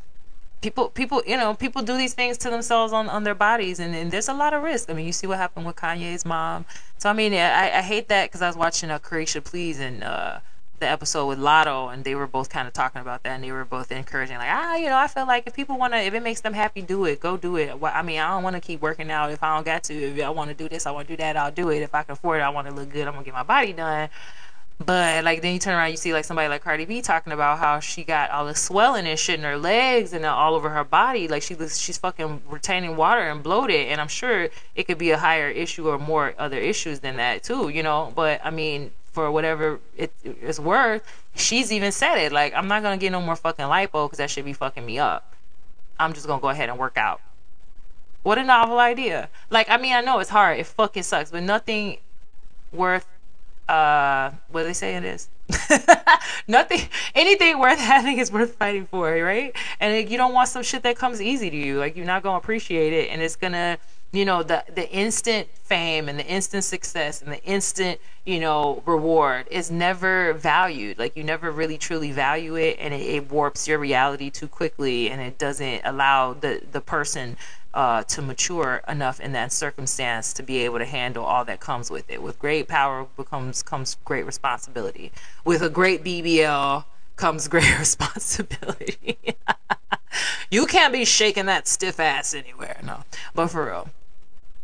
people 0.61 0.89
people 0.91 1.23
you 1.27 1.37
know 1.37 1.55
people 1.55 1.83
do 1.83 1.97
these 1.97 2.15
things 2.15 2.37
to 2.39 2.51
themselves 2.51 2.93
on, 2.93 3.09
on 3.09 3.25
their 3.25 3.35
bodies 3.35 3.81
and, 3.81 3.95
and 3.95 4.11
there's 4.11 4.29
a 4.29 4.35
lot 4.35 4.53
of 4.53 4.63
risk 4.63 4.91
i 4.91 4.93
mean 4.93 5.07
you 5.07 5.13
see 5.13 5.27
what 5.27 5.39
happened 5.39 5.65
with 5.65 5.77
kanye's 5.77 6.25
mom 6.25 6.65
so 6.99 7.09
i 7.09 7.13
mean 7.13 7.33
i, 7.33 7.79
I 7.79 7.83
hate 7.83 8.09
that 8.09 8.27
because 8.27 8.43
i 8.43 8.47
was 8.47 8.57
watching 8.57 8.91
a 8.91 8.99
Caresha 8.99 9.43
Please 9.43 9.81
and 9.81 10.05
uh, 10.05 10.41
the 10.81 10.89
episode 10.89 11.27
with 11.27 11.39
Latto, 11.39 11.93
and 11.93 12.05
they 12.05 12.15
were 12.15 12.27
both 12.27 12.49
kind 12.49 12.67
of 12.67 12.75
talking 12.75 13.01
about 13.01 13.23
that, 13.23 13.33
and 13.33 13.45
they 13.45 13.53
were 13.53 13.65
both 13.65 13.93
encouraging, 13.93 14.39
like, 14.39 14.49
ah, 14.51 14.75
you 14.77 14.87
know, 14.87 14.97
I 14.97 15.07
feel 15.07 15.27
like 15.27 15.47
if 15.47 15.55
people 15.55 15.79
want 15.79 15.93
to, 15.93 16.01
if 16.01 16.15
it 16.15 16.23
makes 16.23 16.41
them 16.41 16.55
happy, 16.55 16.83
do 16.83 17.05
it, 17.05 17.21
go 17.21 17.37
do 17.37 17.57
it. 17.57 17.79
I 17.83 18.03
mean, 18.03 18.19
I 18.19 18.31
don't 18.31 18.43
want 18.43 18.57
to 18.57 18.61
keep 18.61 18.81
working 18.81 19.11
out 19.11 19.31
if 19.31 19.43
I 19.43 19.55
don't 19.55 19.65
got 19.65 19.85
to. 19.85 19.95
If 19.95 20.25
I 20.25 20.31
want 20.31 20.49
to 20.49 20.55
do 20.57 20.69
this, 20.69 20.87
I 20.87 20.91
want 20.91 21.07
to 21.07 21.13
do 21.13 21.17
that, 21.19 21.37
I'll 21.37 21.53
do 21.53 21.71
it. 21.71 21.83
If 21.83 21.95
I 21.95 22.03
can 22.03 22.13
afford 22.13 22.41
it, 22.41 22.43
I 22.43 22.49
want 22.49 22.67
to 22.69 22.75
look 22.75 22.91
good, 22.91 23.07
I'm 23.07 23.13
gonna 23.13 23.25
get 23.25 23.35
my 23.35 23.43
body 23.43 23.73
done. 23.73 24.09
But 24.83 25.25
like 25.25 25.43
then 25.43 25.53
you 25.53 25.59
turn 25.59 25.75
around, 25.75 25.91
you 25.91 25.99
see 25.99 26.15
like 26.15 26.25
somebody 26.25 26.49
like 26.49 26.65
Cardi 26.65 26.87
B 26.87 27.03
talking 27.03 27.35
about 27.35 27.59
how 27.59 27.81
she 27.81 28.03
got 28.03 28.31
all 28.31 28.47
the 28.47 28.55
swelling 28.55 29.07
and 29.07 29.19
shit 29.19 29.39
in 29.39 29.45
her 29.45 29.59
legs 29.59 30.15
and 30.15 30.25
all 30.25 30.55
over 30.55 30.71
her 30.71 30.85
body. 30.85 31.29
Like 31.29 31.43
she 31.43 31.55
she's 31.55 31.99
fucking 31.99 32.41
retaining 32.49 32.97
water 32.97 33.21
and 33.21 33.43
bloated. 33.43 33.89
And 33.89 34.01
I'm 34.01 34.09
sure 34.09 34.49
it 34.75 34.85
could 34.85 34.97
be 34.97 35.11
a 35.11 35.19
higher 35.19 35.51
issue 35.51 35.87
or 35.87 35.99
more 35.99 36.35
other 36.39 36.57
issues 36.57 37.01
than 37.01 37.17
that 37.17 37.43
too, 37.43 37.69
you 37.69 37.83
know. 37.83 38.11
But 38.17 38.41
I 38.43 38.49
mean, 38.49 38.93
for 39.13 39.31
whatever 39.31 39.81
it 39.99 40.13
is 40.25 40.59
worth, 40.59 41.03
she's 41.35 41.71
even 41.71 41.93
said 41.93 42.17
it. 42.17 42.33
Like 42.33 42.55
I'm 42.55 42.67
not 42.67 42.83
gonna 42.83 42.97
get 42.97 43.13
no 43.13 43.21
more 43.21 43.37
fucking 43.37 43.67
lipo 43.67 44.07
because 44.07 44.17
that 44.17 44.31
should 44.31 44.47
be 44.47 44.55
fucking 44.55 44.87
me 44.87 44.99
up. 44.99 45.35
I'm 45.99 46.15
just 46.15 46.27
gonna 46.27 46.41
go 46.41 46.49
ahead 46.49 46.71
and 46.71 46.79
work 46.79 46.97
out. 46.97 47.21
What 48.23 48.39
a 48.39 48.45
novel 48.45 48.79
idea. 48.79 49.29
Like 49.51 49.69
I 49.69 49.77
mean, 49.77 49.93
I 49.93 50.01
know 50.01 50.21
it's 50.21 50.31
hard. 50.31 50.59
It 50.59 50.67
fucking 50.67 51.03
sucks, 51.03 51.31
but 51.31 51.43
nothing 51.43 51.99
worth 52.73 53.07
uh 53.71 54.33
what 54.51 54.63
do 54.63 54.67
they 54.67 54.73
say 54.73 54.97
it 54.97 55.05
is? 55.05 55.29
Nothing 56.49 56.81
anything 57.15 57.59
worth 57.61 57.79
having 57.79 58.19
is 58.19 58.33
worth 58.33 58.57
fighting 58.57 58.87
for 58.87 59.13
right? 59.23 59.55
And 59.79 60.11
you 60.11 60.17
don't 60.17 60.35
want 60.35 60.49
some 60.49 60.65
shit 60.65 60.83
that 60.83 60.97
comes 60.97 61.23
easy 61.23 61.51
to 61.51 61.57
you. 61.57 61.79
Like 61.79 61.97
you're 61.97 62.07
not 62.07 62.25
gonna 62.25 62.39
appreciate 62.39 62.93
it 62.93 63.11
and 63.11 63.23
it's 63.23 63.37
gonna 63.37 63.79
you 64.13 64.25
know 64.25 64.43
the 64.43 64.65
the 64.75 64.91
instant 64.91 65.49
fame 65.63 66.09
and 66.09 66.19
the 66.19 66.27
instant 66.27 66.65
success 66.65 67.23
and 67.23 67.31
the 67.31 67.43
instant 67.45 68.01
you 68.27 68.41
know 68.41 68.83
reward 68.87 69.47
is 69.53 69.71
never 69.71 70.33
valued. 70.33 70.99
Like 70.99 71.17
you 71.17 71.23
never 71.23 71.53
really 71.53 71.79
truly 71.79 72.11
value 72.11 72.57
it 72.57 72.77
and 72.81 72.93
it, 72.93 73.03
it 73.03 73.31
warps 73.31 73.69
your 73.69 73.79
reality 73.79 74.31
too 74.31 74.49
quickly 74.49 75.11
and 75.11 75.21
it 75.21 75.39
doesn't 75.39 75.83
allow 75.85 76.33
the 76.33 76.61
the 76.73 76.81
person 76.81 77.37
uh, 77.73 78.03
to 78.05 78.23
mature 78.23 78.83
enough 78.89 79.21
in 79.21 79.33
that 79.33 79.53
circumstance 79.53 80.33
to 80.33 80.43
be 80.43 80.59
able 80.59 80.79
to 80.79 80.85
handle 80.85 81.25
all 81.25 81.45
that 81.45 81.61
comes 81.61 81.91
with 81.91 82.11
it. 82.11 82.23
With 82.23 82.39
great 82.39 82.69
power 82.69 83.07
becomes 83.17 83.63
comes 83.63 83.97
great 84.05 84.27
responsibility. 84.27 85.13
With 85.45 85.63
a 85.63 85.71
great 85.71 86.03
BBL 86.05 86.85
comes 87.17 87.49
great 87.49 87.79
responsibility. 87.79 89.19
you 90.51 90.67
can't 90.67 90.93
be 90.93 91.05
shaking 91.05 91.47
that 91.47 91.69
stiff 91.69 92.01
ass 92.01 92.35
anywhere, 92.35 92.81
no. 92.85 93.05
But 93.35 93.49
for 93.49 93.67
real, 93.67 93.91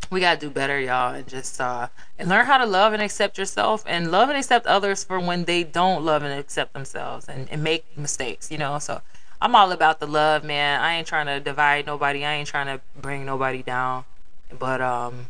we 0.09 0.19
gotta 0.19 0.39
do 0.39 0.49
better, 0.49 0.79
y'all, 0.79 1.13
and 1.13 1.27
just 1.27 1.59
uh, 1.61 1.87
and 2.17 2.29
learn 2.29 2.45
how 2.45 2.57
to 2.57 2.65
love 2.65 2.93
and 2.93 3.01
accept 3.01 3.37
yourself, 3.37 3.83
and 3.87 4.11
love 4.11 4.29
and 4.29 4.37
accept 4.37 4.65
others 4.67 5.03
for 5.03 5.19
when 5.19 5.45
they 5.45 5.63
don't 5.63 6.03
love 6.03 6.23
and 6.23 6.37
accept 6.37 6.73
themselves, 6.73 7.27
and, 7.27 7.49
and 7.49 7.63
make 7.63 7.85
mistakes, 7.97 8.51
you 8.51 8.57
know. 8.57 8.79
So 8.79 9.01
I'm 9.41 9.55
all 9.55 9.71
about 9.71 9.99
the 9.99 10.07
love, 10.07 10.43
man. 10.43 10.81
I 10.81 10.95
ain't 10.95 11.07
trying 11.07 11.27
to 11.27 11.39
divide 11.39 11.85
nobody. 11.85 12.25
I 12.25 12.33
ain't 12.33 12.47
trying 12.47 12.67
to 12.67 12.81
bring 12.99 13.25
nobody 13.25 13.61
down. 13.61 14.05
But 14.57 14.81
um 14.81 15.27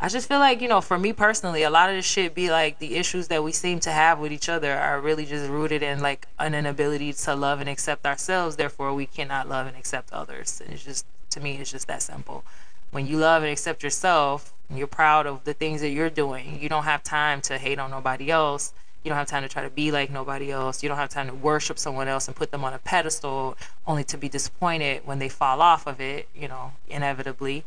I 0.00 0.08
just 0.08 0.28
feel 0.28 0.38
like, 0.38 0.60
you 0.60 0.68
know, 0.68 0.80
for 0.80 0.96
me 0.96 1.12
personally, 1.12 1.64
a 1.64 1.70
lot 1.70 1.90
of 1.90 1.96
this 1.96 2.04
shit 2.06 2.32
be 2.32 2.50
like 2.50 2.78
the 2.78 2.94
issues 2.94 3.26
that 3.28 3.42
we 3.42 3.50
seem 3.50 3.80
to 3.80 3.90
have 3.90 4.20
with 4.20 4.32
each 4.32 4.48
other 4.48 4.72
are 4.72 5.00
really 5.00 5.26
just 5.26 5.50
rooted 5.50 5.82
in 5.82 5.98
like 5.98 6.28
an 6.38 6.54
inability 6.54 7.12
to 7.12 7.34
love 7.34 7.58
and 7.60 7.68
accept 7.68 8.06
ourselves. 8.06 8.54
Therefore, 8.54 8.94
we 8.94 9.06
cannot 9.06 9.48
love 9.48 9.66
and 9.66 9.76
accept 9.76 10.12
others. 10.12 10.62
And 10.64 10.72
it's 10.72 10.84
just, 10.84 11.04
to 11.30 11.40
me, 11.40 11.56
it's 11.56 11.72
just 11.72 11.88
that 11.88 12.00
simple. 12.00 12.44
When 12.92 13.08
you 13.08 13.18
love 13.18 13.42
and 13.42 13.50
accept 13.50 13.82
yourself, 13.82 14.54
and 14.68 14.78
you're 14.78 14.86
proud 14.86 15.26
of 15.26 15.42
the 15.42 15.54
things 15.54 15.80
that 15.80 15.90
you're 15.90 16.10
doing, 16.10 16.60
you 16.60 16.68
don't 16.68 16.84
have 16.84 17.02
time 17.02 17.40
to 17.42 17.58
hate 17.58 17.80
on 17.80 17.90
nobody 17.90 18.30
else 18.30 18.72
you 19.04 19.08
don't 19.08 19.18
have 19.18 19.28
time 19.28 19.42
to 19.42 19.48
try 19.48 19.62
to 19.62 19.70
be 19.70 19.90
like 19.90 20.10
nobody 20.10 20.50
else. 20.50 20.82
You 20.82 20.88
don't 20.88 20.98
have 20.98 21.08
time 21.08 21.28
to 21.28 21.34
worship 21.34 21.78
someone 21.78 22.08
else 22.08 22.26
and 22.26 22.36
put 22.36 22.50
them 22.50 22.64
on 22.64 22.74
a 22.74 22.78
pedestal 22.78 23.56
only 23.86 24.04
to 24.04 24.18
be 24.18 24.28
disappointed 24.28 25.02
when 25.04 25.18
they 25.18 25.28
fall 25.28 25.62
off 25.62 25.86
of 25.86 26.00
it, 26.00 26.28
you 26.34 26.48
know, 26.48 26.72
inevitably. 26.88 27.64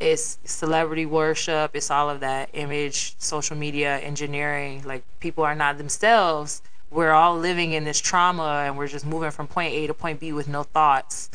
It's 0.00 0.38
celebrity 0.44 1.06
worship, 1.06 1.72
it's 1.74 1.90
all 1.90 2.08
of 2.08 2.20
that 2.20 2.50
image, 2.52 3.14
social 3.18 3.56
media, 3.56 3.98
engineering. 3.98 4.82
Like, 4.84 5.02
people 5.18 5.44
are 5.44 5.56
not 5.56 5.76
themselves. 5.76 6.62
We're 6.90 7.12
all 7.12 7.36
living 7.36 7.72
in 7.72 7.84
this 7.84 8.00
trauma 8.00 8.62
and 8.64 8.78
we're 8.78 8.88
just 8.88 9.04
moving 9.04 9.30
from 9.30 9.46
point 9.46 9.74
A 9.74 9.86
to 9.88 9.94
point 9.94 10.20
B 10.20 10.32
with 10.32 10.48
no 10.48 10.62
thoughts 10.62 11.30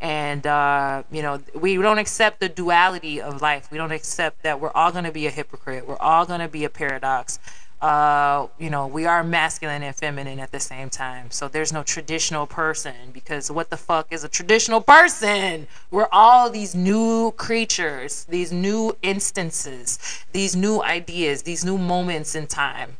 and 0.00 0.46
uh, 0.46 1.02
you 1.10 1.22
know 1.22 1.40
we 1.54 1.76
don't 1.76 1.98
accept 1.98 2.40
the 2.40 2.48
duality 2.48 3.20
of 3.20 3.40
life 3.40 3.70
we 3.70 3.78
don't 3.78 3.92
accept 3.92 4.42
that 4.42 4.60
we're 4.60 4.70
all 4.72 4.92
going 4.92 5.04
to 5.04 5.12
be 5.12 5.26
a 5.26 5.30
hypocrite 5.30 5.86
we're 5.86 5.96
all 5.96 6.26
going 6.26 6.40
to 6.40 6.48
be 6.48 6.64
a 6.64 6.68
paradox 6.68 7.38
uh, 7.80 8.46
you 8.58 8.70
know, 8.70 8.86
we 8.86 9.04
are 9.04 9.22
masculine 9.22 9.82
and 9.82 9.94
feminine 9.94 10.40
at 10.40 10.50
the 10.50 10.60
same 10.60 10.88
time. 10.88 11.30
So 11.30 11.46
there's 11.46 11.72
no 11.72 11.82
traditional 11.82 12.46
person 12.46 12.94
because 13.12 13.50
what 13.50 13.68
the 13.68 13.76
fuck 13.76 14.10
is 14.10 14.24
a 14.24 14.28
traditional 14.28 14.80
person? 14.80 15.66
We're 15.90 16.08
all 16.10 16.48
these 16.48 16.74
new 16.74 17.32
creatures, 17.32 18.24
these 18.24 18.50
new 18.50 18.96
instances, 19.02 19.98
these 20.32 20.56
new 20.56 20.82
ideas, 20.82 21.42
these 21.42 21.64
new 21.64 21.76
moments 21.76 22.34
in 22.34 22.46
time. 22.46 22.96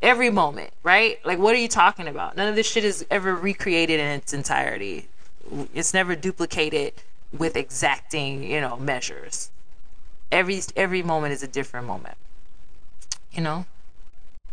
Every 0.00 0.30
moment, 0.30 0.72
right? 0.82 1.18
Like, 1.24 1.38
what 1.38 1.54
are 1.54 1.58
you 1.58 1.68
talking 1.68 2.08
about? 2.08 2.36
None 2.36 2.48
of 2.48 2.56
this 2.56 2.70
shit 2.70 2.84
is 2.84 3.06
ever 3.10 3.34
recreated 3.34 4.00
in 4.00 4.06
its 4.06 4.32
entirety. 4.32 5.08
It's 5.74 5.94
never 5.94 6.14
duplicated 6.16 6.94
with 7.36 7.56
exacting, 7.56 8.42
you 8.42 8.60
know, 8.60 8.76
measures. 8.76 9.50
Every 10.32 10.60
every 10.76 11.02
moment 11.02 11.32
is 11.32 11.42
a 11.42 11.48
different 11.48 11.86
moment. 11.86 12.16
You 13.32 13.42
know? 13.42 13.66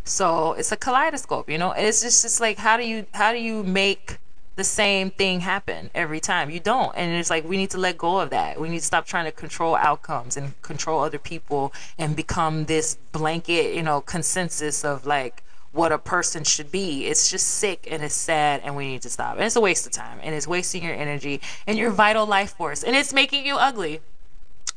So 0.04 0.54
it's 0.54 0.72
a 0.72 0.78
kaleidoscope, 0.78 1.50
you 1.50 1.58
know. 1.58 1.72
It's 1.72 2.02
just 2.02 2.26
it's 2.26 2.40
like 2.40 2.58
how 2.58 2.78
do 2.78 2.88
you 2.88 3.06
how 3.14 3.32
do 3.32 3.40
you 3.40 3.64
make 3.64 4.18
the 4.56 4.64
same 4.64 5.12
thing 5.12 5.42
happen 5.42 5.90
every 5.94 6.20
time? 6.20 6.50
You 6.50 6.60
don't, 6.60 6.96
and 6.96 7.12
it's 7.14 7.30
like 7.30 7.48
we 7.48 7.58
need 7.58 7.70
to 7.72 7.78
let 7.78 7.98
go 7.98 8.20
of 8.20 8.30
that. 8.32 8.60
We 8.60 8.70
need 8.70 8.80
to 8.80 8.86
stop 8.86 9.06
trying 9.06 9.26
to 9.26 9.32
control 9.32 9.76
outcomes 9.76 10.38
and 10.38 10.60
control 10.62 11.02
other 11.02 11.20
people 11.20 11.74
and 11.98 12.16
become 12.16 12.66
this 12.66 12.98
blanket, 13.12 13.76
you 13.76 13.84
know, 13.84 14.02
consensus 14.02 14.84
of 14.84 15.06
like 15.06 15.44
what 15.72 15.92
a 15.92 15.98
person 15.98 16.44
should 16.44 16.72
be. 16.72 17.06
It's 17.06 17.30
just 17.30 17.48
sick 17.48 17.88
and 17.90 18.04
it's 18.04 18.16
sad, 18.16 18.62
and 18.64 18.76
we 18.76 18.88
need 18.88 19.02
to 19.04 19.10
stop. 19.10 19.36
And 19.36 19.46
it's 19.46 19.56
a 19.56 19.62
waste 19.62 19.86
of 19.86 19.92
time, 19.94 20.20
and 20.24 20.36
it's 20.36 20.48
wasting 20.48 20.84
your 20.84 20.96
energy 20.96 21.42
and 21.68 21.78
your 21.78 21.92
vital 21.92 22.26
life 22.26 22.56
force, 22.56 22.84
and 22.84 22.96
it's 22.96 23.14
making 23.14 23.46
you 23.46 23.56
ugly, 23.56 24.02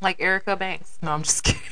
like 0.00 0.20
Erica 0.20 0.54
Banks. 0.56 0.98
No, 1.02 1.12
I'm 1.12 1.22
just 1.22 1.42
kidding. 1.44 1.62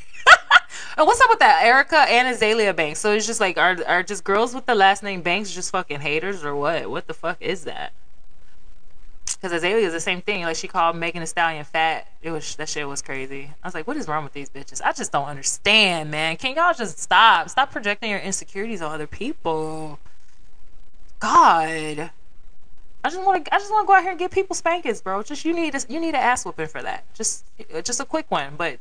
And 0.96 1.06
what's 1.06 1.20
up 1.20 1.30
with 1.30 1.38
that 1.38 1.64
Erica 1.64 1.96
and 1.96 2.36
Azealia 2.36 2.74
Banks? 2.76 3.00
So 3.00 3.12
it's 3.12 3.26
just 3.26 3.40
like 3.40 3.56
are 3.56 3.76
are 3.86 4.02
just 4.02 4.24
girls 4.24 4.54
with 4.54 4.66
the 4.66 4.74
last 4.74 5.02
name 5.02 5.22
Banks 5.22 5.52
just 5.52 5.70
fucking 5.70 6.00
haters 6.00 6.44
or 6.44 6.54
what? 6.54 6.90
What 6.90 7.06
the 7.06 7.14
fuck 7.14 7.38
is 7.40 7.64
that? 7.64 7.92
Because 9.24 9.62
Azealia 9.62 9.82
is 9.82 9.92
the 9.92 10.00
same 10.00 10.20
thing. 10.20 10.42
Like 10.42 10.56
she 10.56 10.68
called 10.68 10.96
Megan 10.96 11.20
Thee 11.20 11.26
Stallion 11.26 11.64
fat. 11.64 12.08
It 12.22 12.30
was 12.30 12.56
that 12.56 12.68
shit 12.68 12.86
was 12.86 13.00
crazy. 13.00 13.50
I 13.62 13.66
was 13.66 13.74
like, 13.74 13.86
what 13.86 13.96
is 13.96 14.06
wrong 14.06 14.24
with 14.24 14.34
these 14.34 14.50
bitches? 14.50 14.82
I 14.84 14.92
just 14.92 15.12
don't 15.12 15.26
understand, 15.26 16.10
man. 16.10 16.36
Can 16.36 16.54
y'all 16.54 16.74
just 16.74 16.98
stop? 16.98 17.48
Stop 17.48 17.72
projecting 17.72 18.10
your 18.10 18.20
insecurities 18.20 18.82
on 18.82 18.92
other 18.92 19.06
people. 19.06 19.98
God. 21.20 22.10
I 23.04 23.08
just 23.08 23.20
want 23.20 23.44
to. 23.44 23.54
I 23.54 23.58
just 23.58 23.70
want 23.72 23.84
to 23.84 23.86
go 23.86 23.94
out 23.94 24.02
here 24.02 24.10
and 24.10 24.18
get 24.18 24.30
people 24.30 24.54
spankings, 24.54 25.00
bro. 25.00 25.22
Just 25.22 25.44
you 25.44 25.54
need 25.54 25.74
a, 25.74 25.80
you 25.88 26.00
need 26.00 26.10
an 26.10 26.16
ass 26.16 26.44
whooping 26.44 26.68
for 26.68 26.82
that. 26.82 27.04
Just 27.14 27.44
just 27.82 27.98
a 27.98 28.04
quick 28.04 28.30
one, 28.30 28.54
but 28.56 28.78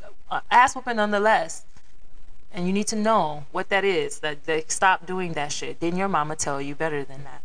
ass 0.52 0.76
whooping 0.76 0.98
nonetheless. 0.98 1.66
And 2.54 2.68
you 2.68 2.74
need 2.74 2.88
to 2.88 2.96
know 2.96 3.46
what 3.52 3.70
that 3.70 3.84
is. 3.86 4.20
That 4.20 4.46
they 4.46 4.66
stop 4.68 5.06
doing 5.06 5.34
that 5.34 5.52
shit. 5.52 5.80
Didn't 5.80 6.00
your 6.00 6.10
mama 6.10 6.36
tell 6.36 6.62
you 6.62 6.76
better 6.76 7.04
than 7.04 7.24
that? 7.24 7.42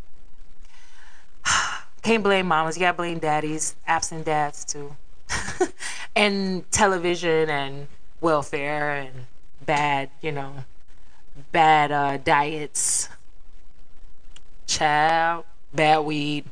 Can't 2.03 2.23
blame 2.23 2.47
mamas. 2.47 2.77
You 2.77 2.81
gotta 2.81 2.97
blame 2.97 3.19
daddies, 3.19 3.77
absent 3.87 4.25
dads 4.25 4.65
too. 4.65 4.97
and 6.17 6.71
television 6.71 7.51
and 7.51 7.89
welfare 8.21 8.97
and 8.97 9.27
bad, 9.65 10.11
you 10.21 10.33
know, 10.33 10.65
bad 11.53 11.93
uh, 11.93 12.17
diets. 12.17 13.09
Child, 14.67 15.45
bad 15.73 15.99
weed. 16.01 16.45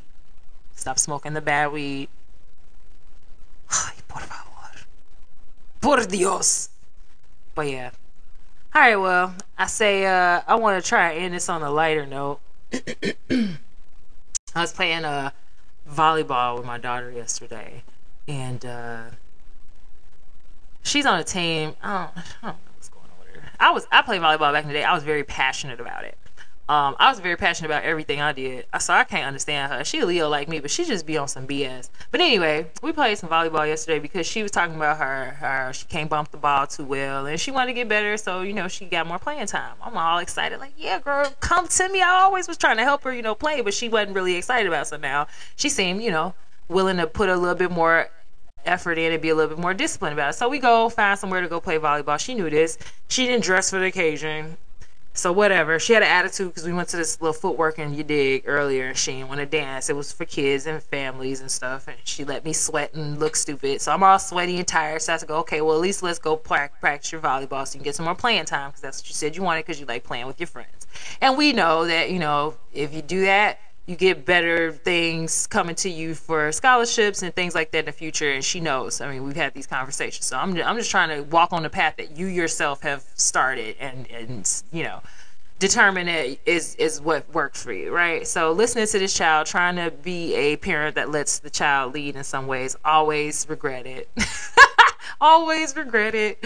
Stop 0.74 0.98
smoking 0.98 1.34
the 1.34 1.40
bad 1.40 1.72
weed. 1.72 2.08
Por 4.08 4.20
favor. 4.20 4.86
Por 5.80 6.04
Dios. 6.06 6.68
But 7.54 7.68
yeah. 7.68 7.90
All 8.76 8.80
right, 8.80 8.96
well, 8.96 9.32
I 9.56 9.66
say 9.68 10.04
uh, 10.04 10.40
I 10.48 10.56
want 10.56 10.82
to 10.82 10.88
try 10.88 11.12
and 11.12 11.26
end 11.26 11.34
this 11.34 11.48
on 11.48 11.62
a 11.62 11.70
lighter 11.70 12.06
note. 12.06 12.40
I 13.30 13.56
was 14.56 14.72
playing 14.72 15.04
uh, 15.04 15.30
volleyball 15.88 16.56
with 16.56 16.66
my 16.66 16.78
daughter 16.78 17.12
yesterday, 17.12 17.84
and 18.26 18.66
uh, 18.66 19.02
she's 20.82 21.06
on 21.06 21.20
a 21.20 21.24
team. 21.24 21.74
I 21.84 21.92
don't, 21.92 22.18
I 22.42 22.46
don't 22.46 22.56
know 22.56 22.56
what's 22.74 22.88
going 22.88 23.04
on 23.04 23.24
with 23.24 23.44
her. 23.44 23.48
I 23.60 23.70
was 23.70 23.86
I 23.92 24.02
played 24.02 24.20
volleyball 24.20 24.52
back 24.52 24.64
in 24.64 24.68
the 24.68 24.74
day. 24.74 24.82
I 24.82 24.92
was 24.92 25.04
very 25.04 25.22
passionate 25.22 25.78
about 25.80 26.02
it. 26.04 26.18
Um, 26.66 26.96
I 26.98 27.10
was 27.10 27.20
very 27.20 27.36
passionate 27.36 27.68
about 27.68 27.82
everything 27.82 28.22
I 28.22 28.32
did. 28.32 28.66
So 28.80 28.94
I 28.94 29.04
can't 29.04 29.26
understand 29.26 29.70
her. 29.70 29.84
She 29.84 30.02
Leo 30.02 30.30
like 30.30 30.48
me, 30.48 30.60
but 30.60 30.70
she 30.70 30.84
just 30.84 31.04
be 31.04 31.18
on 31.18 31.28
some 31.28 31.46
BS. 31.46 31.90
But 32.10 32.22
anyway, 32.22 32.70
we 32.82 32.90
played 32.92 33.18
some 33.18 33.28
volleyball 33.28 33.66
yesterday 33.66 33.98
because 33.98 34.26
she 34.26 34.42
was 34.42 34.50
talking 34.50 34.76
about 34.76 34.96
her, 34.96 35.32
her 35.32 35.72
she 35.74 35.84
can't 35.86 36.08
bump 36.08 36.30
the 36.30 36.38
ball 36.38 36.66
too 36.66 36.84
well 36.84 37.26
and 37.26 37.38
she 37.38 37.50
wanted 37.50 37.66
to 37.68 37.72
get 37.74 37.88
better. 37.88 38.16
So, 38.16 38.40
you 38.40 38.54
know, 38.54 38.68
she 38.68 38.86
got 38.86 39.06
more 39.06 39.18
playing 39.18 39.46
time. 39.46 39.74
I'm 39.82 39.96
all 39.96 40.18
excited. 40.18 40.58
Like, 40.58 40.72
yeah, 40.78 41.00
girl, 41.00 41.30
come 41.40 41.68
to 41.68 41.88
me. 41.90 42.00
I 42.00 42.22
always 42.22 42.48
was 42.48 42.56
trying 42.56 42.78
to 42.78 42.82
help 42.82 43.02
her, 43.02 43.12
you 43.12 43.22
know, 43.22 43.34
play, 43.34 43.60
but 43.60 43.74
she 43.74 43.90
wasn't 43.90 44.16
really 44.16 44.36
excited 44.36 44.66
about 44.66 44.82
it. 44.82 44.88
So 44.88 44.96
now 44.96 45.26
she 45.56 45.68
seemed, 45.68 46.02
you 46.02 46.10
know, 46.10 46.32
willing 46.68 46.96
to 46.96 47.06
put 47.06 47.28
a 47.28 47.36
little 47.36 47.54
bit 47.54 47.72
more 47.72 48.08
effort 48.64 48.96
in 48.96 49.12
and 49.12 49.20
be 49.20 49.28
a 49.28 49.34
little 49.34 49.54
bit 49.54 49.60
more 49.60 49.74
disciplined 49.74 50.14
about 50.14 50.30
it. 50.30 50.32
So 50.34 50.48
we 50.48 50.58
go 50.58 50.88
find 50.88 51.18
somewhere 51.18 51.42
to 51.42 51.48
go 51.48 51.60
play 51.60 51.78
volleyball. 51.78 52.18
She 52.18 52.34
knew 52.34 52.48
this. 52.48 52.78
She 53.08 53.26
didn't 53.26 53.44
dress 53.44 53.68
for 53.68 53.78
the 53.78 53.86
occasion. 53.86 54.56
So 55.16 55.30
whatever. 55.30 55.78
She 55.78 55.92
had 55.92 56.02
an 56.02 56.08
attitude 56.08 56.48
because 56.48 56.64
we 56.64 56.72
went 56.72 56.88
to 56.88 56.96
this 56.96 57.20
little 57.20 57.32
footwork 57.32 57.78
and 57.78 57.94
you 57.94 58.02
dig 58.02 58.42
earlier, 58.46 58.88
and 58.88 58.96
she 58.98 59.12
didn't 59.12 59.28
want 59.28 59.38
to 59.38 59.46
dance. 59.46 59.88
It 59.88 59.94
was 59.94 60.12
for 60.12 60.24
kids 60.24 60.66
and 60.66 60.82
families 60.82 61.40
and 61.40 61.48
stuff, 61.48 61.86
and 61.86 61.96
she 62.02 62.24
let 62.24 62.44
me 62.44 62.52
sweat 62.52 62.94
and 62.94 63.20
look 63.20 63.36
stupid. 63.36 63.80
So 63.80 63.92
I'm 63.92 64.02
all 64.02 64.18
sweaty 64.18 64.58
and 64.58 64.66
tired. 64.66 65.02
So 65.02 65.12
I 65.12 65.14
had 65.14 65.20
to 65.20 65.26
go. 65.26 65.36
Okay, 65.38 65.60
well 65.60 65.76
at 65.76 65.80
least 65.80 66.02
let's 66.02 66.18
go 66.18 66.36
practice 66.36 67.12
your 67.12 67.20
volleyball 67.20 67.64
so 67.66 67.74
you 67.74 67.78
can 67.78 67.84
get 67.84 67.94
some 67.94 68.06
more 68.06 68.16
playing 68.16 68.44
time 68.44 68.70
because 68.70 68.82
that's 68.82 69.00
what 69.00 69.08
you 69.08 69.14
said 69.14 69.36
you 69.36 69.42
wanted 69.42 69.64
because 69.64 69.78
you 69.78 69.86
like 69.86 70.02
playing 70.02 70.26
with 70.26 70.40
your 70.40 70.48
friends. 70.48 70.88
And 71.20 71.38
we 71.38 71.52
know 71.52 71.86
that 71.86 72.10
you 72.10 72.18
know 72.18 72.56
if 72.72 72.92
you 72.92 73.00
do 73.00 73.20
that, 73.22 73.60
you 73.86 73.96
get 73.96 74.24
better 74.24 74.72
things 74.72 75.46
coming 75.46 75.74
to 75.74 75.90
you 75.90 76.14
for 76.14 76.50
scholarships 76.52 77.22
and 77.22 77.34
things 77.34 77.54
like 77.54 77.70
that 77.72 77.80
in 77.80 77.84
the 77.84 77.92
future. 77.92 78.30
And 78.30 78.42
she 78.42 78.60
knows. 78.60 79.00
I 79.00 79.10
mean, 79.10 79.24
we've 79.24 79.36
had 79.36 79.52
these 79.52 79.66
conversations. 79.66 80.24
So 80.24 80.38
I'm, 80.38 80.56
I'm 80.62 80.76
just 80.76 80.90
trying 80.90 81.10
to 81.10 81.22
walk 81.22 81.52
on 81.52 81.62
the 81.62 81.70
path 81.70 81.96
that 81.98 82.16
you 82.16 82.26
yourself 82.26 82.82
have 82.82 83.04
started 83.14 83.76
and, 83.78 84.10
and 84.10 84.62
you 84.72 84.84
know, 84.84 85.02
determine 85.58 86.08
it 86.08 86.40
is, 86.46 86.74
is 86.76 87.00
what 87.00 87.32
works 87.34 87.62
for 87.62 87.72
you, 87.72 87.94
right? 87.94 88.26
So 88.26 88.52
listening 88.52 88.86
to 88.86 88.98
this 88.98 89.14
child, 89.14 89.46
trying 89.46 89.76
to 89.76 89.90
be 89.90 90.34
a 90.34 90.56
parent 90.56 90.94
that 90.96 91.10
lets 91.10 91.38
the 91.38 91.50
child 91.50 91.94
lead 91.94 92.16
in 92.16 92.24
some 92.24 92.46
ways, 92.46 92.76
always 92.84 93.46
regret 93.50 93.86
it. 93.86 94.08
always 95.20 95.76
regret 95.76 96.14
it. 96.14 96.42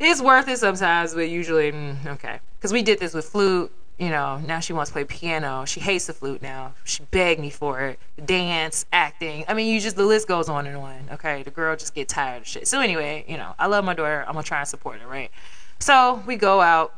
It's 0.00 0.20
worth 0.20 0.48
it 0.48 0.58
sometimes, 0.58 1.14
but 1.14 1.28
usually, 1.28 1.70
mm, 1.70 2.06
okay. 2.06 2.40
Because 2.58 2.72
we 2.72 2.82
did 2.82 2.98
this 2.98 3.14
with 3.14 3.26
flute 3.26 3.72
you 3.98 4.10
know, 4.10 4.38
now 4.38 4.58
she 4.58 4.72
wants 4.72 4.90
to 4.90 4.92
play 4.92 5.04
piano. 5.04 5.64
She 5.66 5.78
hates 5.80 6.06
the 6.06 6.12
flute 6.12 6.42
now. 6.42 6.74
She 6.84 7.04
begged 7.10 7.40
me 7.40 7.50
for 7.50 7.80
it. 7.80 7.98
Dance, 8.24 8.86
acting. 8.92 9.44
I 9.46 9.54
mean, 9.54 9.72
you 9.72 9.80
just 9.80 9.96
the 9.96 10.04
list 10.04 10.26
goes 10.26 10.48
on 10.48 10.66
and 10.66 10.76
on. 10.76 11.08
Okay, 11.12 11.42
the 11.44 11.50
girl 11.50 11.76
just 11.76 11.94
get 11.94 12.08
tired 12.08 12.42
of 12.42 12.48
shit. 12.48 12.66
So 12.66 12.80
anyway, 12.80 13.24
you 13.28 13.36
know, 13.36 13.54
I 13.58 13.66
love 13.66 13.84
my 13.84 13.94
daughter. 13.94 14.24
I'm 14.26 14.34
gonna 14.34 14.42
try 14.42 14.58
and 14.58 14.68
support 14.68 14.98
her, 14.98 15.06
right? 15.06 15.30
So 15.78 16.22
we 16.26 16.36
go 16.36 16.60
out. 16.60 16.94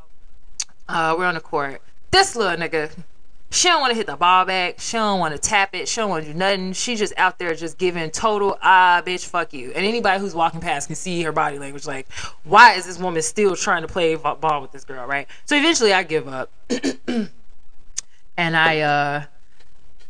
Uh, 0.89 1.15
we're 1.19 1.27
on 1.27 1.35
the 1.35 1.41
court. 1.41 1.83
This 2.13 2.35
little 2.35 2.57
nigga 2.57 2.91
she 3.57 3.69
don't 3.69 3.81
want 3.81 3.91
to 3.93 3.97
hit 3.97 4.07
the 4.07 4.17
ball 4.17 4.45
back. 4.45 4.81
She 4.81 4.99
don't 4.99 5.19
want 5.19 5.35
to 5.35 5.41
tap 5.41 5.75
it. 5.75 5.89
She 5.89 5.97
don't 5.97 6.11
want 6.11 6.27
to 6.27 6.33
do 6.33 6.39
nothing. 6.39 6.75
She's 6.75 6.99
just 6.99 7.15
out 7.17 7.39
there 7.39 7.55
just 7.55 7.79
giving 7.79 8.11
total 8.11 8.59
ah 8.63 9.03
bitch 9.05 9.27
fuck 9.27 9.53
you. 9.55 9.69
And 9.69 9.87
anybody 9.87 10.21
who's 10.21 10.35
walking 10.35 10.61
past 10.61 10.89
can 10.89 10.97
see 10.97 11.23
her 11.23 11.33
body 11.33 11.59
language. 11.59 11.87
Like, 11.87 12.07
why 12.45 12.75
is 12.75 12.87
this 12.87 12.99
woman 12.99 13.23
still 13.23 13.57
trying 13.57 13.83
to 13.83 13.89
play 13.89 14.15
ball 14.15 14.61
with 14.61 14.73
this 14.73 14.85
girl, 14.85 15.07
right? 15.07 15.27
So 15.47 15.57
eventually 15.57 15.93
I 15.93 16.03
give 16.03 16.29
up, 16.29 16.51
and 17.09 18.57
I 18.57 18.81
uh 18.81 19.25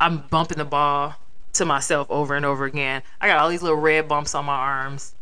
I'm 0.00 0.18
bumping 0.28 0.58
the 0.58 0.64
ball 0.64 1.14
to 1.54 1.64
myself 1.64 2.10
over 2.10 2.34
and 2.34 2.44
over 2.44 2.64
again. 2.64 3.02
I 3.20 3.28
got 3.28 3.38
all 3.38 3.48
these 3.48 3.62
little 3.62 3.78
red 3.78 4.08
bumps 4.08 4.34
on 4.34 4.44
my 4.44 4.56
arms. 4.56 5.14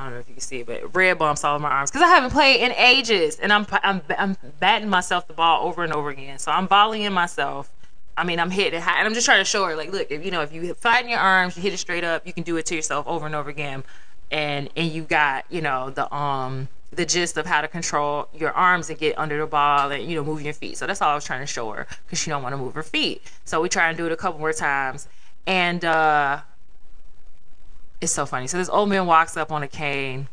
I 0.00 0.04
don't 0.04 0.14
know 0.14 0.20
if 0.20 0.28
you 0.28 0.34
can 0.34 0.40
see 0.40 0.60
it, 0.60 0.66
but 0.66 0.96
red 0.96 1.18
bumps 1.18 1.44
all 1.44 1.56
over 1.56 1.62
my 1.62 1.68
arms 1.68 1.90
because 1.90 2.02
I 2.02 2.08
haven't 2.08 2.30
played 2.30 2.62
in 2.62 2.72
ages, 2.72 3.38
and 3.38 3.52
I'm 3.52 3.66
I'm 3.70 4.00
I'm 4.16 4.36
batting 4.58 4.88
myself 4.88 5.28
the 5.28 5.34
ball 5.34 5.68
over 5.68 5.84
and 5.84 5.92
over 5.92 6.08
again. 6.08 6.38
So 6.38 6.50
I'm 6.50 6.66
volleying 6.66 7.12
myself. 7.12 7.70
I 8.16 8.24
mean, 8.24 8.40
I'm 8.40 8.50
hitting 8.50 8.78
it 8.78 8.82
high, 8.82 8.98
and 8.98 9.06
I'm 9.06 9.12
just 9.12 9.26
trying 9.26 9.40
to 9.40 9.44
show 9.44 9.64
her, 9.66 9.76
like, 9.76 9.92
look, 9.92 10.10
if 10.10 10.24
you 10.24 10.30
know, 10.30 10.40
if 10.40 10.54
you 10.54 10.72
flatten 10.72 11.10
your 11.10 11.18
arms, 11.18 11.54
you 11.54 11.62
hit 11.62 11.74
it 11.74 11.78
straight 11.78 12.02
up, 12.02 12.26
you 12.26 12.32
can 12.32 12.44
do 12.44 12.56
it 12.56 12.64
to 12.66 12.74
yourself 12.74 13.06
over 13.06 13.26
and 13.26 13.34
over 13.34 13.50
again, 13.50 13.84
and 14.30 14.70
and 14.74 14.90
you 14.90 15.02
got, 15.02 15.44
you 15.50 15.60
know, 15.60 15.90
the 15.90 16.12
um 16.14 16.68
the 16.92 17.04
gist 17.04 17.36
of 17.36 17.44
how 17.44 17.60
to 17.60 17.68
control 17.68 18.26
your 18.34 18.52
arms 18.52 18.88
and 18.88 18.98
get 18.98 19.18
under 19.18 19.38
the 19.38 19.46
ball 19.46 19.92
and 19.92 20.08
you 20.08 20.16
know 20.16 20.24
move 20.24 20.40
your 20.40 20.54
feet. 20.54 20.78
So 20.78 20.86
that's 20.86 21.02
all 21.02 21.10
I 21.10 21.14
was 21.14 21.26
trying 21.26 21.40
to 21.40 21.46
show 21.46 21.70
her 21.72 21.86
because 22.06 22.18
she 22.18 22.30
don't 22.30 22.42
want 22.42 22.54
to 22.54 22.56
move 22.56 22.72
her 22.72 22.82
feet. 22.82 23.20
So 23.44 23.60
we 23.60 23.68
try 23.68 23.88
and 23.90 23.98
do 23.98 24.06
it 24.06 24.12
a 24.12 24.16
couple 24.16 24.40
more 24.40 24.54
times, 24.54 25.08
and 25.46 25.84
uh 25.84 26.40
it's 28.00 28.12
so 28.12 28.26
funny. 28.26 28.46
So 28.46 28.58
this 28.58 28.68
old 28.68 28.88
man 28.88 29.06
walks 29.06 29.36
up 29.36 29.52
on 29.52 29.62
a 29.62 29.68
cane 29.68 30.28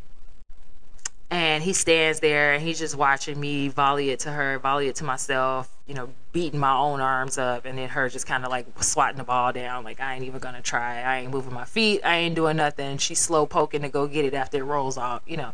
and 1.30 1.64
he 1.64 1.74
stands 1.74 2.20
there 2.22 2.54
and 2.54 2.64
he's 2.64 2.80
just 2.80 2.96
watching 2.96 3.40
me 3.40 3.68
volley 3.68 4.12
it 4.12 4.20
to 4.22 4.32
her, 4.32 4.58
volley 4.60 4.88
it 4.88 4.96
to 4.96 5.04
myself, 5.04 5.70
you 5.86 5.94
know, 5.94 6.10
beating 6.32 6.60
my 6.60 6.76
own 6.78 7.02
arms 7.02 7.38
up 7.38 7.66
and 7.66 7.78
then 7.78 7.90
her 7.90 8.08
just 8.10 8.26
kind 8.26 8.46
of 8.46 8.52
like 8.52 8.66
swatting 8.82 9.18
the 9.18 9.24
ball 9.24 9.52
down 9.52 9.84
like 9.84 10.00
I 10.00 10.16
ain't 10.16 10.24
even 10.24 10.40
gonna 10.40 10.62
try. 10.62 11.02
I 11.02 11.20
ain't 11.20 11.32
moving 11.32 11.54
my 11.54 11.66
feet. 11.66 12.02
I 12.06 12.18
ain't 12.18 12.36
doing 12.36 12.58
nothing. 12.58 12.98
She's 12.98 13.20
slow 13.20 13.46
poking 13.46 13.82
to 13.82 13.90
go 13.90 14.08
get 14.08 14.24
it 14.26 14.34
after 14.34 14.58
it 14.58 14.64
rolls 14.64 14.98
off, 14.98 15.22
you 15.28 15.38
know. 15.38 15.52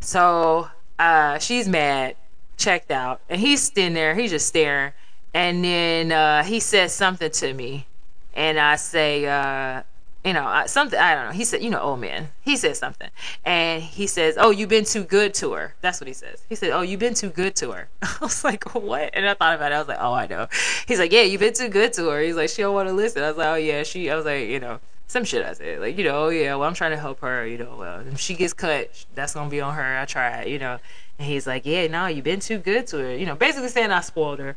So 0.00 0.68
uh, 0.98 1.38
she's 1.38 1.66
mad. 1.68 2.16
checked 2.56 2.90
out, 2.90 3.20
and 3.28 3.40
he's 3.40 3.62
standing 3.62 3.94
there. 3.94 4.14
He's 4.14 4.30
just 4.30 4.46
staring, 4.46 4.92
and 5.32 5.64
then 5.64 6.12
uh, 6.12 6.44
he 6.44 6.60
says 6.60 6.92
something 6.92 7.30
to 7.30 7.54
me, 7.54 7.86
and 8.34 8.60
I 8.60 8.76
say, 8.76 9.26
uh, 9.26 9.82
you 10.24 10.34
know, 10.34 10.62
something. 10.66 10.98
I 10.98 11.14
don't 11.14 11.26
know. 11.26 11.32
He 11.32 11.44
said, 11.44 11.62
you 11.62 11.70
know, 11.70 11.80
old 11.80 12.00
man, 12.00 12.28
he 12.42 12.56
said 12.56 12.76
something, 12.76 13.08
and 13.44 13.82
he 13.82 14.06
says, 14.06 14.36
oh, 14.38 14.50
you've 14.50 14.68
been 14.68 14.84
too 14.84 15.02
good 15.02 15.32
to 15.34 15.52
her. 15.52 15.74
That's 15.80 16.00
what 16.00 16.08
he 16.08 16.12
says. 16.12 16.42
He 16.48 16.54
said, 16.54 16.70
oh, 16.70 16.82
you've 16.82 17.00
been 17.00 17.14
too 17.14 17.30
good 17.30 17.56
to 17.56 17.72
her. 17.72 17.88
I 18.02 18.16
was 18.20 18.44
like, 18.44 18.74
what? 18.74 19.10
And 19.14 19.26
I 19.26 19.34
thought 19.34 19.54
about 19.54 19.72
it. 19.72 19.76
I 19.76 19.78
was 19.78 19.88
like, 19.88 19.98
oh, 20.00 20.12
I 20.12 20.26
know. 20.26 20.48
He's 20.86 20.98
like, 20.98 21.12
yeah, 21.12 21.22
you've 21.22 21.40
been 21.40 21.54
too 21.54 21.68
good 21.68 21.92
to 21.94 22.08
her. 22.10 22.20
He's 22.20 22.36
like, 22.36 22.50
she 22.50 22.62
don't 22.62 22.74
want 22.74 22.88
to 22.88 22.94
listen. 22.94 23.22
I 23.22 23.28
was 23.28 23.38
like, 23.38 23.48
oh 23.48 23.54
yeah, 23.54 23.82
she. 23.82 24.10
I 24.10 24.16
was 24.16 24.26
like, 24.26 24.48
you 24.48 24.60
know, 24.60 24.80
some 25.06 25.24
shit 25.24 25.44
I 25.44 25.54
said, 25.54 25.80
like, 25.80 25.96
you 25.96 26.04
know, 26.04 26.26
oh 26.26 26.28
yeah, 26.28 26.54
well, 26.54 26.68
I'm 26.68 26.74
trying 26.74 26.92
to 26.92 26.98
help 26.98 27.20
her. 27.20 27.46
You 27.46 27.58
know, 27.58 27.76
well, 27.78 28.00
if 28.06 28.20
she 28.20 28.34
gets 28.34 28.52
cut, 28.52 29.06
that's 29.14 29.34
gonna 29.34 29.50
be 29.50 29.60
on 29.60 29.74
her. 29.74 29.98
I 29.98 30.04
tried, 30.04 30.48
you 30.48 30.58
know. 30.58 30.78
And 31.18 31.28
he's 31.28 31.46
like, 31.46 31.66
yeah, 31.66 31.86
no, 31.86 32.06
you've 32.06 32.24
been 32.24 32.40
too 32.40 32.58
good 32.58 32.86
to 32.88 32.98
her. 32.98 33.16
You 33.16 33.26
know, 33.26 33.34
basically 33.34 33.68
saying 33.68 33.90
I 33.90 34.00
spoiled 34.00 34.38
her. 34.38 34.56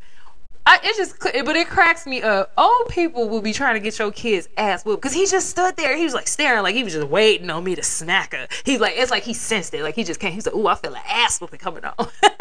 I, 0.66 0.80
it 0.84 0.95
just, 0.95 1.20
but 1.20 1.55
it 1.55 1.68
cracks 1.68 2.05
me 2.05 2.22
up. 2.22 2.51
Old 2.57 2.88
people 2.88 3.28
will 3.28 3.41
be 3.41 3.51
trying 3.51 3.76
to 3.76 3.82
get 3.82 3.99
your 3.99 4.11
kids 4.11 4.47
ass 4.57 4.86
whooped 4.86 5.01
because 5.01 5.14
he 5.14 5.26
just 5.26 5.49
stood 5.49 5.76
there. 5.76 5.97
He 5.97 6.05
was 6.05 6.14
like 6.14 6.28
staring, 6.28 6.64
like 6.64 6.76
he 6.76 6.84
was 6.84 6.93
just 6.93 7.07
waiting 7.07 7.49
on 7.49 7.64
me 7.64 7.76
to 7.76 7.84
smack 7.84 8.34
her. 8.34 8.47
He's 8.64 8.80
like, 8.80 8.93
it's 8.95 9.11
like 9.11 9.24
he 9.24 9.34
sensed 9.34 9.74
it. 9.74 9.84
Like 9.84 9.95
he 9.95 10.03
just 10.03 10.20
came. 10.20 10.32
He's 10.32 10.45
like, 10.45 10.55
ooh, 10.55 10.68
I 10.68 10.76
feel 10.76 10.93
an 10.93 11.01
ass 11.07 11.41
whooping 11.41 11.59
coming 11.59 11.84
on. 11.84 12.07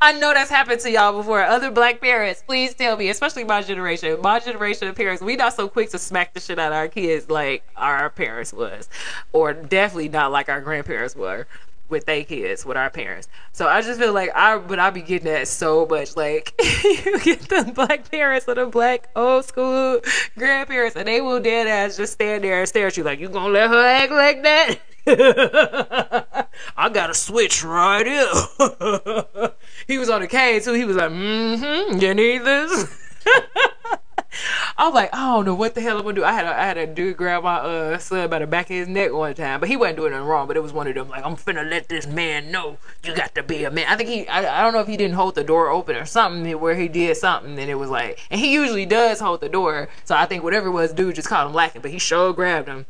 I 0.00 0.12
know 0.12 0.34
that's 0.34 0.50
happened 0.50 0.80
to 0.80 0.90
y'all 0.90 1.16
before. 1.16 1.42
Other 1.42 1.70
black 1.70 2.00
parents, 2.00 2.42
please 2.46 2.74
tell 2.74 2.96
me, 2.96 3.08
especially 3.08 3.44
my 3.44 3.62
generation. 3.62 4.20
My 4.20 4.38
generation 4.38 4.88
of 4.88 4.94
parents, 4.94 5.22
we 5.22 5.36
not 5.36 5.54
so 5.54 5.68
quick 5.68 5.90
to 5.90 5.98
smack 5.98 6.34
the 6.34 6.40
shit 6.40 6.58
out 6.58 6.72
of 6.72 6.76
our 6.76 6.88
kids 6.88 7.30
like 7.30 7.64
our 7.76 8.10
parents 8.10 8.52
was, 8.52 8.88
or 9.32 9.54
definitely 9.54 10.10
not 10.10 10.30
like 10.30 10.48
our 10.48 10.60
grandparents 10.60 11.16
were 11.16 11.46
with 11.88 12.06
their 12.06 12.24
kids 12.24 12.64
with 12.64 12.76
our 12.76 12.90
parents. 12.90 13.28
So 13.52 13.66
I 13.66 13.82
just 13.82 14.00
feel 14.00 14.12
like 14.12 14.30
I 14.34 14.58
but 14.58 14.78
I 14.78 14.90
be 14.90 15.02
getting 15.02 15.32
that 15.32 15.48
so 15.48 15.86
much. 15.86 16.16
Like 16.16 16.54
you 16.84 17.20
get 17.20 17.40
the 17.48 17.70
black 17.74 18.10
parents 18.10 18.46
or 18.48 18.54
the 18.54 18.66
black 18.66 19.08
old 19.14 19.44
school 19.44 20.00
grandparents 20.36 20.96
and 20.96 21.06
they 21.06 21.20
will 21.20 21.40
dead 21.40 21.66
ass 21.66 21.96
just 21.96 22.14
stand 22.14 22.44
there 22.44 22.60
and 22.60 22.68
stare 22.68 22.88
at 22.88 22.96
you 22.96 23.04
like 23.04 23.20
you 23.20 23.28
gonna 23.28 23.52
let 23.52 23.70
her 23.70 23.84
act 23.84 24.12
like 24.12 24.42
that? 24.42 24.78
I 26.76 26.88
got 26.88 27.10
a 27.10 27.14
switch 27.14 27.62
right 27.62 28.04
here. 28.04 29.52
he 29.86 29.98
was 29.98 30.10
on 30.10 30.22
the 30.22 30.26
cane 30.26 30.60
too. 30.60 30.72
He 30.72 30.84
was 30.84 30.96
like, 30.96 31.10
mm-hmm, 31.10 31.98
you 31.98 32.14
need 32.14 32.38
this? 32.38 33.12
I'm 34.76 34.92
like, 34.92 35.14
I 35.14 35.34
don't 35.34 35.44
know 35.44 35.54
what 35.54 35.74
the 35.74 35.80
hell 35.80 35.96
I'm 35.96 36.02
gonna 36.02 36.14
do. 36.14 36.24
I 36.24 36.32
had 36.32 36.44
a, 36.44 36.48
I 36.48 36.64
had 36.66 36.78
a 36.78 36.86
dude 36.86 37.16
grab 37.16 37.42
my 37.44 37.56
uh, 37.56 37.98
son 37.98 38.28
by 38.30 38.38
the 38.38 38.46
back 38.46 38.70
of 38.70 38.76
his 38.76 38.88
neck 38.88 39.12
one 39.12 39.34
time, 39.34 39.60
but 39.60 39.68
he 39.68 39.76
wasn't 39.76 39.98
doing 39.98 40.12
anything 40.12 40.28
wrong. 40.28 40.46
But 40.46 40.56
it 40.56 40.62
was 40.62 40.72
one 40.72 40.86
of 40.86 40.94
them 40.94 41.08
like, 41.08 41.24
I'm 41.24 41.36
finna 41.36 41.68
let 41.68 41.88
this 41.88 42.06
man 42.06 42.50
know 42.50 42.78
you 43.04 43.14
got 43.14 43.34
to 43.34 43.42
be 43.42 43.64
a 43.64 43.70
man. 43.70 43.86
I 43.88 43.96
think 43.96 44.08
he, 44.08 44.28
I, 44.28 44.60
I 44.60 44.62
don't 44.62 44.72
know 44.72 44.80
if 44.80 44.88
he 44.88 44.96
didn't 44.96 45.16
hold 45.16 45.34
the 45.34 45.44
door 45.44 45.70
open 45.70 45.96
or 45.96 46.04
something 46.04 46.60
where 46.60 46.74
he 46.74 46.88
did 46.88 47.16
something, 47.16 47.58
and 47.58 47.70
it 47.70 47.76
was 47.76 47.90
like, 47.90 48.18
and 48.30 48.40
he 48.40 48.52
usually 48.52 48.86
does 48.86 49.20
hold 49.20 49.40
the 49.40 49.48
door. 49.48 49.88
So 50.04 50.14
I 50.14 50.26
think 50.26 50.42
whatever 50.42 50.68
it 50.68 50.72
was, 50.72 50.92
dude 50.92 51.14
just 51.14 51.28
caught 51.28 51.46
him 51.46 51.54
lacking, 51.54 51.82
but 51.82 51.90
he 51.90 51.98
sure 51.98 52.32
grabbed 52.32 52.68
him, 52.68 52.86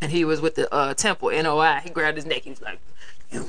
and 0.00 0.10
he 0.10 0.24
was 0.24 0.40
with 0.40 0.54
the 0.54 0.72
uh, 0.72 0.94
temple 0.94 1.30
NOI. 1.30 1.80
He 1.84 1.90
grabbed 1.90 2.16
his 2.16 2.26
neck. 2.26 2.42
He 2.42 2.50
was 2.50 2.62
like, 2.62 2.78
you 3.30 3.46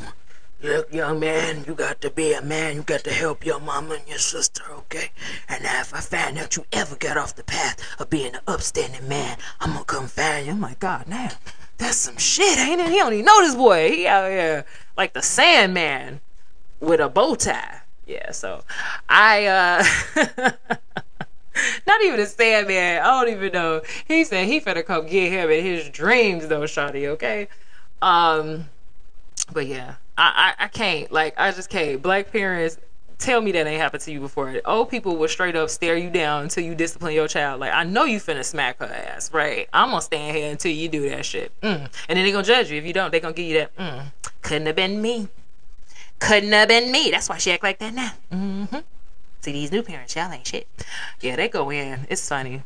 Look, 0.65 0.91
young 0.91 1.19
man, 1.19 1.63
you 1.67 1.75
got 1.75 2.01
to 2.01 2.09
be 2.09 2.33
a 2.33 2.41
man. 2.41 2.77
You 2.77 2.81
got 2.81 3.03
to 3.03 3.11
help 3.11 3.45
your 3.45 3.59
mama 3.59 3.95
and 3.95 4.07
your 4.07 4.17
sister, 4.17 4.63
okay? 4.71 5.11
And 5.47 5.61
now 5.61 5.81
if 5.81 5.93
I 5.93 5.99
find 5.99 6.39
out 6.39 6.55
you 6.55 6.65
ever 6.73 6.95
got 6.95 7.17
off 7.17 7.35
the 7.35 7.43
path 7.43 7.79
of 7.99 8.09
being 8.09 8.33
an 8.33 8.41
upstanding 8.47 9.07
man, 9.07 9.37
I'm 9.59 9.73
gonna 9.73 9.85
come 9.85 10.07
find 10.07 10.47
you. 10.47 10.53
I'm 10.53 10.61
like, 10.61 10.79
God, 10.79 11.07
now 11.07 11.29
that's 11.77 11.97
some 11.97 12.17
shit, 12.17 12.57
ain't 12.57 12.81
it? 12.81 12.89
He 12.89 12.97
don't 12.97 13.13
even 13.13 13.25
know 13.25 13.41
this 13.41 13.53
boy. 13.53 13.91
He 13.91 14.07
out 14.07 14.27
here 14.31 14.65
like 14.97 15.13
the 15.13 15.21
Sandman 15.21 16.19
with 16.79 16.99
a 16.99 17.09
bow 17.09 17.35
tie. 17.35 17.81
Yeah, 18.07 18.31
so 18.31 18.63
I 19.07 19.45
uh 19.45 19.83
not 21.85 22.01
even 22.01 22.19
a 22.19 22.25
Sandman. 22.25 23.03
I 23.03 23.23
don't 23.23 23.31
even 23.31 23.53
know. 23.53 23.83
He 24.07 24.23
said 24.23 24.47
he 24.47 24.59
finna 24.59 24.83
come 24.83 25.05
get 25.05 25.31
him 25.31 25.51
in 25.51 25.63
his 25.63 25.89
dreams 25.89 26.47
though, 26.47 26.61
Shawty, 26.61 27.05
okay? 27.09 27.49
Um 28.01 28.69
but 29.51 29.67
yeah, 29.67 29.95
I, 30.17 30.55
I, 30.59 30.65
I 30.65 30.67
can't. 30.67 31.11
Like, 31.11 31.33
I 31.37 31.51
just 31.51 31.69
can't. 31.69 32.01
Black 32.01 32.31
parents, 32.31 32.77
tell 33.17 33.41
me 33.41 33.51
that 33.53 33.67
ain't 33.67 33.81
happened 33.81 34.03
to 34.03 34.11
you 34.11 34.19
before. 34.19 34.59
Old 34.65 34.89
people 34.89 35.17
will 35.17 35.27
straight 35.27 35.55
up 35.55 35.69
stare 35.69 35.97
you 35.97 36.09
down 36.09 36.43
until 36.43 36.63
you 36.63 36.75
discipline 36.75 37.13
your 37.13 37.27
child. 37.27 37.59
Like, 37.59 37.73
I 37.73 37.83
know 37.83 38.05
you 38.05 38.19
finna 38.19 38.43
smack 38.43 38.79
her 38.79 38.85
ass, 38.85 39.31
right? 39.33 39.67
I'm 39.73 39.89
gonna 39.89 40.01
stand 40.01 40.35
here 40.35 40.51
until 40.51 40.71
you 40.71 40.89
do 40.89 41.09
that 41.09 41.25
shit. 41.25 41.51
Mm. 41.61 41.89
And 42.09 42.17
then 42.17 42.25
they 42.25 42.31
gonna 42.31 42.43
judge 42.43 42.71
you. 42.71 42.77
If 42.77 42.85
you 42.85 42.93
don't, 42.93 43.11
they 43.11 43.19
gonna 43.19 43.33
give 43.33 43.45
you 43.45 43.57
that, 43.59 43.75
mm. 43.77 44.03
couldn't 44.41 44.67
have 44.67 44.75
been 44.75 45.01
me. 45.01 45.29
Couldn't 46.19 46.51
have 46.53 46.69
been 46.69 46.91
me. 46.91 47.11
That's 47.11 47.29
why 47.29 47.37
she 47.37 47.51
act 47.51 47.63
like 47.63 47.79
that 47.79 47.93
now. 47.93 48.11
Mm-hmm. 48.31 48.77
See, 49.41 49.51
these 49.51 49.71
new 49.71 49.83
parents, 49.83 50.15
y'all 50.15 50.31
ain't 50.31 50.47
shit. 50.47 50.67
Yeah, 51.21 51.35
they 51.35 51.49
go 51.49 51.69
in. 51.69 52.07
It's 52.09 52.27
funny. 52.27 52.63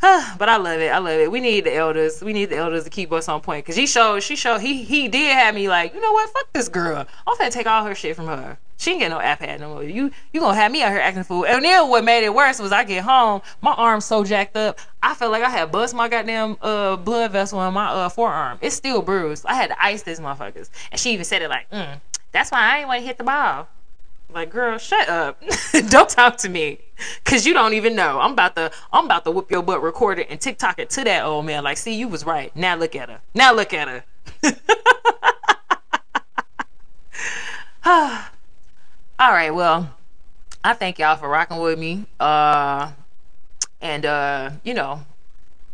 but 0.38 0.48
I 0.48 0.56
love 0.56 0.80
it. 0.80 0.88
I 0.88 0.98
love 0.98 1.20
it. 1.20 1.30
We 1.30 1.40
need 1.40 1.64
the 1.64 1.74
elders. 1.74 2.22
We 2.22 2.32
need 2.32 2.46
the 2.46 2.56
elders 2.56 2.84
to 2.84 2.90
keep 2.90 3.12
us 3.12 3.28
on 3.28 3.42
point. 3.42 3.66
Cause 3.66 3.76
he 3.76 3.86
showed, 3.86 4.22
she 4.22 4.34
showed, 4.34 4.60
he 4.62 4.82
he 4.82 5.08
did 5.08 5.34
have 5.34 5.54
me 5.54 5.68
like, 5.68 5.94
you 5.94 6.00
know 6.00 6.12
what? 6.12 6.30
Fuck 6.30 6.52
this 6.54 6.68
girl. 6.70 7.06
I'm 7.26 7.36
finna 7.36 7.52
take 7.52 7.66
all 7.66 7.84
her 7.84 7.94
shit 7.94 8.16
from 8.16 8.26
her. 8.26 8.58
She 8.78 8.92
ain't 8.92 9.00
get 9.00 9.10
no 9.10 9.18
iPad 9.18 9.60
no 9.60 9.74
more. 9.74 9.84
You 9.84 10.10
you 10.32 10.40
gonna 10.40 10.54
have 10.54 10.72
me 10.72 10.82
out 10.82 10.90
here 10.90 11.00
acting 11.00 11.22
fool. 11.22 11.44
And 11.44 11.62
then 11.62 11.90
what 11.90 12.02
made 12.02 12.24
it 12.24 12.34
worse 12.34 12.58
was 12.58 12.72
I 12.72 12.84
get 12.84 13.04
home, 13.04 13.42
my 13.60 13.72
arm 13.72 14.00
so 14.00 14.24
jacked 14.24 14.56
up. 14.56 14.78
I 15.02 15.12
felt 15.12 15.32
like 15.32 15.42
I 15.42 15.50
had 15.50 15.70
bust 15.70 15.94
my 15.94 16.08
goddamn 16.08 16.56
uh 16.62 16.96
blood 16.96 17.32
vessel 17.32 17.62
in 17.62 17.74
my 17.74 17.88
uh 17.90 18.08
forearm. 18.08 18.56
It's 18.62 18.74
still 18.74 19.02
bruised. 19.02 19.44
I 19.44 19.52
had 19.52 19.66
to 19.66 19.84
ice 19.84 20.02
this 20.02 20.18
motherfuckers. 20.18 20.70
And 20.90 20.98
she 20.98 21.12
even 21.12 21.26
said 21.26 21.42
it 21.42 21.50
like, 21.50 21.68
mm, 21.70 22.00
that's 22.32 22.50
why 22.50 22.60
I 22.60 22.78
ain't 22.78 22.88
want 22.88 23.00
to 23.00 23.06
hit 23.06 23.18
the 23.18 23.24
ball. 23.24 23.68
Like, 24.32 24.50
girl, 24.50 24.78
shut 24.78 25.08
up. 25.08 25.42
don't 25.88 26.08
talk 26.08 26.36
to 26.38 26.48
me. 26.48 26.78
Cause 27.24 27.46
you 27.46 27.54
don't 27.54 27.72
even 27.72 27.96
know. 27.96 28.20
I'm 28.20 28.32
about 28.32 28.54
to 28.56 28.70
I'm 28.92 29.06
about 29.06 29.24
to 29.24 29.30
whoop 29.30 29.50
your 29.50 29.62
butt, 29.62 29.82
record 29.82 30.18
it, 30.18 30.26
and 30.28 30.40
TikTok 30.40 30.78
it 30.78 30.90
to 30.90 31.04
that 31.04 31.24
old 31.24 31.46
man. 31.46 31.64
Like, 31.64 31.78
see, 31.78 31.94
you 31.94 32.08
was 32.08 32.26
right. 32.26 32.54
Now 32.54 32.76
look 32.76 32.94
at 32.94 33.08
her. 33.08 33.20
Now 33.34 33.54
look 33.54 33.72
at 33.72 33.88
her. 33.88 34.04
All 39.18 39.32
right, 39.32 39.50
well, 39.50 39.94
I 40.62 40.74
thank 40.74 40.98
y'all 40.98 41.16
for 41.16 41.28
rocking 41.28 41.58
with 41.58 41.78
me. 41.78 42.04
Uh 42.18 42.92
and 43.80 44.04
uh, 44.04 44.50
you 44.62 44.74
know, 44.74 45.00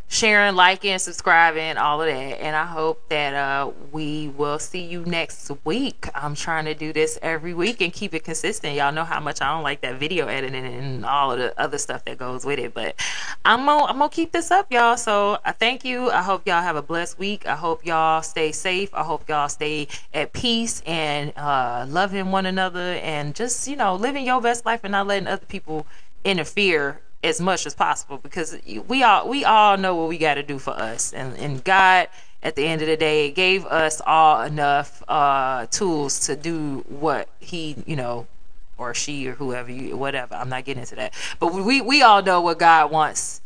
sharing, 0.08 0.54
liking, 0.54 0.98
subscribing, 0.98 1.76
all 1.76 2.00
of 2.00 2.06
that. 2.06 2.40
And 2.40 2.54
I 2.54 2.64
hope 2.64 3.08
that 3.08 3.34
uh, 3.34 3.72
we 3.90 4.28
will 4.28 4.58
see 4.58 4.82
you 4.82 5.04
next 5.04 5.50
week. 5.64 6.08
I'm 6.14 6.34
trying 6.34 6.64
to 6.66 6.74
do 6.74 6.92
this 6.92 7.18
every 7.22 7.54
week 7.54 7.80
and 7.80 7.92
keep 7.92 8.14
it 8.14 8.22
consistent. 8.24 8.76
Y'all 8.76 8.92
know 8.92 9.04
how 9.04 9.20
much 9.20 9.42
I 9.42 9.52
don't 9.52 9.64
like 9.64 9.80
that 9.80 9.96
video 9.96 10.28
editing 10.28 10.64
and 10.64 11.04
all 11.04 11.32
of 11.32 11.38
the 11.38 11.58
other 11.60 11.78
stuff 11.78 12.04
that 12.04 12.18
goes 12.18 12.44
with 12.44 12.58
it. 12.58 12.72
But 12.72 12.94
I'm 13.44 13.66
gonna, 13.66 13.84
I'm 13.84 13.98
gonna 13.98 14.08
keep 14.08 14.32
this 14.32 14.50
up, 14.50 14.70
y'all. 14.72 14.96
So 14.96 15.38
I 15.44 15.52
thank 15.52 15.84
you. 15.84 16.10
I 16.10 16.22
hope 16.22 16.46
y'all 16.46 16.62
have 16.62 16.76
a 16.76 16.82
blessed 16.82 17.18
week. 17.18 17.46
I 17.46 17.56
hope 17.56 17.84
y'all 17.84 18.22
stay 18.22 18.52
safe. 18.52 18.94
I 18.94 19.02
hope 19.02 19.28
y'all 19.28 19.48
stay 19.48 19.88
at 20.14 20.32
peace 20.32 20.82
and 20.86 21.32
uh, 21.36 21.84
loving 21.88 22.30
one 22.30 22.46
another 22.46 22.94
and 23.02 23.34
just, 23.34 23.66
you 23.66 23.76
know, 23.76 23.96
living 23.96 24.24
your 24.24 24.40
best 24.40 24.64
life 24.64 24.80
and 24.84 24.92
not 24.92 25.06
letting 25.08 25.26
other 25.26 25.46
people 25.46 25.86
interfere 26.24 27.00
as 27.26 27.40
much 27.40 27.66
as 27.66 27.74
possible 27.74 28.18
because 28.18 28.56
we 28.88 29.02
all 29.02 29.28
we 29.28 29.44
all 29.44 29.76
know 29.76 29.94
what 29.94 30.08
we 30.08 30.18
got 30.18 30.34
to 30.34 30.42
do 30.42 30.58
for 30.58 30.72
us. 30.72 31.12
And 31.12 31.36
and 31.38 31.62
God 31.64 32.08
at 32.42 32.56
the 32.56 32.64
end 32.64 32.82
of 32.82 32.88
the 32.88 32.96
day 32.96 33.30
gave 33.30 33.64
us 33.66 34.00
all 34.06 34.42
enough 34.42 35.02
uh, 35.08 35.66
tools 35.66 36.20
to 36.20 36.36
do 36.36 36.84
what 36.88 37.28
he 37.40 37.76
you 37.86 37.96
know 37.96 38.26
or 38.78 38.94
she 38.94 39.26
or 39.26 39.32
whoever 39.32 39.70
you 39.70 39.96
whatever. 39.96 40.34
I'm 40.34 40.48
not 40.48 40.64
getting 40.64 40.82
into 40.82 40.96
that. 40.96 41.14
But 41.38 41.52
we 41.54 41.80
we 41.80 42.02
all 42.02 42.22
know 42.22 42.40
what 42.40 42.58
God 42.58 42.90
wants 42.90 43.40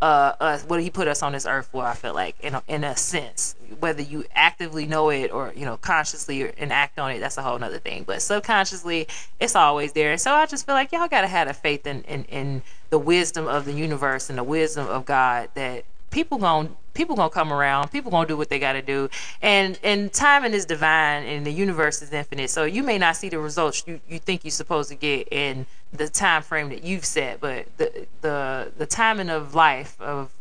uh, 0.00 0.32
us 0.40 0.64
what 0.64 0.80
he 0.80 0.90
put 0.90 1.08
us 1.08 1.22
on 1.22 1.32
this 1.32 1.46
earth 1.46 1.68
for 1.70 1.84
i 1.84 1.94
feel 1.94 2.14
like 2.14 2.36
in 2.40 2.54
a, 2.54 2.62
in 2.68 2.84
a 2.84 2.96
sense. 2.96 3.54
Whether 3.78 4.02
you 4.02 4.24
actively 4.34 4.86
know 4.86 5.10
it 5.10 5.30
or 5.30 5.52
you 5.54 5.64
know 5.64 5.76
consciously 5.76 6.52
and 6.58 6.72
act 6.72 6.98
on 6.98 7.10
it 7.12 7.20
that's 7.20 7.36
a 7.38 7.42
whole 7.42 7.58
nother 7.58 7.78
thing. 7.78 8.04
But 8.04 8.22
subconsciously 8.22 9.08
it's 9.38 9.54
always 9.54 9.92
there. 9.92 10.16
So 10.18 10.32
i 10.32 10.46
just 10.46 10.66
feel 10.66 10.74
like 10.74 10.92
y'all 10.92 11.08
gotta 11.08 11.28
have 11.28 11.48
a 11.48 11.54
faith 11.54 11.86
in, 11.86 12.02
in 12.02 12.24
in 12.24 12.62
the 12.90 12.98
wisdom 12.98 13.46
of 13.46 13.64
the 13.64 13.72
universe 13.72 14.28
and 14.30 14.38
the 14.38 14.44
wisdom 14.44 14.86
of 14.88 15.04
god 15.04 15.50
that 15.54 15.84
people 16.10 16.38
gonna 16.38 16.70
people 16.92 17.14
gonna 17.14 17.30
come 17.30 17.52
around 17.52 17.88
people 17.90 18.10
gonna 18.10 18.26
do 18.26 18.36
what 18.36 18.48
they 18.48 18.58
gotta 18.58 18.82
do. 18.82 19.08
And 19.42 19.78
and 19.82 20.12
timing 20.12 20.54
is 20.54 20.64
divine 20.64 21.24
and 21.24 21.46
the 21.46 21.52
universe 21.52 22.02
is 22.02 22.12
infinite. 22.12 22.50
So 22.50 22.64
you 22.64 22.82
may 22.82 22.98
not 22.98 23.16
see 23.16 23.28
the 23.28 23.38
results 23.38 23.84
you, 23.86 24.00
you 24.08 24.18
think 24.18 24.44
you're 24.44 24.50
supposed 24.50 24.88
to 24.90 24.96
get 24.96 25.28
in 25.30 25.66
the 25.92 26.08
time 26.08 26.42
frame 26.42 26.68
that 26.68 26.84
you've 26.84 27.04
set, 27.04 27.40
but 27.40 27.66
the 27.76 28.06
the 28.20 28.72
the 28.76 28.86
timing 28.86 29.30
of 29.30 29.54
life 29.54 30.00
of 30.00 30.32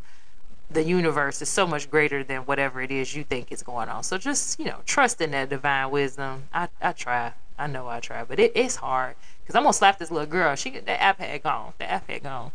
the 0.71 0.83
universe 0.83 1.41
is 1.41 1.49
so 1.49 1.65
much 1.65 1.89
greater 1.89 2.23
than 2.23 2.41
whatever 2.41 2.81
it 2.81 2.91
is 2.91 3.15
you 3.15 3.23
think 3.23 3.51
is 3.51 3.63
going 3.63 3.89
on. 3.89 4.03
So 4.03 4.17
just 4.17 4.59
you 4.59 4.65
know, 4.65 4.79
trust 4.85 5.21
in 5.21 5.31
that 5.31 5.49
divine 5.49 5.89
wisdom. 5.91 6.43
I 6.53 6.69
I 6.81 6.91
try. 6.91 7.33
I 7.57 7.67
know 7.67 7.87
I 7.87 7.99
try, 7.99 8.23
but 8.23 8.39
it, 8.39 8.53
it's 8.55 8.77
hard 8.77 9.15
because 9.41 9.55
I'm 9.55 9.63
gonna 9.63 9.73
slap 9.73 9.99
this 9.99 10.11
little 10.11 10.27
girl. 10.27 10.55
She 10.55 10.69
that 10.71 11.17
iPad 11.17 11.43
gone. 11.43 11.73
The 11.77 11.85
iPad 11.85 12.23
gone. 12.23 12.51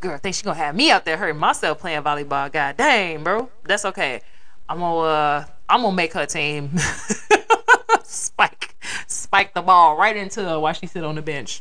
Girl, 0.00 0.16
think 0.18 0.36
she 0.36 0.44
gonna 0.44 0.56
have 0.56 0.74
me 0.74 0.90
out 0.90 1.04
there 1.04 1.16
hurting 1.16 1.38
myself 1.38 1.80
playing 1.80 2.02
volleyball. 2.02 2.50
God 2.52 2.76
dang, 2.76 3.24
bro. 3.24 3.50
That's 3.64 3.84
okay. 3.84 4.20
I'm 4.68 4.78
gonna 4.78 4.98
uh, 5.00 5.44
I'm 5.68 5.82
gonna 5.82 5.96
make 5.96 6.12
her 6.12 6.26
team. 6.26 6.70
Spike. 6.78 8.02
Spike 8.04 8.76
spike 9.08 9.54
the 9.54 9.62
ball 9.62 9.96
right 9.96 10.16
into 10.16 10.44
her 10.44 10.58
while 10.60 10.72
she 10.72 10.86
sit 10.86 11.04
on 11.04 11.16
the 11.16 11.22
bench. 11.22 11.60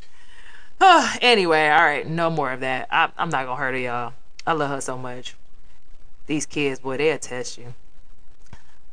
anyway, 1.22 1.70
all 1.70 1.84
right, 1.84 2.08
no 2.08 2.30
more 2.30 2.52
of 2.52 2.60
that. 2.62 2.88
I, 2.92 3.10
I'm 3.18 3.30
not 3.30 3.46
gonna 3.46 3.56
hurt 3.56 3.74
her, 3.74 3.80
y'all. 3.80 4.14
I 4.46 4.54
love 4.54 4.70
her 4.70 4.82
so 4.82 4.98
much. 4.98 5.36
These 6.28 6.46
kids, 6.46 6.80
boy, 6.80 6.98
they'll 6.98 7.18
test 7.18 7.58
you. 7.58 7.74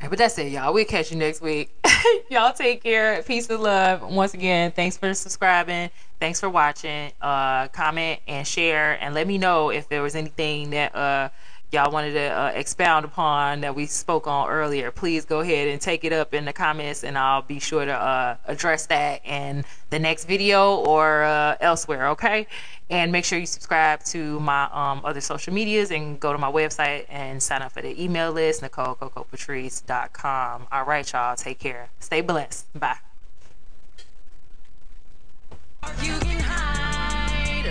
But 0.09 0.19
that's 0.19 0.37
it, 0.39 0.51
y'all. 0.51 0.75
We'll 0.75 0.85
catch 0.85 1.13
you 1.13 1.17
next 1.17 1.41
week. 1.41 1.73
y'all 2.31 2.53
take 2.53 2.83
care. 2.83 3.23
Peace 3.23 3.49
and 3.49 3.63
love. 3.63 4.03
Once 4.03 4.35
again, 4.35 4.73
thanks 4.73 4.97
for 4.97 5.15
subscribing. 5.15 5.91
Thanks 6.19 6.41
for 6.41 6.49
watching. 6.49 7.13
Uh, 7.21 7.69
comment 7.69 8.21
and 8.27 8.47
share, 8.47 8.99
and 9.01 9.15
let 9.15 9.27
me 9.27 9.39
know 9.39 9.71
if 9.71 9.89
there 9.89 10.03
was 10.03 10.17
anything 10.17 10.71
that 10.71 10.95
uh 10.95 11.29
y'all 11.73 11.91
wanted 11.91 12.13
to 12.13 12.21
uh, 12.21 12.53
expound 12.55 13.05
upon 13.05 13.63
that 13.63 13.75
we 13.75 13.87
spoke 13.87 14.27
on 14.27 14.49
earlier, 14.49 14.91
please 14.91 15.25
go 15.25 15.41
ahead 15.41 15.69
and 15.69 15.81
take 15.81 16.05
it 16.05 16.13
up 16.13 16.35
in 16.35 16.45
the 16.45 16.53
comments, 16.53 17.03
and 17.03 17.17
I'll 17.17 17.43
be 17.43 17.59
sure 17.59 17.85
to 17.85 17.93
uh, 17.93 18.37
address 18.47 18.87
that 18.87 19.25
in 19.25 19.65
the 19.91 19.99
next 19.99 20.27
video 20.27 20.77
or 20.77 21.23
uh, 21.23 21.57
elsewhere. 21.61 22.09
Okay, 22.09 22.47
and 22.91 23.11
make 23.11 23.25
sure 23.25 23.39
you 23.39 23.47
subscribe 23.47 24.05
to 24.05 24.39
my 24.41 24.65
um, 24.73 25.01
other 25.05 25.23
social 25.23 25.55
medias 25.55 25.91
and 25.91 26.21
go 26.21 26.33
to 26.33 26.39
my 26.39 26.53
website 26.53 27.07
and 27.09 27.43
sign 27.43 27.63
up 27.63 27.73
for 27.73 27.81
the 27.81 28.03
email 28.03 28.33
list, 28.33 28.63
NicoleCocoPatrice.com. 28.63 30.67
All 30.71 30.85
right, 30.85 31.13
y'all, 31.13 31.37
take 31.37 31.59
care. 31.59 31.89
Stay 32.01 32.21
blessed. 32.21 32.67
Bye. 32.79 32.97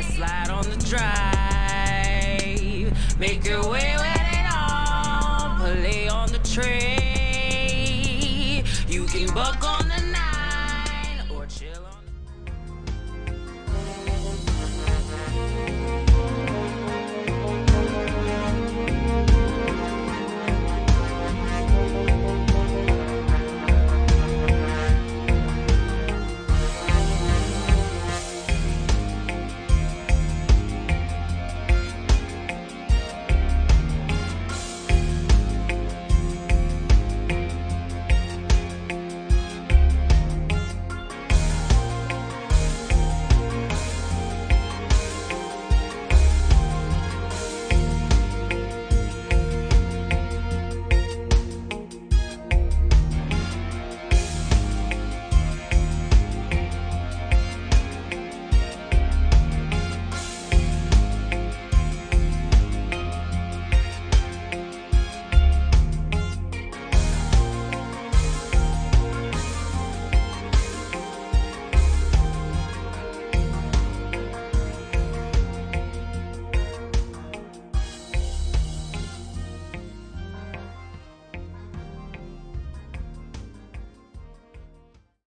Slide 0.01 0.49
on 0.49 0.69
the 0.69 0.85
drive. 0.89 1.50
Make 3.21 3.45
your 3.45 3.61
way 3.69 3.95
with 3.99 4.33
it 4.33 4.47
all. 4.51 5.59
Play 5.59 6.07
on 6.09 6.31
the 6.31 6.39
tray. 6.39 7.83
You 8.87 9.05
can 9.05 9.31
buck 9.35 9.63
on 9.63 9.90